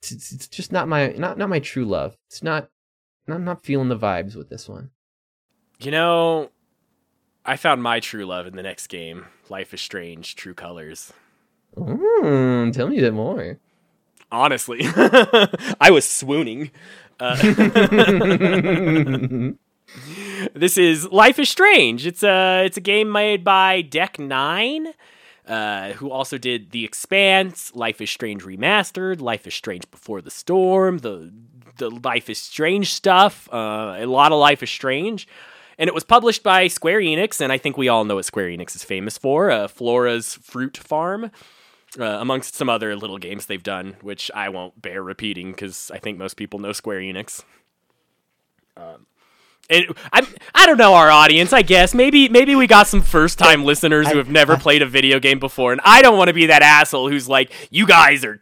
[0.01, 2.69] it's, it's, it's just not my not not my true love it's not
[3.27, 4.91] i'm not feeling the vibes with this one
[5.79, 6.51] You know,
[7.45, 11.11] I found my true love in the next game, Life is Strange: True Colors.
[11.75, 13.59] Mm, tell me a bit more
[14.31, 16.71] Honestly, I was swooning.
[17.19, 17.35] Uh,
[20.53, 22.05] this is Life is Strange.
[22.05, 24.87] It's a it's a game made by Deck Nine,
[25.47, 30.31] uh, who also did The Expanse, Life is Strange Remastered, Life is Strange Before the
[30.31, 31.31] Storm, the
[31.77, 35.27] the Life is Strange stuff, uh, a lot of Life is Strange.
[35.77, 38.47] And it was published by Square Enix, and I think we all know what Square
[38.47, 41.31] Enix is famous for uh, Flora's Fruit Farm,
[41.99, 45.99] uh, amongst some other little games they've done, which I won't bear repeating because I
[45.99, 47.43] think most people know Square Enix.
[48.77, 49.07] Um,
[49.69, 51.53] and I I don't know our audience.
[51.53, 54.85] I guess maybe maybe we got some first time listeners who have never played a
[54.85, 58.23] video game before, and I don't want to be that asshole who's like, "You guys
[58.23, 58.41] are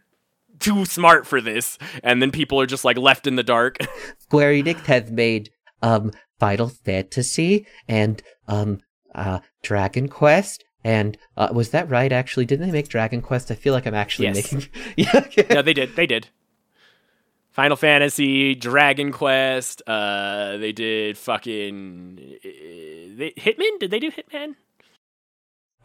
[0.58, 3.78] too smart for this," and then people are just like left in the dark.
[4.18, 5.50] Square Enix has made
[5.80, 8.80] um Final Fantasy and um
[9.14, 12.12] uh Dragon Quest and uh, was that right?
[12.12, 13.50] Actually, didn't they make Dragon Quest?
[13.50, 14.52] I feel like I'm actually Yes.
[14.52, 14.68] making.
[14.96, 15.10] yeah.
[15.14, 15.46] okay.
[15.50, 15.96] no, they did.
[15.96, 16.28] They did.
[17.50, 19.80] Final Fantasy, Dragon Quest.
[19.86, 22.48] Uh, they did fucking uh,
[23.16, 23.78] they, Hitman.
[23.80, 24.54] Did they do Hitman?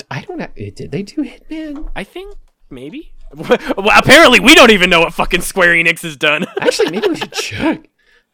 [0.09, 2.33] i don't know did they do hitman I think
[2.69, 3.11] maybe.
[3.35, 3.57] well,
[3.95, 6.45] apparently, we don't even know what fucking Square Enix has done.
[6.61, 7.89] actually maybe we should check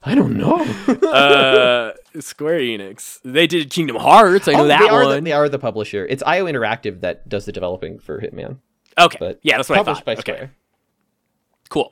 [0.06, 0.60] i don't know
[1.10, 3.20] uh, Square Enix.
[3.26, 4.48] They did Kingdom Hearts.
[4.48, 5.16] I know Oh, that they are one.
[5.16, 8.58] the, they are the publisher it's io interactive that does the developing for hitman
[8.98, 10.06] okay, but yeah, that's what I published thought.
[10.06, 10.52] by okay, square
[11.70, 11.92] cool.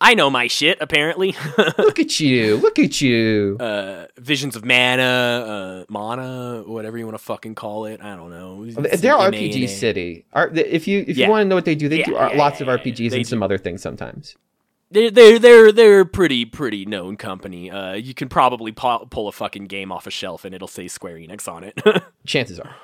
[0.00, 0.78] I know my shit.
[0.80, 1.34] Apparently,
[1.76, 7.18] look at you look at you uh, Visions of Mana, uh, Mana, whatever you want
[7.18, 8.00] to fucking call it.
[8.00, 8.64] I don't know.
[8.64, 10.24] they're RPG City.
[10.32, 11.26] Are if you if Yeah.
[11.26, 13.12] you want to know what they do, they Yeah, do yeah, uh, lots of RPGs
[13.12, 13.24] and do.
[13.24, 14.36] some other things sometimes.
[14.90, 17.70] They're they're they're they're a pretty pretty known company.
[17.70, 20.88] Uh, you can probably pu- pull a fucking game off a shelf and it'll say
[20.88, 21.78] Square Enix on it.
[22.26, 22.74] Chances are.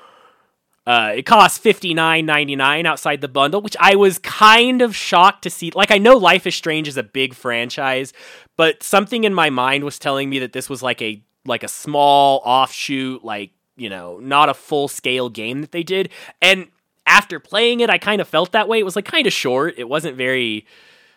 [0.87, 4.95] Uh, it costs fifty nine ninety nine outside the bundle, which I was kind of
[4.95, 5.71] shocked to see.
[5.73, 8.13] Like I know Life is Strange is a big franchise,
[8.55, 11.67] but something in my mind was telling me that this was like a like a
[11.67, 16.09] small offshoot, like you know, not a full scale game that they did.
[16.39, 16.67] And
[17.07, 18.79] after playing it, I kind of felt that way.
[18.79, 19.75] It was like kind of short.
[19.77, 20.67] It wasn't very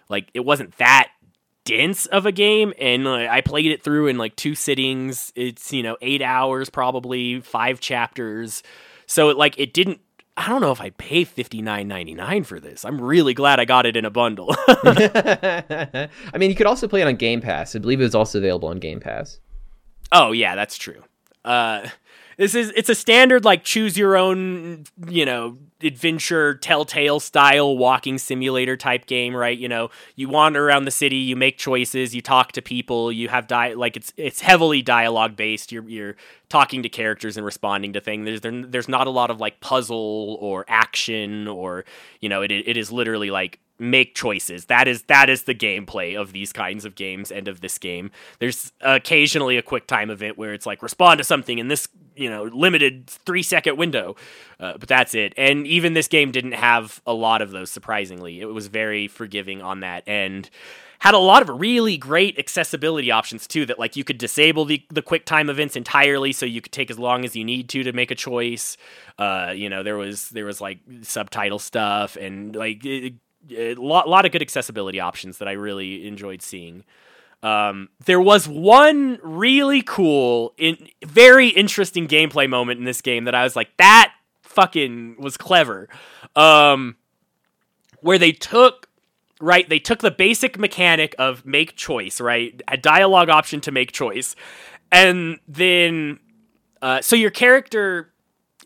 [0.08, 1.10] like it wasn't that
[1.64, 5.32] dense of a game and uh, I played it through in like two sittings.
[5.36, 8.62] It's, you know, 8 hours probably, 5 chapters.
[9.06, 10.00] So it like it didn't
[10.38, 12.84] I don't know if I'd pay fifty nine ninety nine for this.
[12.84, 14.54] I'm really glad I got it in a bundle.
[14.68, 16.08] I
[16.38, 17.74] mean, you could also play it on Game Pass.
[17.74, 19.40] I believe it was also available on Game Pass.
[20.12, 21.02] oh yeah, that's true.
[21.44, 21.88] Uh
[22.36, 28.18] this is it's a standard like choose your own, you know, adventure telltale style walking
[28.18, 29.56] simulator type game, right?
[29.56, 33.28] You know, you wander around the city, you make choices, you talk to people, you
[33.28, 35.70] have di- like it's it's heavily dialogue based.
[35.70, 36.16] You're you're
[36.48, 38.24] talking to characters and responding to things.
[38.24, 41.84] There's there, there's not a lot of like puzzle or action or
[42.20, 44.66] you know, it it is literally like make choices.
[44.66, 48.10] That is that is the gameplay of these kinds of games and of this game.
[48.38, 52.28] There's occasionally a quick time event where it's like respond to something in this you
[52.28, 54.16] know limited three second window,
[54.60, 55.32] uh, but that's it.
[55.36, 57.70] And even this game didn't have a lot of those.
[57.70, 60.48] Surprisingly, it was very forgiving on that and
[61.00, 64.84] had a lot of really great accessibility options too that like you could disable the,
[64.90, 67.82] the quick time events entirely so you could take as long as you need to
[67.84, 68.76] to make a choice
[69.18, 73.14] uh you know there was there was like subtitle stuff and like it,
[73.56, 76.84] a lot, lot of good accessibility options that I really enjoyed seeing.
[77.42, 83.34] Um, there was one really cool, in, very interesting gameplay moment in this game that
[83.34, 84.12] I was like, that
[84.42, 85.88] fucking was clever.
[86.34, 86.96] Um,
[88.00, 88.88] where they took,
[89.40, 93.92] right, they took the basic mechanic of make choice, right, a dialogue option to make
[93.92, 94.34] choice,
[94.90, 96.18] and then,
[96.82, 98.12] uh, so your character,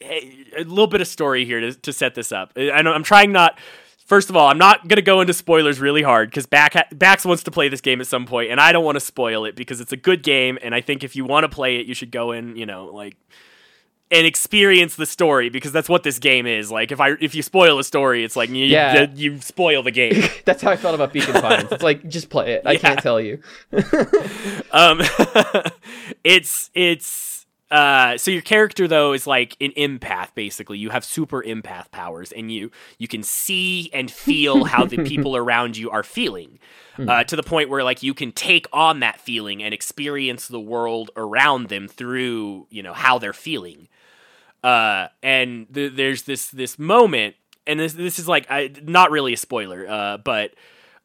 [0.00, 2.52] a little bit of story here to, to set this up.
[2.56, 3.58] I know I'm trying not
[4.06, 7.24] First of all, I'm not gonna go into spoilers really hard because Back ha- Bax
[7.24, 9.56] wants to play this game at some point, and I don't want to spoil it
[9.56, 11.94] because it's a good game, and I think if you want to play it, you
[11.94, 13.16] should go in, you know, like
[14.10, 16.70] and experience the story because that's what this game is.
[16.70, 19.06] Like if I if you spoil a story, it's like you Yeah.
[19.14, 20.22] you, you spoil the game.
[20.44, 21.72] That's how I felt about Beacon Pines.
[21.72, 22.62] It's like just play it.
[22.66, 22.78] I Yeah.
[22.78, 23.40] can't tell you.
[24.72, 25.00] um,
[26.24, 27.31] it's it's
[27.72, 30.76] uh, so your character though is like an empath basically.
[30.76, 35.36] You have super empath powers, and you you can see and feel how the people
[35.36, 36.58] around you are feeling.
[36.98, 40.60] Uh, to the point where like you can take on that feeling and experience the
[40.60, 43.88] world around them through you know how they're feeling.
[44.62, 47.34] Uh, and th- there's this this moment,
[47.66, 50.52] and this this is like I, not really a spoiler, uh, but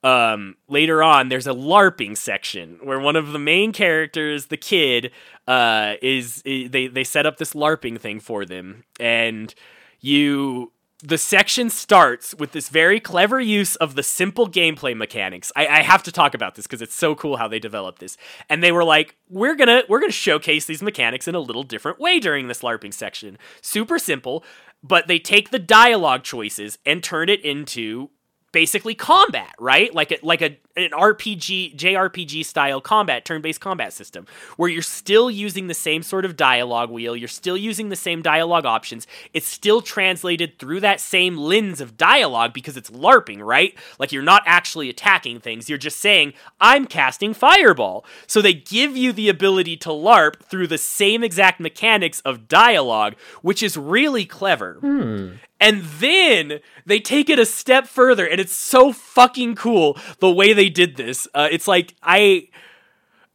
[0.04, 5.12] um, later on, there's a LARPing section where one of the main characters, the kid,
[5.48, 9.54] uh, is, i they they set up this LARPing thing for them, and
[10.00, 10.72] you.
[11.04, 15.52] The section starts with this very clever use of the simple gameplay mechanics.
[15.56, 18.18] I, I have to talk about this because it's so cool how they developed this.
[18.50, 22.00] And they were like, "We're gonna we're gonna showcase these mechanics in a little different
[22.00, 23.38] way during this LARPing section.
[23.62, 24.44] Super simple,
[24.82, 28.10] but they take the dialogue choices and turn it into
[28.58, 29.94] basically combat, right?
[29.94, 34.26] Like a, like a an RPG JRPG style combat turn-based combat system
[34.58, 38.22] where you're still using the same sort of dialogue wheel, you're still using the same
[38.22, 39.06] dialogue options.
[39.34, 43.76] It's still translated through that same lens of dialogue because it's larping, right?
[44.00, 48.06] Like you're not actually attacking things, you're just saying I'm casting fireball.
[48.26, 53.16] So they give you the ability to larp through the same exact mechanics of dialogue,
[53.42, 54.78] which is really clever.
[54.82, 55.30] Hmm.
[55.60, 60.54] And then they take it a step further, and it's so fucking cool the way
[60.54, 61.28] they did this.
[61.34, 62.50] Uh, it's like I.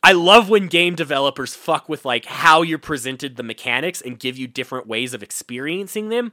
[0.04, 4.36] I love when game developers fuck with like how you're presented the mechanics and give
[4.36, 6.32] you different ways of experiencing them.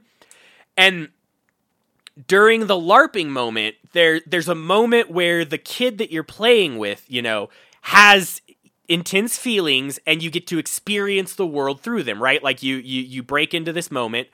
[0.76, 1.10] And
[2.26, 7.04] during the LARPing moment, there there's a moment where the kid that you're playing with,
[7.06, 7.48] you know,
[7.82, 8.42] has
[8.88, 12.42] intense feelings and you get to experience the world through them, right?
[12.42, 14.28] Like you you you break into this moment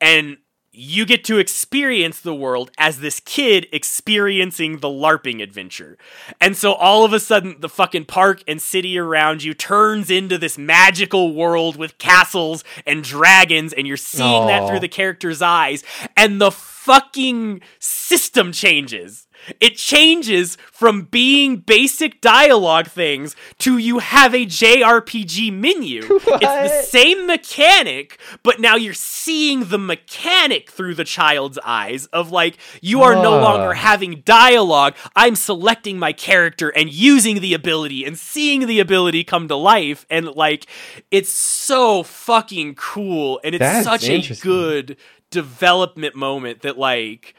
[0.00, 0.36] and
[0.78, 5.96] you get to experience the world as this kid experiencing the LARPing adventure.
[6.38, 10.36] And so all of a sudden, the fucking park and city around you turns into
[10.36, 15.82] this magical world with castles and dragons, and you're seeing that through the character's eyes,
[16.16, 19.26] and the fucking system changes.
[19.60, 26.02] It changes from being basic dialogue things to you have a JRPG menu.
[26.26, 32.30] It's the same mechanic, but now you're seeing the mechanic through the child's eyes of
[32.30, 33.42] like you are no Ah.
[33.42, 34.94] longer having dialogue.
[35.14, 40.04] I'm selecting my character and using the ability and seeing the ability come to life
[40.10, 40.66] and like
[41.10, 44.96] it's so fucking cool and it's That's such a good
[45.30, 47.34] development moment that like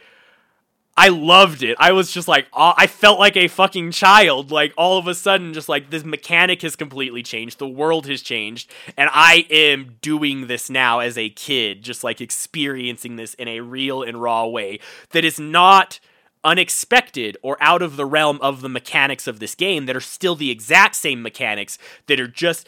[1.00, 1.78] I loved it.
[1.80, 4.50] I was just like, uh, I felt like a fucking child.
[4.50, 7.60] Like all of a sudden, just like this mechanic has completely changed.
[7.60, 12.20] The world has changed, and I am doing this now as a kid, just like
[12.20, 14.80] experiencing this in a real and raw way
[15.12, 16.00] that is not
[16.44, 20.36] unexpected or out of the realm of the mechanics of this game that are still
[20.36, 22.68] the exact same mechanics that are just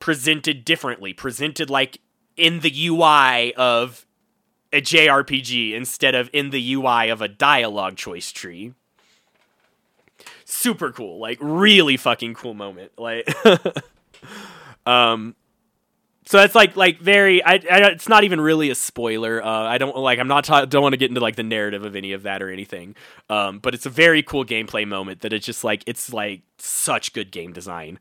[0.00, 2.00] presented differently, presented like
[2.36, 4.06] in the UI of
[4.72, 8.74] a JRPG instead of in the UI of a dialogue choice tree.
[10.44, 12.92] Super cool, like really fucking cool moment.
[12.98, 13.28] Like
[14.86, 15.34] um
[16.26, 19.42] so it's like like very I, I it's not even really a spoiler.
[19.42, 21.84] Uh I don't like I'm not ta- don't want to get into like the narrative
[21.84, 22.94] of any of that or anything.
[23.28, 27.12] Um but it's a very cool gameplay moment that it's just like it's like such
[27.12, 27.98] good game design.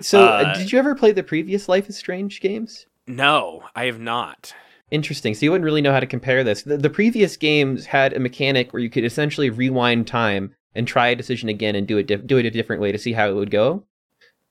[0.00, 2.84] So, uh, Uh, did you ever play the previous Life is Strange games?
[3.06, 4.54] No, I have not.
[4.90, 5.34] Interesting.
[5.34, 6.62] So you wouldn't really know how to compare this.
[6.62, 11.08] The, the previous games had a mechanic where you could essentially rewind time and try
[11.08, 13.28] a decision again and do it di- do it a different way to see how
[13.28, 13.84] it would go.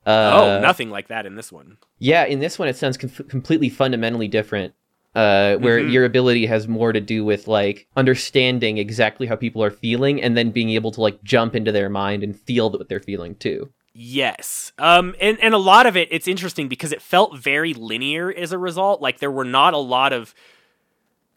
[0.06, 1.78] Uh, oh, nothing like that in this one.
[1.99, 4.74] Yeah, in this one it sounds com- completely fundamentally different.
[5.16, 5.94] Uh, where Mhm.
[5.94, 10.36] your ability has more to do with like understanding exactly how people are feeling and
[10.36, 13.70] then being able to like jump into their mind and feel what they're feeling too.
[13.98, 14.74] Yes.
[14.78, 18.52] Um and and a lot of it it's interesting because it felt very linear as
[18.52, 19.02] a result.
[19.02, 20.36] Like there were not a lot of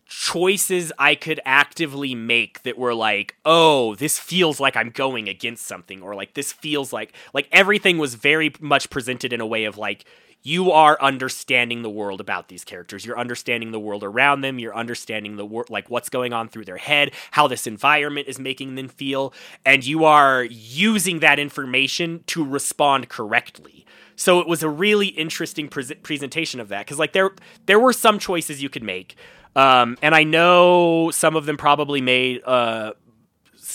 [0.07, 5.67] choices I could actively make that were like, "Oh, this feels like I'm going against
[5.67, 9.65] something," or like this feels like like everything was very much presented in a way
[9.65, 10.05] of like
[10.43, 13.05] you are understanding the world about these characters.
[13.05, 14.59] You're understanding the world around them.
[14.59, 18.39] You're understanding the world, like what's going on through their head, how this environment is
[18.39, 19.33] making them feel,
[19.65, 23.85] and you are using that information to respond correctly.
[24.17, 27.31] So it was a really interesting pre- presentation of that because like there
[27.67, 29.17] there were some choices you could make,
[29.55, 32.43] um, and I know some of them probably made.
[32.45, 32.93] Uh,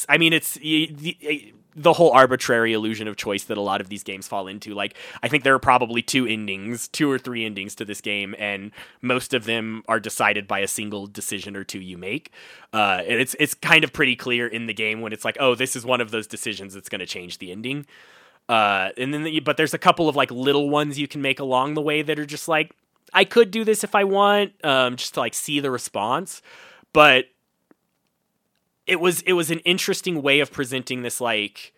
[0.09, 3.89] I mean, it's y- the the whole arbitrary illusion of choice that a lot of
[3.89, 4.73] these games fall into.
[4.73, 8.35] Like, I think there are probably two endings, two or three endings to this game,
[8.37, 8.71] and
[9.01, 12.31] most of them are decided by a single decision or two you make.
[12.71, 15.55] Uh, and it's it's kind of pretty clear in the game when it's like, oh,
[15.55, 17.85] this is one of those decisions that's going to change the ending.
[18.49, 21.39] Uh, and then, the, but there's a couple of like little ones you can make
[21.39, 22.75] along the way that are just like,
[23.13, 26.41] I could do this if I want, um, just to like see the response.
[26.91, 27.25] But
[28.85, 31.73] it was it was an interesting way of presenting this like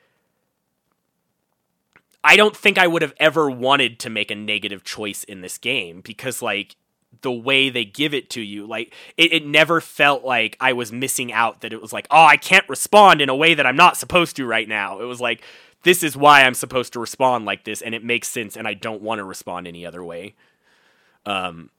[2.23, 5.57] I don't think I would have ever wanted to make a negative choice in this
[5.57, 6.75] game because like
[7.21, 10.91] the way they give it to you like it, it never felt like I was
[10.91, 13.77] missing out that it was like oh I can't respond in a way that I'm
[13.77, 14.99] not supposed to right now.
[14.99, 15.43] It was like
[15.83, 18.73] this is why I'm supposed to respond like this and it makes sense and I
[18.73, 20.33] don't want to respond any other way.
[21.25, 21.69] Um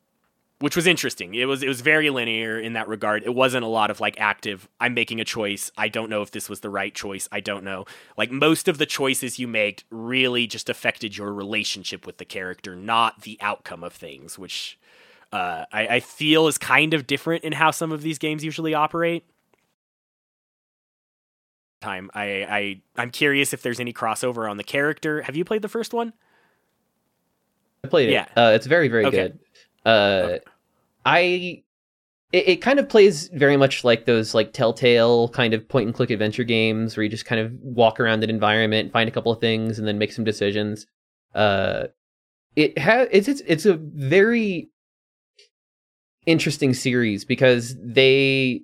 [0.61, 1.35] which was interesting.
[1.35, 3.23] It was it was very linear in that regard.
[3.25, 4.69] It wasn't a lot of like active.
[4.81, 5.71] I'm making a choice.
[5.77, 7.29] I don't know if this was the right choice.
[7.31, 7.85] I don't know.
[8.17, 12.75] Like most of the choices you made really just affected your relationship with the character,
[12.75, 14.79] not the outcome of things, which
[15.33, 18.73] uh, I, I feel is kind of different in how some of these games usually
[18.73, 19.25] operate.
[21.83, 22.11] Time.
[22.15, 25.21] I I I'm curious if there's any crossover on the character.
[25.23, 26.15] Have you played the first one?
[27.85, 28.13] I played it.
[28.13, 28.27] Yeah.
[28.35, 29.17] Uh, it's very, very Okay.
[29.17, 29.39] good.
[29.87, 30.39] Uh,
[31.05, 31.63] I.
[32.33, 35.95] It, it kind of plays very much like those like telltale kind of point and
[35.95, 39.31] click adventure games where you just kind of walk around an environment, find a couple
[39.31, 40.87] of things, and then make some decisions.
[41.37, 41.85] Uh,
[42.57, 44.71] it has it's it's it's a very
[46.27, 48.63] interesting series because they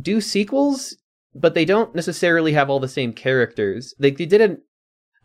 [0.00, 0.96] do sequels,
[1.34, 3.94] but they don't necessarily have all the same characters.
[3.98, 4.62] Like they did an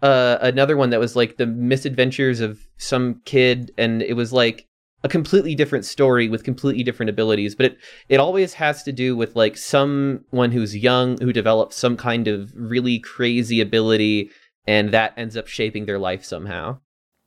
[0.01, 4.67] uh, another one that was like the misadventures of some kid, and it was like
[5.03, 7.55] a completely different story with completely different abilities.
[7.55, 7.77] But it
[8.09, 12.51] it always has to do with like someone who's young who develops some kind of
[12.55, 14.29] really crazy ability,
[14.65, 16.79] and that ends up shaping their life somehow.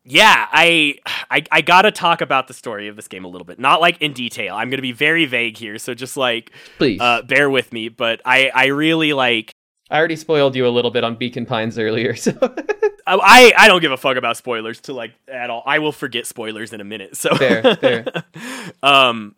[0.05, 0.97] yeah I,
[1.30, 4.01] I i gotta talk about the story of this game a little bit not like
[4.01, 7.70] in detail i'm gonna be very vague here so just like Please, uh bear with
[7.72, 9.52] me but i i really like
[9.91, 12.33] I already spoiled you a little bit on Beacon Pines earlier, so
[13.07, 15.62] I I don't give a fuck about spoilers to like at all.
[15.67, 17.17] I will forget spoilers in a minute.
[17.17, 18.07] So Fair, fair.
[18.83, 19.35] um,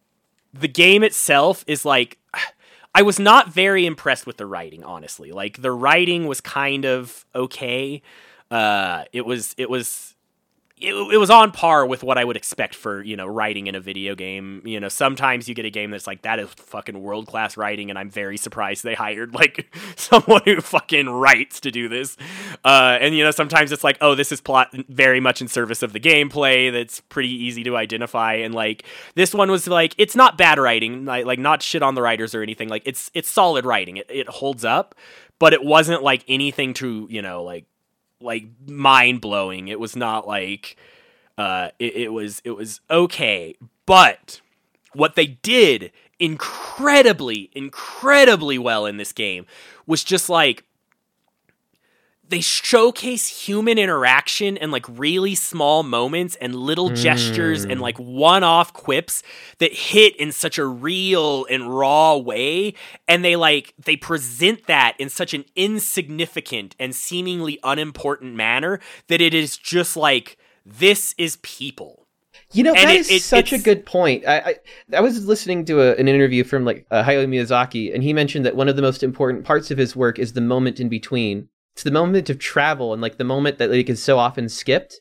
[0.52, 2.18] the game itself is like,
[2.94, 4.84] I was not very impressed with the writing.
[4.84, 8.02] Honestly, like the writing was kind of okay.
[8.50, 10.11] Uh, it was it was
[10.82, 13.74] it, it was on par with what I would expect for you know writing in
[13.74, 14.62] a video game.
[14.64, 17.90] You know, sometimes you get a game that's like that is fucking world class writing,
[17.90, 22.16] and I'm very surprised they hired like someone who fucking writes to do this.
[22.64, 25.82] Uh, and you know, sometimes it's like, oh, this is plot very much in service
[25.82, 26.72] of the gameplay.
[26.72, 28.84] That's pretty easy to identify, and like
[29.14, 32.34] this one was like, it's not bad writing, like, like not shit on the writers
[32.34, 32.68] or anything.
[32.68, 33.98] Like it's it's solid writing.
[33.98, 34.94] It it holds up,
[35.38, 37.66] but it wasn't like anything to you know like
[38.22, 39.68] like mind blowing.
[39.68, 40.76] It was not like
[41.38, 44.40] uh, it, it was it was okay, but
[44.92, 49.46] what they did incredibly incredibly well in this game
[49.86, 50.64] was just like
[52.32, 56.96] they showcase human interaction and like really small moments and little mm.
[56.96, 59.22] gestures and like one-off quips
[59.58, 62.72] that hit in such a real and raw way
[63.06, 69.20] and they like they present that in such an insignificant and seemingly unimportant manner that
[69.20, 72.06] it is just like this is people
[72.54, 74.26] you know, and that it, is it, such a good point.
[74.26, 74.54] I, I,
[74.96, 78.44] I was listening to a, an interview from like uh, Hayao Miyazaki, and he mentioned
[78.44, 81.48] that one of the most important parts of his work is the moment in between
[81.74, 85.00] it's the moment of travel and like the moment that like is so often skipped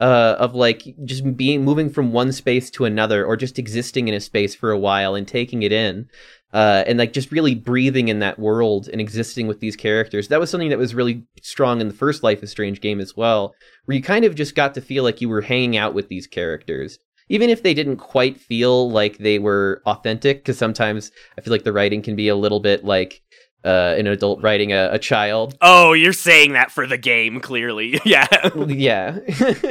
[0.00, 4.14] uh, of like just being moving from one space to another or just existing in
[4.14, 6.08] a space for a while and taking it in
[6.52, 10.28] uh, and like just really breathing in that world and existing with these characters.
[10.28, 13.16] That was something that was really strong in the first life is strange game as
[13.16, 13.54] well
[13.86, 16.26] where you kind of just got to feel like you were hanging out with these
[16.26, 16.98] characters
[17.28, 21.64] even if they didn't quite feel like they were authentic because sometimes i feel like
[21.64, 23.22] the writing can be a little bit like
[23.64, 25.56] uh, an adult writing a, a child.
[25.60, 28.00] Oh, you're saying that for the game, clearly.
[28.04, 28.26] yeah.
[28.66, 29.18] yeah.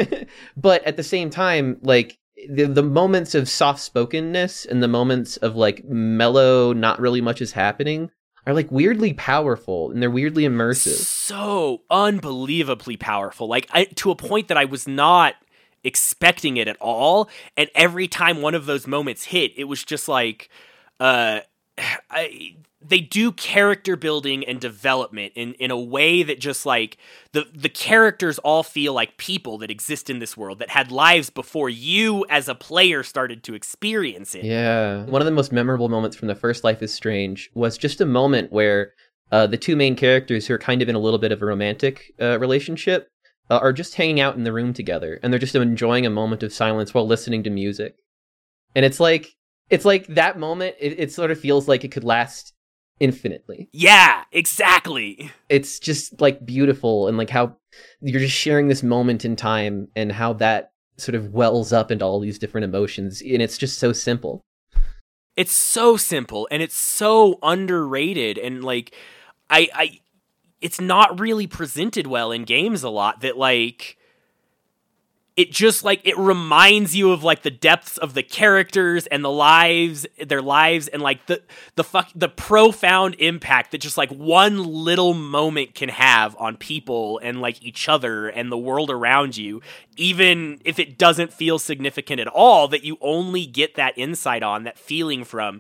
[0.58, 2.18] but at the same time, like
[2.50, 7.42] the the moments of soft spokenness and the moments of like mellow, not really much
[7.42, 8.12] is happening
[8.48, 10.98] are like weirdly powerful and they're weirdly immersive.
[10.98, 13.48] So unbelievably powerful.
[13.48, 15.36] Like I, to a point that I was not
[15.84, 17.30] expecting it at all.
[17.58, 20.50] And every time one of those moments hit, it was just like
[21.00, 21.42] uh
[22.10, 22.56] I
[22.88, 26.98] they do character building and development in, in a way that just like
[27.32, 31.30] the the characters all feel like people that exist in this world that had lives
[31.30, 34.44] before you as a player started to experience it.
[34.44, 35.06] Yeah.
[35.06, 38.06] One of the most memorable moments from the first Life is Strange was just a
[38.06, 38.94] moment where
[39.32, 41.46] uh, the two main characters who are kind of in a little bit of a
[41.46, 43.10] romantic uh, relationship
[43.50, 46.44] uh, are just hanging out in the room together and they're just enjoying a moment
[46.44, 47.96] of silence while listening to music.
[48.76, 49.36] And it's like
[49.70, 52.55] it's like that moment it, it sort of feels like it could last
[53.00, 53.70] infinitely.
[53.72, 55.32] Yeah, exactly.
[55.50, 57.58] It's just like beautiful and like how
[58.02, 62.06] you're just sharing this moment in time and how that sort of wells up into
[62.06, 64.42] all these different emotions and it's just so simple.
[65.36, 68.96] It's so simple and it's so underrated and like
[69.50, 70.00] I I
[70.62, 73.98] it's not really presented well in games a lot that like
[75.38, 79.32] it just like it reminds you of like the depths of the characters and the
[79.32, 81.42] lives their lives and like the
[81.76, 87.20] the fuck the profound impact that just like one little moment can have on people
[87.22, 89.62] and like each other and the world around you
[89.98, 94.64] even if it doesn't feel significant at all that you only get that insight on
[94.64, 95.60] that feeling from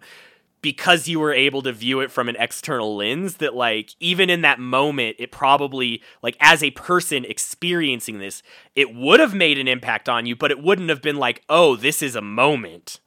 [0.65, 4.41] because you were able to view it from an external lens that like even in
[4.41, 8.41] that moment it probably like as a person experiencing this
[8.75, 11.75] it would have made an impact on you but it wouldn't have been like oh
[11.75, 12.99] this is a moment.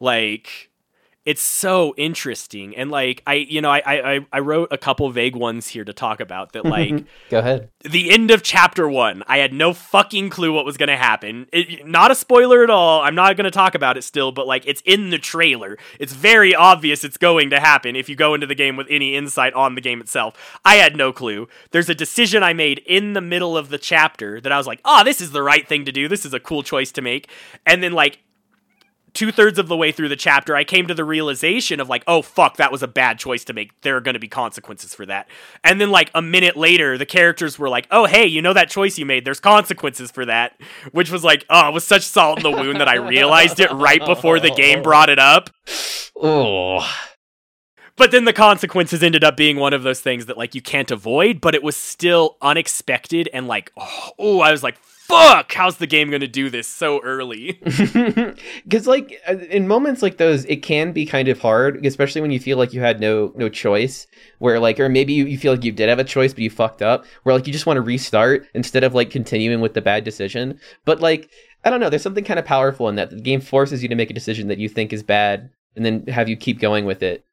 [0.00, 0.71] Like
[1.24, 2.76] it's so interesting.
[2.76, 5.92] And like i you know I, I i wrote a couple vague ones here to
[5.92, 6.96] talk about that mm-hmm.
[6.96, 7.70] like go ahead.
[7.82, 11.46] the end of chapter one i had no fucking clue what was gonna happen.
[11.52, 13.02] It, not a spoiler at all.
[13.02, 15.78] I'm not gonna talk about it still but like it's in the trailer.
[15.98, 19.14] It's very obvious it's going to happen if you go into the game with any
[19.14, 20.60] insight on the game itself.
[20.64, 21.48] I had no clue.
[21.70, 24.80] There's a decision i made in the middle of the chapter that i was like
[24.84, 26.08] oh this is the right thing to do.
[26.08, 27.28] This is a cool choice to make.
[27.66, 28.18] And then like
[29.14, 32.04] two thirds of the way through the chapter, I came to the realization of like,
[32.06, 33.78] oh fuck, that was a bad choice to make.
[33.82, 35.28] There are going to be consequences for that.
[35.62, 38.70] And then like a minute later, the characters were like, oh hey, you know that
[38.70, 39.24] choice you made?
[39.24, 40.60] There's consequences for that.
[40.92, 43.70] Which was like, oh, it was such salt in the wound that I realized it
[43.72, 45.50] right before the game brought it up.
[46.16, 46.88] Oh.
[47.96, 50.90] But then the consequences ended up being one of those things that like you can't
[50.90, 54.78] avoid, but it was still unexpected and like, oh, oh I was like,
[55.12, 57.60] fuck, how's the game going to do this so early?
[58.64, 62.30] Because like uh, in moments like those, it can be kind of hard, especially when
[62.30, 64.06] you feel like you had no no choice.
[64.38, 66.50] Where like, or maybe you, you feel like you did have a choice, but you
[66.50, 67.04] fucked up.
[67.22, 70.58] Where like you just want to restart instead of like continuing with the bad decision.
[70.84, 71.30] But like,
[71.64, 73.10] I don't know, there's something kind of powerful in that.
[73.10, 76.06] The game forces you to make a decision that you think is bad, and then
[76.06, 77.24] have you keep going with it.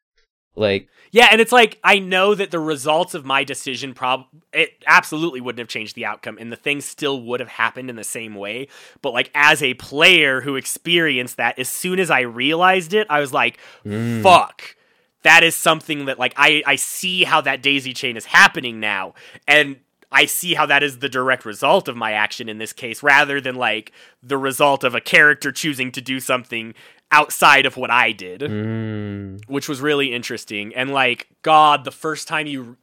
[0.59, 4.83] Like, Yeah, and it's like I know that the results of my decision prob it
[4.85, 8.03] absolutely wouldn't have changed the outcome and the thing still would have happened in the
[8.03, 8.67] same way,
[9.01, 13.19] but like as a player who experienced that as soon as I realized it, I
[13.19, 14.75] was like, mm, fuck.
[15.23, 19.15] That is something that like I I see how that daisy chain is happening now
[19.47, 19.77] and
[20.11, 23.39] I see how that is the direct result of my action in this case rather
[23.39, 23.91] than like
[24.23, 26.73] the result of a character choosing to do something
[27.11, 30.75] outside of what I did mm, which was really interesting.
[30.75, 32.77] And like, God, the first time you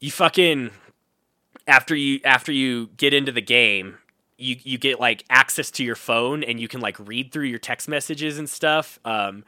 [0.00, 0.70] you fucking
[1.66, 3.98] after you after you get into the game,
[4.36, 7.58] you you get like access to your phone and you can like read through your
[7.58, 8.98] text messages and stuff.
[9.04, 9.44] Um,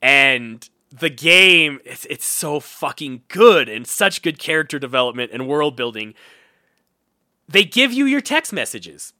[0.00, 5.76] and the game it's it's so fucking good and such good character development and world
[5.76, 6.14] building.
[7.48, 9.12] They give you your text messages.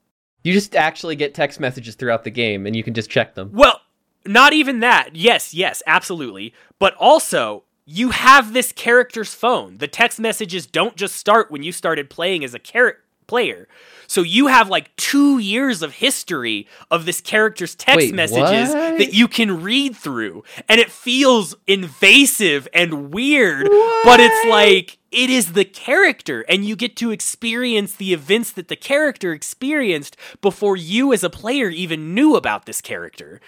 [0.43, 3.51] You just actually get text messages throughout the game, and you can just check them.
[3.52, 3.81] Well,
[4.27, 5.14] not even that.
[5.14, 6.55] Yes, yes, absolutely.
[6.78, 9.78] But also, you have this character's phone.
[9.78, 13.69] The text messages don't just start when you started playing as a char- player.
[14.12, 18.98] So you have like two years of history of this character's text Wait, messages what?
[18.98, 20.44] that you can read through.
[20.68, 23.68] And it feels invasive and weird,
[24.05, 28.68] but it's like it is the character, and you get to experience the events that
[28.68, 33.40] the character experienced before you as a player even knew about this character.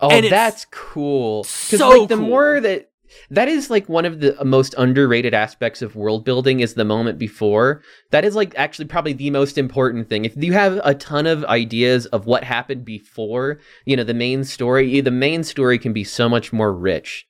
[0.00, 1.42] Oh, And that's cool.
[1.42, 2.26] Because so like the cool.
[2.26, 2.91] more that
[3.30, 7.18] that is like one of the most underrated aspects of world building is the moment
[7.18, 7.82] before.
[8.10, 10.24] That is like actually probably the most important thing.
[10.24, 14.44] If you have a ton of ideas of what happened before, you know, the main
[14.44, 17.26] story, the main story can be so much more rich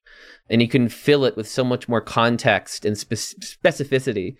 [0.51, 4.37] and you can fill it with so much more context and spec- specificity.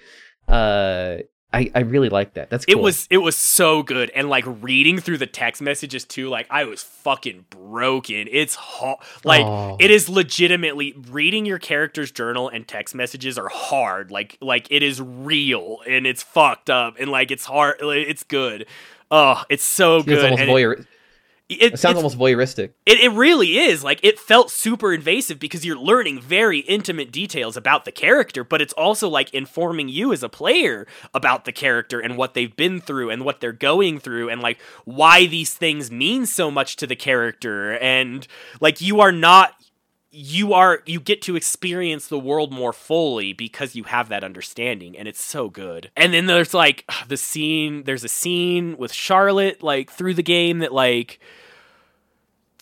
[0.49, 1.19] Uh
[1.53, 2.49] I, I really like that.
[2.51, 6.29] That's It was it was so good, and like reading through the text messages too,
[6.29, 8.27] like I was fucking broken.
[8.31, 9.77] It's hard, like Oh.
[9.79, 14.11] it is legitimately reading your character's journal and text messages are hard.
[14.11, 17.77] Like like it is real and it's fucked up and like it's hard.
[17.83, 18.67] It's good.
[19.11, 20.25] Oh, it's so It's good.
[20.25, 20.87] almost voyeur- it,
[21.49, 22.73] it, it sounds almost voyeuristic.
[22.87, 23.85] it, it really is.
[23.85, 28.61] Like, it felt super invasive because you're learning very intimate details about the character, but
[28.63, 32.81] it's also like informing you as a player about the character and what they've been
[32.81, 36.87] through and what they're going through and like why these things mean so much to
[36.87, 37.77] the character.
[37.79, 38.27] And
[38.61, 39.55] like, you are not.
[40.15, 44.97] You are you get to experience the world more fully because you have that understanding
[44.97, 45.91] and it's so good.
[45.97, 50.59] And then there's like the scene there's a scene with Charlotte like through the game
[50.59, 51.19] that like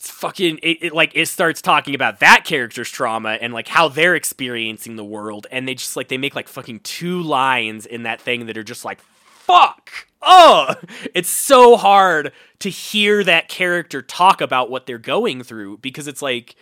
[0.00, 4.14] fucking it, it like it starts talking about that character's trauma and like how they're
[4.14, 8.18] experiencing the world and they just like they make like fucking two lines in that
[8.18, 9.90] thing that are just like fuck
[10.22, 10.74] oh
[11.14, 16.22] it's so hard to hear that character talk about what they're going through because it's
[16.22, 16.56] like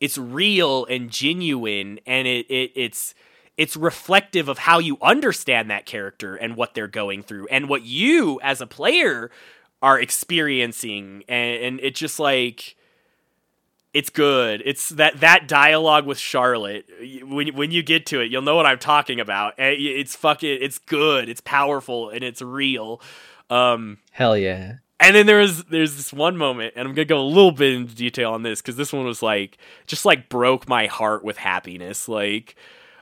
[0.00, 3.14] it's real and genuine and it, it it's
[3.56, 7.82] it's reflective of how you understand that character and what they're going through and what
[7.82, 9.30] you as a player
[9.82, 12.76] are experiencing and, and it just like
[13.92, 14.62] it's good.
[14.64, 16.88] It's that that dialogue with Charlotte.
[17.22, 19.54] When when you get to it, you'll know what I'm talking about.
[19.58, 20.58] It's fucking.
[20.60, 21.28] It's good.
[21.28, 23.00] It's powerful and it's real.
[23.48, 24.74] Um, Hell yeah.
[25.00, 27.72] And then there was there's this one moment, and I'm gonna go a little bit
[27.72, 29.56] into detail on this because this one was like
[29.86, 32.06] just like broke my heart with happiness.
[32.06, 32.54] Like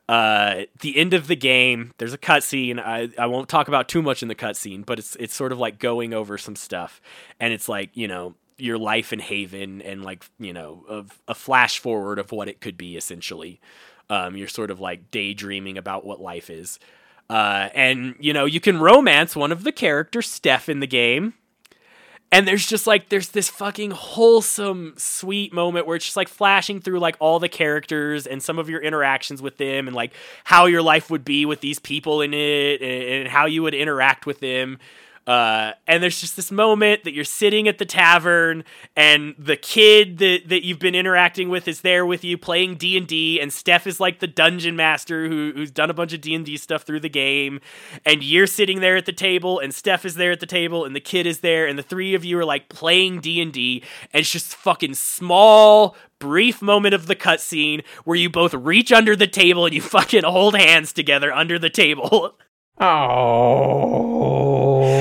[0.09, 2.79] uh the end of the game, there's a cutscene.
[2.79, 5.59] I I won't talk about too much in the cutscene, but it's it's sort of
[5.59, 7.01] like going over some stuff,
[7.41, 11.35] and it's like you know your life in Haven and like you know of a
[11.35, 13.61] flash forward of what it could be essentially.
[14.09, 16.79] Um, you're sort of like daydreaming about what life is.
[17.29, 21.35] Uh, and you know you can romance one of the characters, Steph, in the game
[22.31, 26.81] and there's just like there's this fucking wholesome sweet moment where it's just like flashing
[26.81, 30.13] through like all the characters and some of your interactions with them and like
[30.45, 33.75] how your life would be with these people in it and, and how you would
[33.75, 34.79] interact with them
[35.29, 38.65] uh, and there's just this moment that you're sitting at the tavern
[38.97, 43.39] and the kid that, that you've been interacting with is there with you playing d&d
[43.39, 46.85] and steph is like the dungeon master who, who's done a bunch of d&d stuff
[46.85, 47.61] through the game.
[48.07, 50.97] And you're sitting there at the table and steph is there at the table and
[50.97, 53.83] the kid is there and the three of you are like playing d&d
[54.15, 59.15] and it's just fucking small brief moment of the cutscene where you both reach under
[59.15, 62.39] the table and you fucking hold hands together under the table.
[62.81, 64.48] Oh.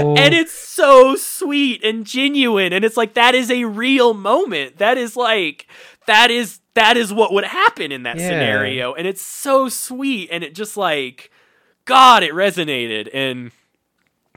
[0.05, 0.37] And oh.
[0.37, 5.15] it's so sweet and genuine and it's like that is a real moment that is
[5.15, 5.67] like
[6.05, 8.29] that is that is what would happen in that Yeah.
[8.29, 11.31] scenario and it's so sweet and it just like
[11.85, 13.51] god it resonated and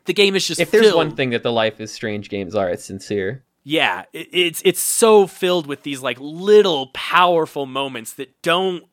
[0.07, 2.55] the game is just if there's filled- one thing that the Life is Strange games
[2.55, 3.45] are, it's sincere.
[3.63, 8.85] yeah it, it's it's so filled with these like little powerful moments that don't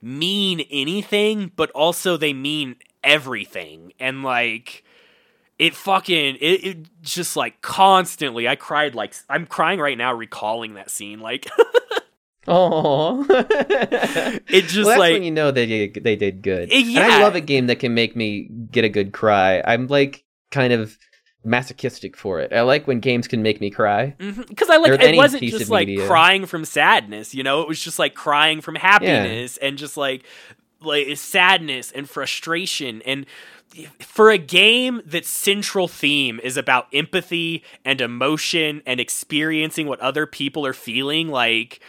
[0.00, 3.92] mean anything, but also they mean everything.
[3.98, 4.84] And like
[5.58, 10.74] it fucking it, it just like constantly I cried like I'm crying right now recalling
[10.74, 11.46] that scene like
[12.50, 16.72] Oh, it just well, that's like when you know they did, they did good.
[16.72, 19.62] Eh, And I love a game that can make me get a good cry.
[19.66, 20.96] I'm like kind of
[21.44, 22.52] masochistic for it.
[22.52, 24.14] I like when games can make me cry.
[24.18, 26.06] because I like it wasn't just like media.
[26.06, 27.60] crying from sadness, you know.
[27.60, 30.22] It was just like crying from happiness and just like
[30.80, 33.26] like sadness and frustration and
[34.00, 40.26] for a game that's central theme is about empathy and emotion and experiencing what other
[40.26, 41.80] people are feeling like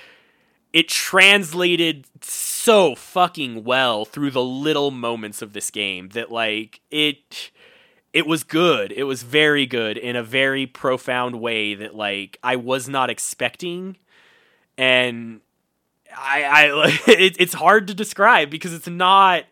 [0.72, 7.51] it translated so fucking well through the little moments of this game that like it
[8.11, 8.91] it was good.
[8.91, 13.97] It was very good in a very profound way that like i was not expecting.
[14.77, 15.41] And
[16.15, 19.45] i i it, it's hard to describe because it's not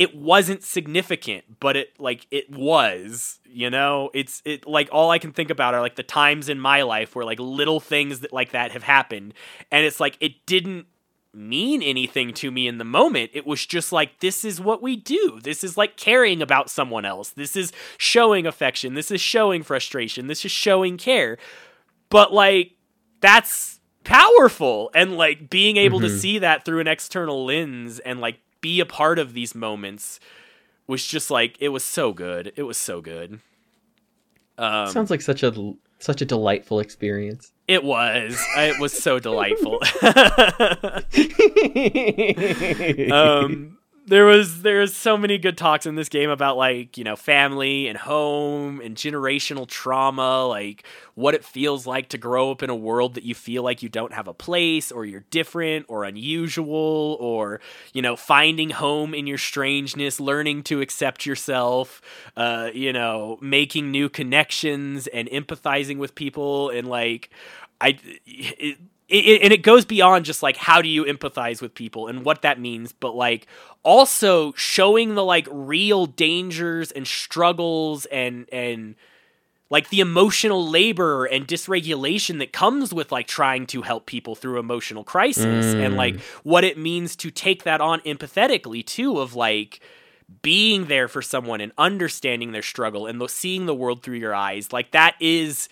[0.00, 4.10] it wasn't significant but it like it was you know?
[4.14, 7.14] It's it like all i can think about are like the times in my life
[7.14, 9.34] where like little things that like that have happened.
[9.72, 10.86] And it's like it didn't
[11.34, 13.30] mean anything to me in the moment.
[13.34, 15.38] It was just like this is what we do.
[15.42, 17.30] This is like caring about someone else.
[17.30, 18.94] This is showing affection.
[18.94, 20.28] This is showing frustration.
[20.28, 21.36] This is showing care.
[22.08, 22.72] But like
[23.20, 24.90] that's powerful.
[24.94, 26.18] And like being able to Mhm.
[26.18, 30.20] see that through an external lens and like be a part of these moments
[30.86, 32.52] was just like it was so good.
[32.56, 33.40] It was so good.
[34.58, 37.52] Um Sounds like such a such a delightful experience.
[37.68, 38.42] it was.
[38.56, 39.80] It was so delightful.
[43.12, 43.78] Um
[44.10, 47.14] there was there was so many good talks in this game about like you know
[47.14, 50.82] family and home and generational trauma like
[51.14, 53.88] what it feels like to grow up in a world that you feel like you
[53.88, 57.60] don't have a place or you're different or unusual or
[57.92, 62.02] you know finding home in your strangeness learning to accept yourself
[62.36, 67.30] uh you know making new connections and empathizing with people and like
[67.80, 67.96] i
[69.10, 72.24] it, it, and it goes beyond just like how do you empathize with people and
[72.24, 73.46] what that means but like
[73.82, 78.94] also showing the like real dangers and struggles and and
[79.70, 84.58] like the emotional labor and dysregulation that comes with like trying to help people through
[84.58, 85.96] emotional crisis and Mm.
[85.96, 89.80] like what it means to take that on empathetically too of like
[90.42, 94.72] being there for someone and understanding their struggle and seeing the world through your eyes
[94.72, 95.68] like that is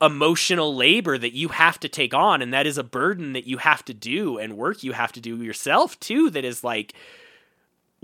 [0.00, 3.58] emotional labor that you have to take on and that is a burden that you
[3.58, 6.94] have to do and work you have to do yourself too that is like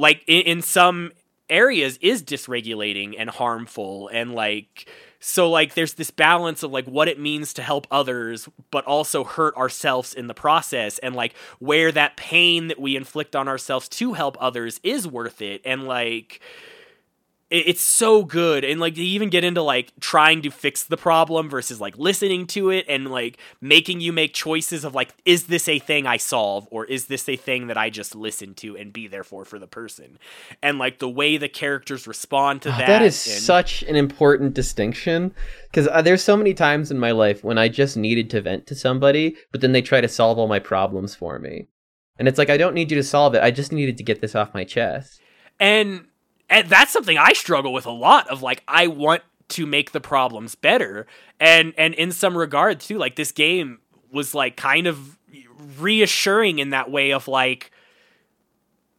[0.00, 1.12] like in, in some
[1.48, 4.88] areas is dysregulating and harmful and like
[5.20, 9.22] so like there's this balance of like what it means to help others but also
[9.22, 10.98] hurt ourselves in the process.
[10.98, 15.42] And like where that pain that we inflict on ourselves to help others is worth
[15.42, 15.60] it.
[15.64, 16.40] And like
[17.50, 21.50] it's so good and like they even get into like trying to fix the problem
[21.50, 25.68] versus like listening to it and like making you make choices of like is this
[25.68, 28.92] a thing i solve or is this a thing that i just listen to and
[28.92, 30.16] be there for for the person
[30.62, 33.96] and like the way the characters respond to Oh, that that is and- such an
[33.96, 38.30] important distinction because uh, there's so many times in my life when I just needed
[38.30, 41.66] to vent to somebody, but then they try to solve all my problems for me.
[42.18, 43.42] And it's like I don't need you to solve it.
[43.42, 45.20] I just needed to get this off my chest.
[45.60, 46.06] and
[46.50, 50.00] and that's something I struggle with a lot of like I want to make the
[50.00, 51.06] problems better.
[51.38, 53.78] And and in some regard too like this game
[54.12, 55.16] was like kind of
[55.78, 57.70] reassuring in that way of like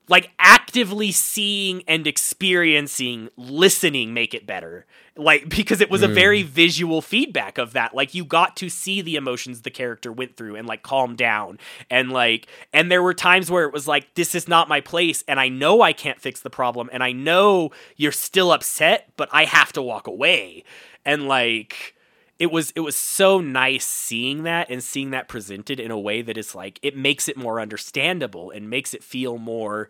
[0.07, 4.85] like actively seeing and experiencing listening make it better
[5.17, 6.13] like because it was a Mm.
[6.13, 7.93] very visual feedback of that.
[7.93, 11.59] Like you got to see the emotions the character went through and like calm down.
[11.89, 15.23] And like and there were times where it was like this is not my place
[15.27, 19.27] and i know i can't fix the problem and i know you're still upset but
[19.33, 20.63] i have to walk away.
[21.03, 21.95] And like
[22.39, 26.21] it was it was so nice seeing that and seeing that presented in a way
[26.21, 29.89] that is like it makes it more understandable and makes it feel more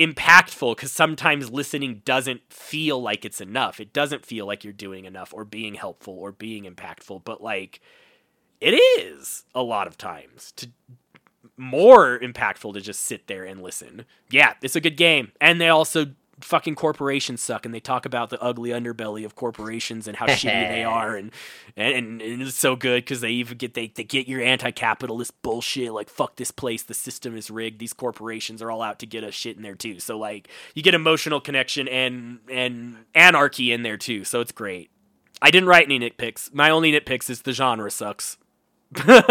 [0.00, 3.78] impactful because sometimes listening doesn't feel like it's enough.
[3.78, 7.80] It doesn't feel like you're doing enough or being helpful or being impactful but like
[8.60, 10.70] it is a lot of times to
[11.56, 14.06] more impactful to just sit there and listen.
[14.30, 15.32] Yeah it's a good game.
[15.40, 16.06] And they also
[16.40, 20.68] fucking corporations suck and they talk about the ugly underbelly of corporations and how shitty
[20.68, 21.32] they are and
[21.76, 25.92] and, and it's so good because they even get they, they get your anti-capitalist bullshit
[25.92, 29.24] like fuck this place the system is rigged these corporations are all out to get
[29.24, 33.82] us shit in there too so like you get emotional connection and and anarchy in
[33.82, 34.90] there too so it's great
[35.42, 38.36] i didn't write any nitpicks my only nitpicks is the genre sucks
[39.04, 39.24] what?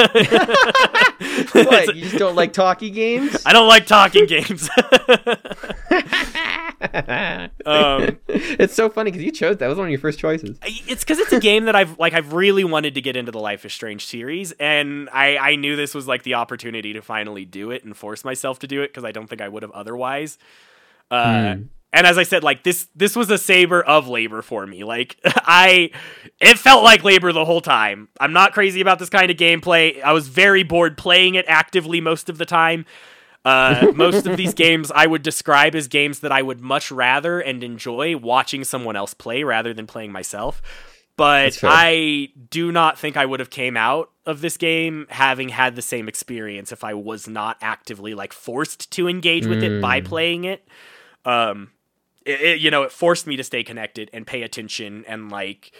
[1.93, 3.45] You just don't like talkie games?
[3.45, 4.69] I don't like talking games.
[6.81, 9.67] um, it's so funny because you chose that.
[9.67, 10.57] was one of your first choices.
[10.63, 13.39] it's because it's a game that I've like I've really wanted to get into the
[13.39, 17.45] Life is Strange series, and I I knew this was like the opportunity to finally
[17.45, 19.71] do it and force myself to do it because I don't think I would have
[19.71, 20.37] otherwise.
[21.11, 21.61] Uh, Hmm.
[21.91, 24.83] And as I said, like this this was a saber of labor for me.
[24.83, 25.89] Like I,
[26.39, 28.09] it felt like labor the whole time.
[28.19, 29.99] I'm not crazy about this kind of gameplay.
[30.03, 32.85] I was very bored playing it actively most of the time.
[33.49, 37.39] Uh, most of these games I would describe as games that I would much rather
[37.39, 40.61] and enjoy watching someone else play rather than playing myself.
[41.15, 45.75] But I do not think I would have came out of this game having had
[45.75, 49.99] the same experience if I was not actively like forced to engage with it by
[49.99, 50.05] Mm.
[50.05, 50.65] playing it.
[51.25, 51.71] Um,
[52.25, 55.71] it, it- you know, it forced me to stay connected and pay attention and like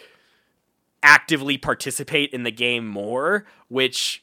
[1.02, 4.22] actively participate in the game more, which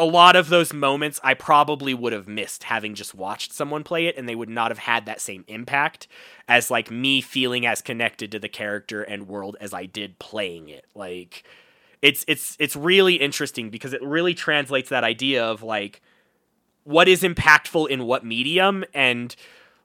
[0.00, 4.06] a lot of those moments I probably would have missed having just watched someone play
[4.06, 6.08] it and they would not have had that same impact
[6.48, 10.70] as like me feeling as connected to the character and world as I did playing
[10.70, 10.86] it.
[10.94, 11.44] Like
[12.00, 16.00] it's it's it's really interesting because it really translates that idea of like
[16.84, 19.36] what is impactful in what medium and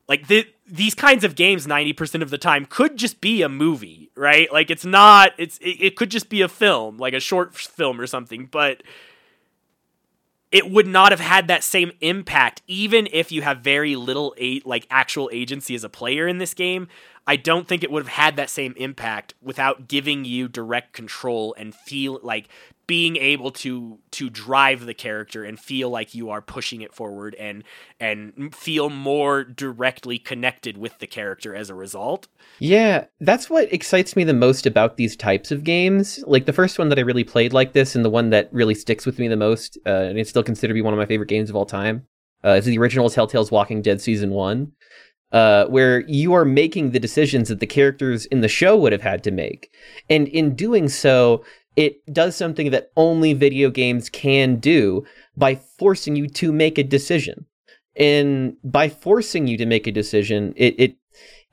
[0.08, 4.12] like the, these kinds of games 90% of the time could just be a movie
[4.16, 7.54] right like it's not it's it, it could just be a film like a short
[7.54, 8.82] film or something but
[10.56, 14.62] it would not have had that same impact even if you have very little a-
[14.64, 16.88] like actual agency as a player in this game.
[17.28, 21.54] I don't think it would have had that same impact without giving you direct control
[21.58, 22.48] and feel like
[22.88, 27.36] being able to to drive the character and feel like you are pushing it forward
[27.36, 27.64] and
[28.00, 32.28] and feel more directly connected with the character as a result
[32.60, 36.24] Yeah, that's what excites me the most about these types of games.
[36.26, 38.76] Like the first one that I really played like this, and the one that really
[38.76, 41.06] sticks with me the most, uh, and it's still considered to be one of my
[41.06, 42.06] favorite games of all time,
[42.44, 44.72] uh, is the original Telltale's Walking Dead Season 1,
[45.32, 49.02] uh, where you are making the decisions that the characters in the show would have
[49.02, 49.72] had to make.
[50.10, 51.44] And in doing so,
[51.76, 56.84] it does something that only video games can do by forcing you to make a
[56.84, 57.46] decision.
[57.96, 60.96] And by forcing you to make a decision, it, it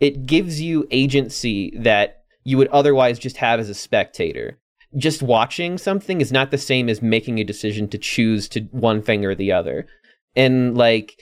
[0.01, 4.59] it gives you agency that you would otherwise just have as a spectator.
[4.97, 9.01] Just watching something is not the same as making a decision to choose to one
[9.01, 9.87] thing or the other.
[10.35, 11.21] And like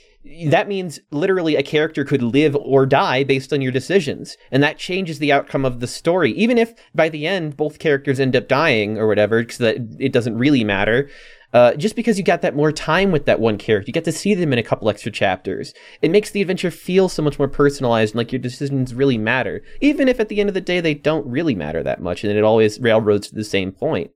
[0.49, 4.37] that means literally a character could live or die based on your decisions.
[4.51, 6.31] And that changes the outcome of the story.
[6.33, 10.37] Even if by the end both characters end up dying or whatever, because it doesn't
[10.37, 11.09] really matter.
[11.53, 14.11] Uh, just because you got that more time with that one character, you get to
[14.11, 15.73] see them in a couple extra chapters.
[16.01, 19.61] It makes the adventure feel so much more personalized and like your decisions really matter,
[19.81, 22.31] even if at the end of the day they don't really matter that much, and
[22.31, 24.11] it always railroads to the same point.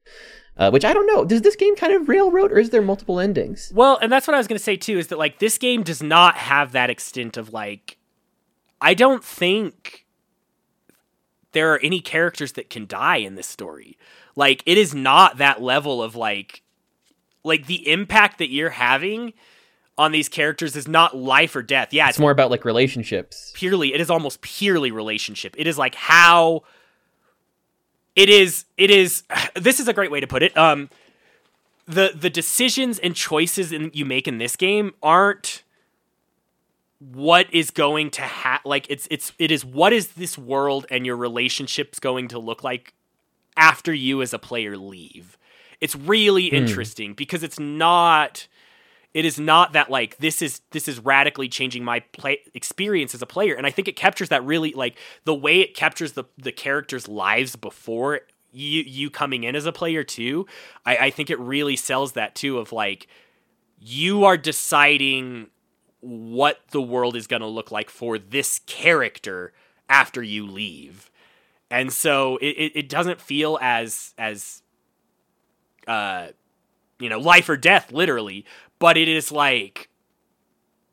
[0.58, 1.26] Uh, which I don't know.
[1.26, 3.72] Does this game kind of railroad, or is there multiple endings?
[3.76, 5.84] Well, and that's what I was going to say too is that like this game
[5.84, 7.98] does not have that extent of like
[8.80, 10.06] I don't think
[11.52, 13.98] there are any characters that can die in this story.
[14.36, 16.62] Like it is not that level of like
[17.44, 19.34] like the impact that you're having
[19.98, 21.94] on these characters is not life or death.
[21.94, 23.52] Yeah, It's it's more about like relationships.
[23.56, 25.54] purely it is almost purely relationship.
[25.58, 26.64] It is like how
[28.16, 29.24] it is it is
[29.56, 30.56] this is a great way to put it.
[30.58, 30.90] Um
[31.88, 35.64] the the decisions and choices in, you make in this game aren't
[37.00, 41.06] what is going to ha like it's it's it is what is this world and
[41.06, 42.94] your relationships going to look like
[43.58, 45.38] after you as a player leave.
[45.82, 48.48] It's really interesting because it's not
[49.16, 53.22] it is not that like this is this is radically changing my play experience as
[53.22, 53.56] a player.
[53.56, 57.08] And i think it captures that really like the way it captures the the characters
[57.08, 58.22] lives before
[58.52, 60.46] you you coming in as a player too
[60.86, 63.08] i i think it really sells that too of like
[63.80, 65.48] you are deciding
[66.06, 69.54] what the world is going to look like for this character
[69.90, 71.10] after you leave.
[71.72, 74.62] And so it, it, it doesn't feel as as
[75.88, 76.28] uh
[77.00, 78.46] you know life or death literally
[78.80, 79.90] but it is like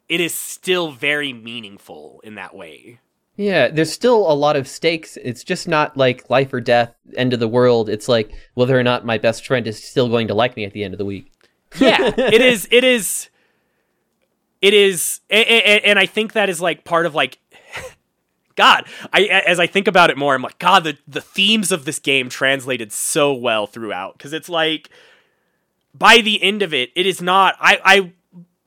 [0.08, 2.98] it is still very meaningful in that way
[3.36, 5.16] Yeah, there's still a lot of stakes.
[5.22, 7.88] It's just not like life or death, end of the world.
[7.88, 10.72] It's like whether or not my best friend is still going to like me at
[10.72, 11.32] the end of the week.
[11.80, 13.30] yeah it is it is
[14.60, 17.38] it is and i think that is like part of like
[18.56, 21.84] god i as i think about it more i'm like god the the themes of
[21.86, 24.90] this game translated so well throughout because it's like
[25.94, 28.12] by the end of it it is not i i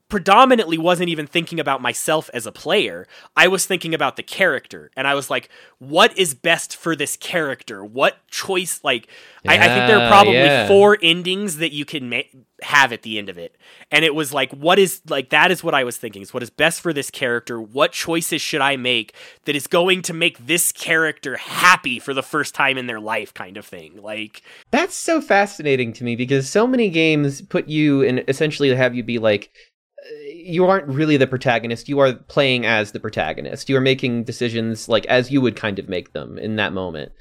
[0.08, 3.08] predominantly wasn't even thinking about myself as a player.
[3.36, 4.90] I was thinking about the character.
[4.96, 5.48] And I was like,
[5.78, 7.84] what is best for this character?
[7.84, 8.80] What choice?
[8.84, 9.08] Like,
[9.46, 10.68] I, I think there are probably yeah.
[10.68, 12.20] four endings that you can ma-
[12.62, 13.56] have at the end of it.
[13.90, 16.42] And it was like, what is, like, that is what I was thinking is what
[16.42, 17.60] is best for this character?
[17.60, 19.14] What choices should I make
[19.44, 23.34] that is going to make this character happy for the first time in their life,
[23.34, 24.00] kind of thing?
[24.02, 28.94] Like, That's so fascinating to me because so many games put you in essentially have
[28.94, 29.50] you be like
[29.98, 31.88] uh, you aren't really the protagonist.
[31.88, 33.68] You are playing as the protagonist.
[33.68, 37.12] You are making decisions like as you would kind of make them in that moment.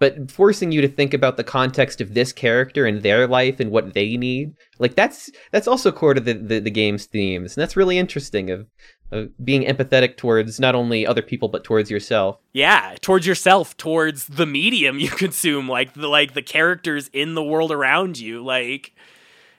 [0.00, 3.70] But forcing you to think about the context of this character and their life and
[3.70, 7.62] what they need, like that's that's also core to the, the, the game's themes, and
[7.62, 8.50] that's really interesting.
[8.50, 8.66] Of,
[9.12, 12.38] of being empathetic towards not only other people but towards yourself.
[12.54, 17.42] yeah towards yourself towards the medium you consume like the like the characters in the
[17.44, 18.92] world around you like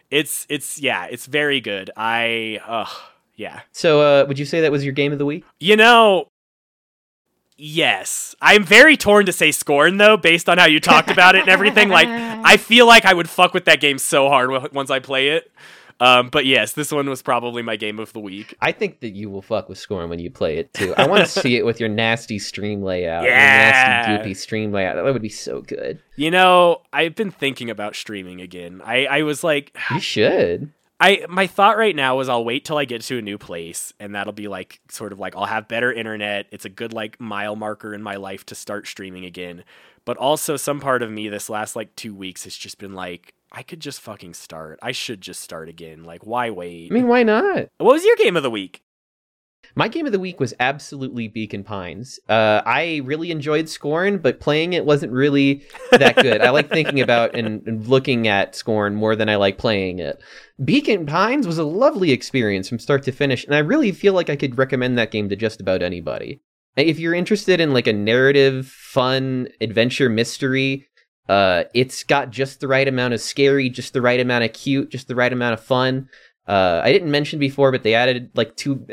[0.10, 2.86] it's it's yeah it's very good i uh
[3.36, 5.46] yeah So, uh, would you say that was your game of the week?
[5.60, 6.28] you know
[7.58, 11.42] yes i'm very torn to say scorn though based on how you talked about it
[11.42, 14.90] and everything like i feel like i would fuck with that game so hard once
[14.92, 15.50] i play it
[16.02, 19.12] um but yes this one was probably my game of the week I think that
[19.12, 20.94] you will fuck with Scorn when you play it too.
[20.98, 23.24] I want to see it with your nasty stream layout.
[23.24, 24.06] your Yeah.
[24.06, 24.96] nasty goopy stream layout.
[24.98, 26.00] That would be so good.
[26.18, 30.74] you know i've been thinking about streaming again i i was like You should.
[31.00, 33.94] I my thought right now is I'll wait till I get to a new place
[34.00, 36.48] and that'll be like sort of like I'll have better internet.
[36.52, 39.64] It's a good like mile marker in my life to start streaming again.
[40.06, 43.34] But also some part of me this last like 2 weeks has just been like
[43.52, 44.80] I could just fucking start.
[44.82, 46.04] I should just start again.
[46.04, 46.92] Like why wait?
[46.92, 47.70] I mean, why not?
[47.78, 48.82] what was your game of the week?
[49.78, 52.18] My game of the week was absolutely Beacon Pines.
[52.30, 56.40] Uh, I really enjoyed Scorn, but playing it wasn't really that good.
[56.42, 60.24] I like thinking about and, and looking at Scorn more than I like playing it.
[60.64, 64.30] Beacon Pines was a lovely experience from start to finish, and I really feel like
[64.30, 66.40] I could recommend that game to just about anybody.
[66.78, 70.88] If you're interested in like a narrative, fun adventure mystery,
[71.28, 74.90] uh, it's got just the right amount of scary, just the right amount of cute,
[74.90, 76.08] just the right amount of fun.
[76.48, 78.86] Uh, I didn't mention before, but they added like two.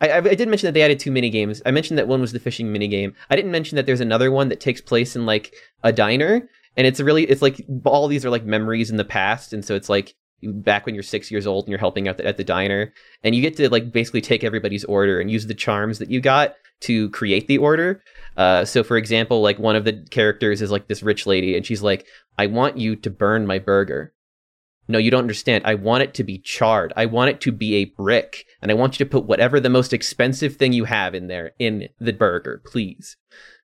[0.00, 1.60] I, I, did mention that they added two mini games.
[1.66, 3.14] I mentioned that one was the fishing mini game.
[3.28, 6.86] I didn't mention that there's another one that takes place in like a diner, and
[6.86, 9.88] it's really it's like all these are like memories in the past, and so it's
[9.88, 12.92] like back when you're six years old and you're helping out the, at the diner,
[13.24, 16.20] and you get to like basically take everybody's order and use the charms that you
[16.20, 18.02] got to create the order.
[18.36, 21.66] Uh, so for example, like one of the characters is like this rich lady, and
[21.66, 22.06] she's like,
[22.38, 24.12] "I want you to burn my burger."
[24.90, 25.64] No, you don't understand.
[25.66, 26.92] I want it to be charred.
[26.96, 28.44] I want it to be a brick.
[28.60, 31.52] And I want you to put whatever the most expensive thing you have in there
[31.58, 33.16] in the burger, please.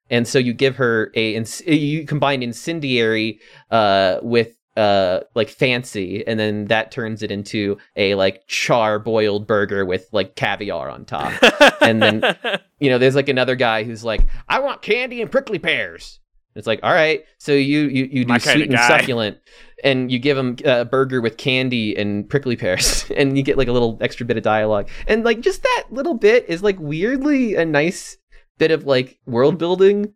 [0.08, 3.40] And so you give her a, you combine incendiary
[3.70, 9.46] uh, with uh, like fancy, and then that turns it into a like char boiled
[9.46, 11.32] burger with like caviar on top.
[11.80, 12.36] And then-
[12.78, 16.20] you know, there's like another guy who's like, I want candy and prickly pears.
[16.56, 19.38] It's like, all right, so you you, you do My sweet and succulent,
[19.84, 23.68] and you give them a burger with candy and prickly pears, and you get like
[23.68, 27.54] a little extra bit of dialogue, and like just that little bit is like weirdly
[27.54, 28.16] a nice
[28.58, 30.14] bit of like world building,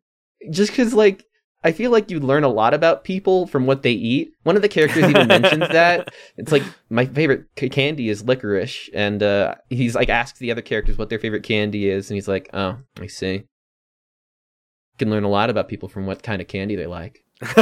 [0.51, 1.27] just because like
[1.63, 4.33] I feel like you learn a lot about people from what they eat.
[4.45, 6.09] One of the characters even mentions that
[6.39, 10.63] it's like my favorite c- candy is licorice, and uh, he's like asks the other
[10.63, 13.45] characters what their favorite candy is, and he's like, "Oh, I see."
[15.01, 17.25] Can learn a lot about people from what kind of candy they like.
[17.41, 17.57] that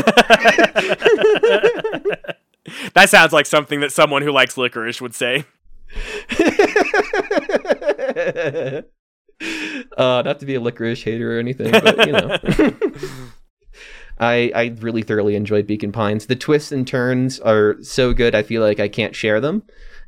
[3.06, 5.44] sounds like something that someone who likes licorice would say.
[9.96, 12.36] uh, not to be a licorice hater or anything, but you know.
[14.18, 16.26] I I really thoroughly enjoyed Beacon Pines.
[16.26, 18.34] The twists and turns are so good.
[18.34, 19.62] I feel like I can't share them,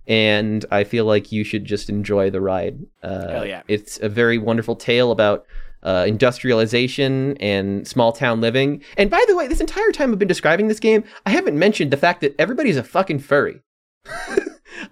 [0.09, 2.81] and I feel like you should just enjoy the ride.
[3.05, 3.63] Uh, Hell yeah.
[3.69, 5.47] It's a very wonderful tale about
[5.83, 8.83] uh, industrialization and small town living.
[8.97, 11.91] And by the way, this entire time I've been describing this game, I haven't mentioned
[11.91, 13.61] the fact that everybody's a fucking furry.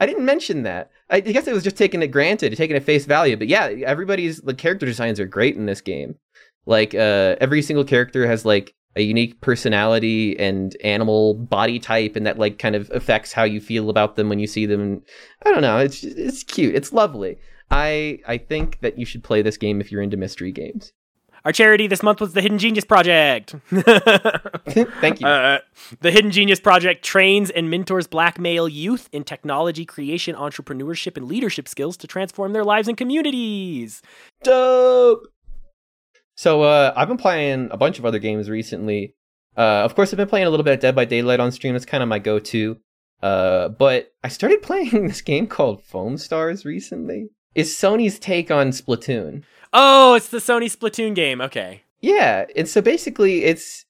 [0.01, 0.91] I didn't mention that.
[1.11, 3.37] I guess it was just taking it granted, taking it face value.
[3.37, 6.17] But yeah, everybody's the character designs are great in this game.
[6.67, 12.27] Like uh, every single character has like a unique personality and animal body type, and
[12.27, 15.03] that like kind of affects how you feel about them when you see them.
[15.47, 15.79] I don't know.
[15.79, 16.75] It's it's cute.
[16.75, 17.39] It's lovely.
[17.71, 20.93] I I think that you should play this game if you're into mystery games.
[21.45, 23.55] Our charity this month was the Hidden Genius Project.
[23.71, 25.27] Thank you.
[25.29, 25.59] Uh,
[26.01, 31.27] the Hidden Genius Project trains and mentors black male youth in technology, creation, entrepreneurship, and
[31.27, 34.03] leadership skills to transform their lives and communities.
[34.43, 35.29] dope.
[36.37, 39.15] So uh, I've been playing a bunch of other games recently.
[39.57, 41.75] Uh, of course, I've been playing a little bit of Dead by Daylight on stream.
[41.75, 42.79] It's kind of my go-to.
[43.23, 47.29] Uh, but I started playing this game called Foamstars recently.
[47.55, 49.43] It's Sony's take on Splatoon.
[49.73, 51.41] Oh, it's the Sony Splatoon game.
[51.41, 51.83] Okay.
[52.01, 53.85] Yeah, and so basically it's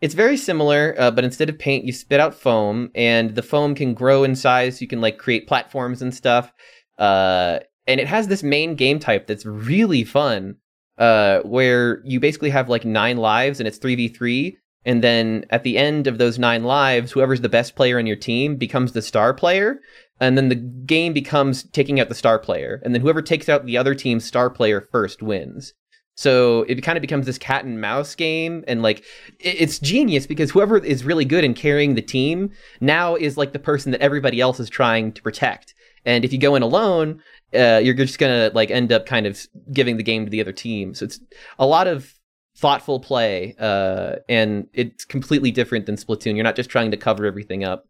[0.00, 3.74] it's very similar, uh, but instead of paint, you spit out foam, and the foam
[3.74, 4.82] can grow in size.
[4.82, 6.52] You can like create platforms and stuff.
[6.98, 10.56] Uh, and it has this main game type that's really fun,
[10.98, 14.58] uh, where you basically have like nine lives, and it's three v three.
[14.84, 18.16] And then at the end of those nine lives, whoever's the best player on your
[18.16, 19.80] team becomes the star player.
[20.20, 22.80] And then the game becomes taking out the star player.
[22.84, 25.74] And then whoever takes out the other team's star player first wins.
[26.16, 29.04] So it kind of becomes this cat and mouse game, and like
[29.40, 32.50] it's genius because whoever is really good in carrying the team
[32.80, 35.74] now is like the person that everybody else is trying to protect.
[36.04, 37.20] And if you go in alone,
[37.52, 40.52] uh, you're just gonna like end up kind of giving the game to the other
[40.52, 40.94] team.
[40.94, 41.18] So it's
[41.58, 42.12] a lot of
[42.56, 46.34] thoughtful play, uh, and it's completely different than Splatoon.
[46.34, 47.86] You're not just trying to cover everything up.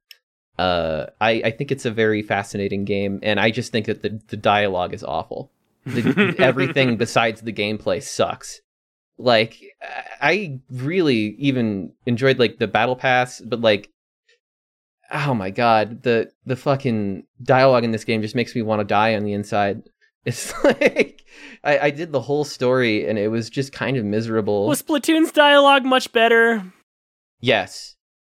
[0.59, 4.21] Uh, I, I think it's a very fascinating game, and I just think that the,
[4.29, 5.51] the dialogue is awful.
[5.85, 8.61] The, everything besides the gameplay sucks.
[9.17, 9.63] Like
[10.21, 13.91] I really even enjoyed like the battle pass, but like
[15.13, 18.85] oh my god, the the fucking dialogue in this game just makes me want to
[18.85, 19.83] die on the inside.
[20.25, 21.25] It's like
[21.63, 24.67] I, I did the whole story and it was just kind of miserable.
[24.67, 26.65] Was Splatoon's dialogue much better?
[27.41, 27.97] yes.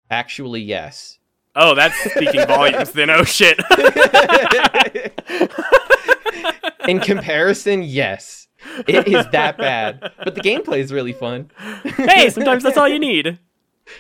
[0.09, 1.19] Actually yes.
[1.55, 3.09] Oh, that's speaking volumes then.
[3.09, 3.59] Oh shit.
[6.88, 8.47] In comparison, yes.
[8.88, 10.11] It is that bad.
[10.23, 11.51] But the gameplay is really fun.
[11.84, 13.39] hey, sometimes that's all you need.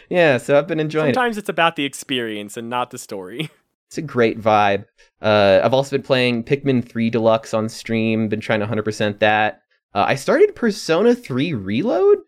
[0.09, 1.15] Yeah, so I've been enjoying it.
[1.15, 3.49] Sometimes it's about the experience and not the story.
[3.87, 4.85] It's a great vibe.
[5.21, 9.61] Uh, I've also been playing Pikmin 3 Deluxe on stream, been trying to 100% that.
[9.95, 12.19] Uh, I started Persona 3 Reload,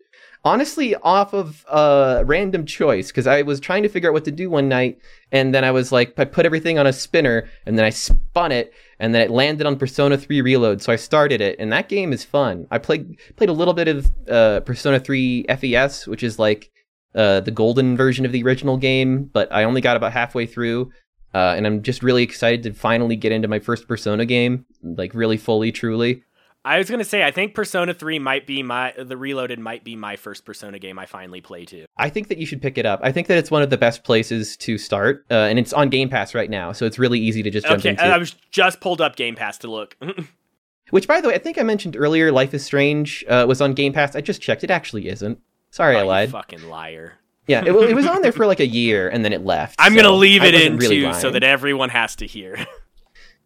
[0.44, 4.30] honestly, off of uh, random choice, because I was trying to figure out what to
[4.30, 4.98] do one night,
[5.30, 8.50] and then I was like, I put everything on a spinner, and then I spun
[8.50, 11.88] it, and then it landed on Persona 3 Reload, so I started it, and that
[11.88, 12.66] game is fun.
[12.70, 16.70] I played played a little bit of uh, Persona 3 FES, which is like
[17.14, 20.90] uh, the golden version of the original game, but I only got about halfway through.
[21.34, 25.14] Uh, and I'm just really excited to finally get into my first Persona game, like
[25.14, 26.24] really fully, truly.
[26.62, 29.96] I was gonna say I think Persona 3 might be my the Reloaded might be
[29.96, 31.86] my first Persona game I finally play too.
[31.96, 33.00] I think that you should pick it up.
[33.02, 35.88] I think that it's one of the best places to start, uh, and it's on
[35.88, 38.02] Game Pass right now, so it's really easy to just jump Okay, into.
[38.04, 39.96] I was just pulled up Game Pass to look.
[40.90, 43.72] Which, by the way, I think I mentioned earlier, Life is Strange uh, was on
[43.72, 44.14] Game Pass.
[44.14, 45.38] I just checked; it actually isn't.
[45.70, 46.30] Sorry, Oh, I lied.
[46.30, 47.14] fucking liar.
[47.50, 49.74] Yeah, it, it was on there for like a year, and then it left.
[49.80, 52.64] I'm so gonna leave it in really too, so that everyone has to hear.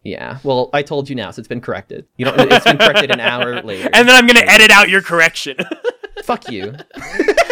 [0.03, 2.05] Yeah, well, I told you now, so it's been corrected.
[2.17, 2.39] You don't.
[2.39, 3.89] It's been corrected an hour later.
[3.93, 5.57] and then I'm gonna edit out your correction.
[6.23, 6.75] Fuck you.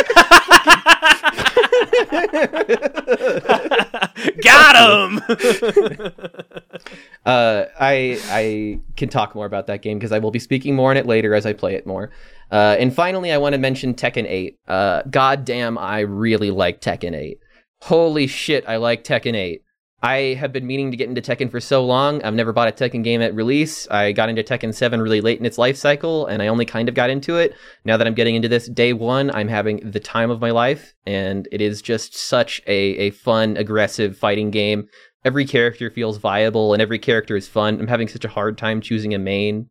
[4.42, 5.22] Got him.
[7.26, 10.92] Uh, I I can talk more about that game because I will be speaking more
[10.92, 12.12] on it later as I play it more.
[12.52, 14.60] Uh, and finally, I want to mention Tekken 8.
[14.68, 17.40] Uh, God damn, I really like Tekken 8.
[17.84, 19.64] Holy shit, I like Tekken 8.
[20.04, 22.22] I have been meaning to get into Tekken for so long.
[22.24, 23.88] I've never bought a Tekken game at release.
[23.90, 26.90] I got into Tekken 7 really late in its life cycle, and I only kind
[26.90, 27.56] of got into it.
[27.86, 30.94] Now that I'm getting into this day one, I'm having the time of my life,
[31.06, 34.90] and it is just such a, a fun, aggressive fighting game.
[35.24, 37.80] Every character feels viable, and every character is fun.
[37.80, 39.70] I'm having such a hard time choosing a main.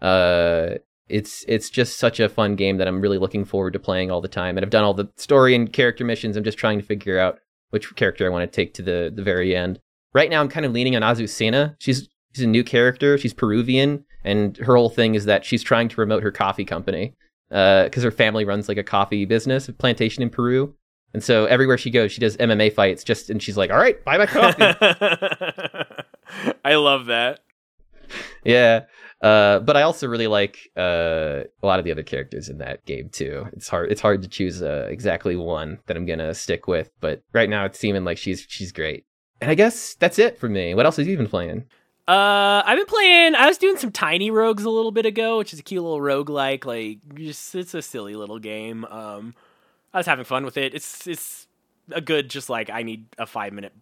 [0.00, 0.76] Uh,
[1.10, 4.22] it's it's just such a fun game that I'm really looking forward to playing all
[4.22, 4.56] the time.
[4.56, 6.38] And I've done all the story and character missions.
[6.38, 7.40] I'm just trying to figure out
[7.70, 9.80] which character I want to take to the the very end.
[10.12, 11.76] Right now, I'm kind of leaning on Azucena.
[11.78, 13.18] She's she's a new character.
[13.18, 17.14] She's Peruvian, and her whole thing is that she's trying to promote her coffee company
[17.50, 20.74] uh, because her family runs like a coffee business, a plantation in Peru.
[21.12, 23.04] And so everywhere she goes, she does MMA fights.
[23.04, 24.62] Just and she's like, "All right, buy my coffee."
[26.64, 27.40] I love that.
[28.44, 28.84] yeah.
[29.24, 32.84] Uh, but I also really like uh, a lot of the other characters in that
[32.84, 33.46] game too.
[33.54, 33.90] It's hard.
[33.90, 36.90] It's hard to choose uh, exactly one that I'm gonna stick with.
[37.00, 39.06] But right now, it's seeming like she's she's great.
[39.40, 40.74] And I guess that's it for me.
[40.74, 41.64] What else have you been playing?
[42.06, 43.34] Uh, I've been playing.
[43.34, 46.00] I was doing some Tiny Rogues a little bit ago, which is a cute little
[46.00, 46.66] roguelike.
[46.66, 48.84] Like, just it's a silly little game.
[48.84, 49.34] Um,
[49.94, 50.74] I was having fun with it.
[50.74, 51.46] It's it's
[51.90, 53.72] a good, just like I need a five minute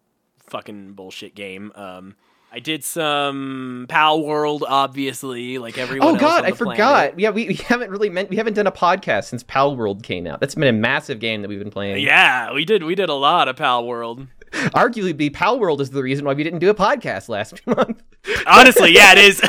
[0.47, 1.73] fucking bullshit game.
[1.75, 2.15] Um,
[2.55, 6.15] I did some Pal World, obviously, like everyone.
[6.15, 6.75] Oh God, I forgot.
[6.75, 7.19] planet.
[7.19, 10.27] Yeah, we, we haven't really meant we haven't done a podcast since Pal World came
[10.27, 10.39] out.
[10.39, 12.05] That's been a massive game that we've been playing.
[12.05, 12.83] Yeah, we did.
[12.83, 14.27] We did a lot of Pal World.
[14.51, 18.03] Arguably, Pal World is the reason why we didn't do a podcast last month.
[18.45, 19.41] Honestly, yeah, it is.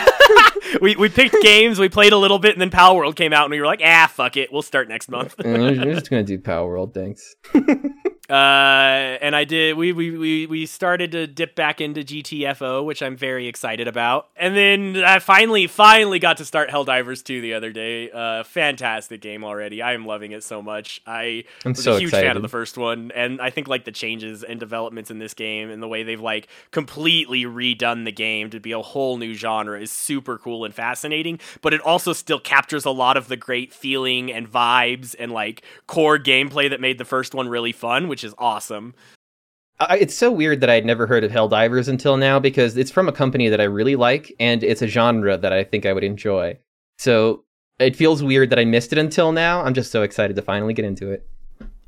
[0.80, 3.44] we we picked games, we played a little bit, and then Pal World came out,
[3.44, 5.34] and we were like, ah, fuck it, we'll start next month.
[5.44, 7.36] we're just gonna do Pal World, thanks.
[8.30, 9.76] Uh, and I did.
[9.76, 14.28] We, we we we started to dip back into GTFO, which I'm very excited about.
[14.34, 18.10] And then I finally finally got to start Helldivers 2 the other day.
[18.10, 19.82] Uh, fantastic game already.
[19.82, 21.02] I am loving it so much.
[21.06, 23.84] I I'm was so a huge fan of the first one, and I think like
[23.84, 28.12] the changes and developments in this game and the way they've like completely redone the
[28.12, 31.40] game to be a whole new genre is super cool and fascinating.
[31.60, 35.62] But it also still captures a lot of the great feeling and vibes and like
[35.86, 38.94] core gameplay that made the first one really fun, which is awesome.
[39.80, 43.08] I, it's so weird that I'd never heard of Helldivers until now because it's from
[43.08, 46.04] a company that I really like and it's a genre that I think I would
[46.04, 46.56] enjoy.
[46.96, 47.42] So
[47.80, 49.64] it feels weird that I missed it until now.
[49.64, 51.26] I'm just so excited to finally get into it.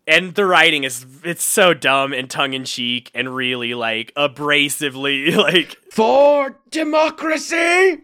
[0.08, 5.34] And the writing is it's so dumb and tongue in cheek and really like abrasively
[5.36, 8.02] like For democracy!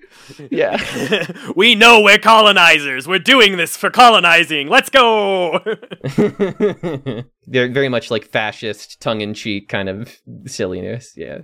[0.50, 1.32] Yeah.
[1.56, 3.06] we know we're colonizers.
[3.06, 4.68] We're doing this for colonizing.
[4.68, 5.60] Let's go.
[7.46, 11.12] They're very much like fascist, tongue in cheek kind of silliness.
[11.16, 11.42] Yeah.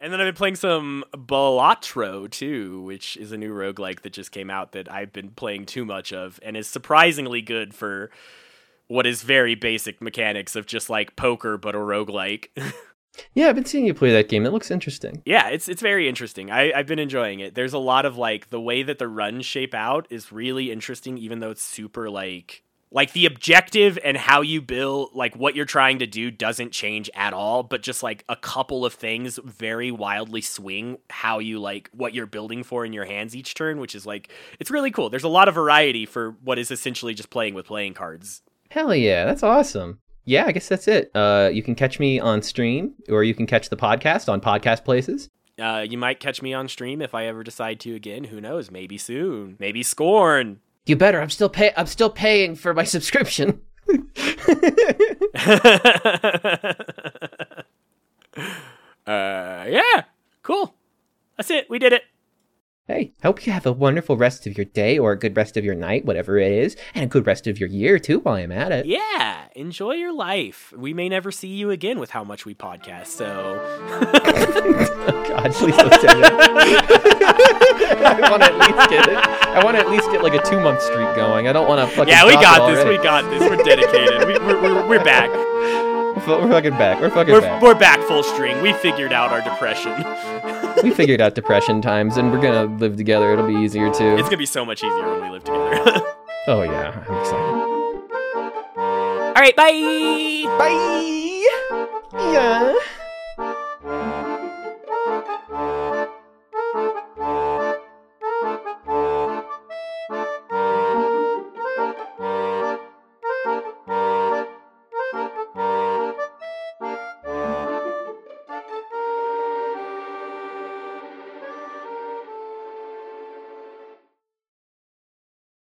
[0.00, 4.32] And then I've been playing some Balatro too, which is a new roguelike that just
[4.32, 8.10] came out that I've been playing too much of and is surprisingly good for
[8.90, 12.48] what is very basic mechanics of just like poker but a roguelike.
[13.34, 14.46] Yeah, I've been seeing you play that game.
[14.46, 15.20] It looks interesting.
[15.26, 16.50] yeah, it's it's very interesting.
[16.50, 17.56] I, I've been enjoying it.
[17.56, 21.18] There's a lot of like the way that the runs shape out is really interesting,
[21.18, 22.62] even though it's super like
[22.92, 27.10] like the objective and how you build like what you're trying to do doesn't change
[27.14, 31.88] at all but just like a couple of things very wildly swing how you like
[31.92, 35.08] what you're building for in your hands each turn which is like it's really cool
[35.08, 38.94] there's a lot of variety for what is essentially just playing with playing cards Hell
[38.94, 39.98] yeah, that's awesome.
[40.24, 41.10] Yeah, I guess that's it.
[41.14, 44.84] Uh, you can catch me on stream, or you can catch the podcast on podcast
[44.84, 45.28] places.
[45.60, 48.70] uh, you might catch me on stream if i ever decide to again who knows
[48.70, 51.20] maybe soon maybe scorn You better.
[51.20, 51.72] I'm still pay.
[51.76, 53.60] I'm still paying for my subscription.
[59.06, 60.02] uh, yeah,
[60.42, 60.74] cool.
[61.36, 61.68] That's it.
[61.70, 62.02] We did it.
[62.90, 65.64] Hey, hope you have a wonderful rest of your day, or a good rest of
[65.64, 68.18] your night, whatever it is, and a good rest of your year too.
[68.18, 68.84] While I'm at it.
[68.84, 70.74] Yeah, enjoy your life.
[70.76, 73.06] We may never see you again with how much we podcast.
[73.06, 76.34] So, Oh God, please don't say that.
[78.18, 79.16] I want to at least get it.
[79.16, 81.46] I want to at least get like a two month streak going.
[81.46, 82.12] I don't want to fucking.
[82.12, 82.84] yeah, we got this.
[82.84, 83.40] We got this.
[83.48, 84.26] We're dedicated.
[84.26, 85.30] we, we're, we're, we're back.
[86.26, 87.00] We're fucking back.
[87.00, 87.62] We're fucking We're, back.
[87.62, 88.60] we're back full string.
[88.62, 89.92] We figured out our depression.
[90.82, 93.32] we figured out depression times, and we're gonna live together.
[93.32, 94.16] It'll be easier too.
[94.16, 96.02] It's gonna be so much easier when we live together.
[96.46, 97.54] Oh yeah, I'm excited.
[98.78, 100.44] All right, bye.
[100.58, 101.46] Bye.
[102.32, 102.74] Yeah.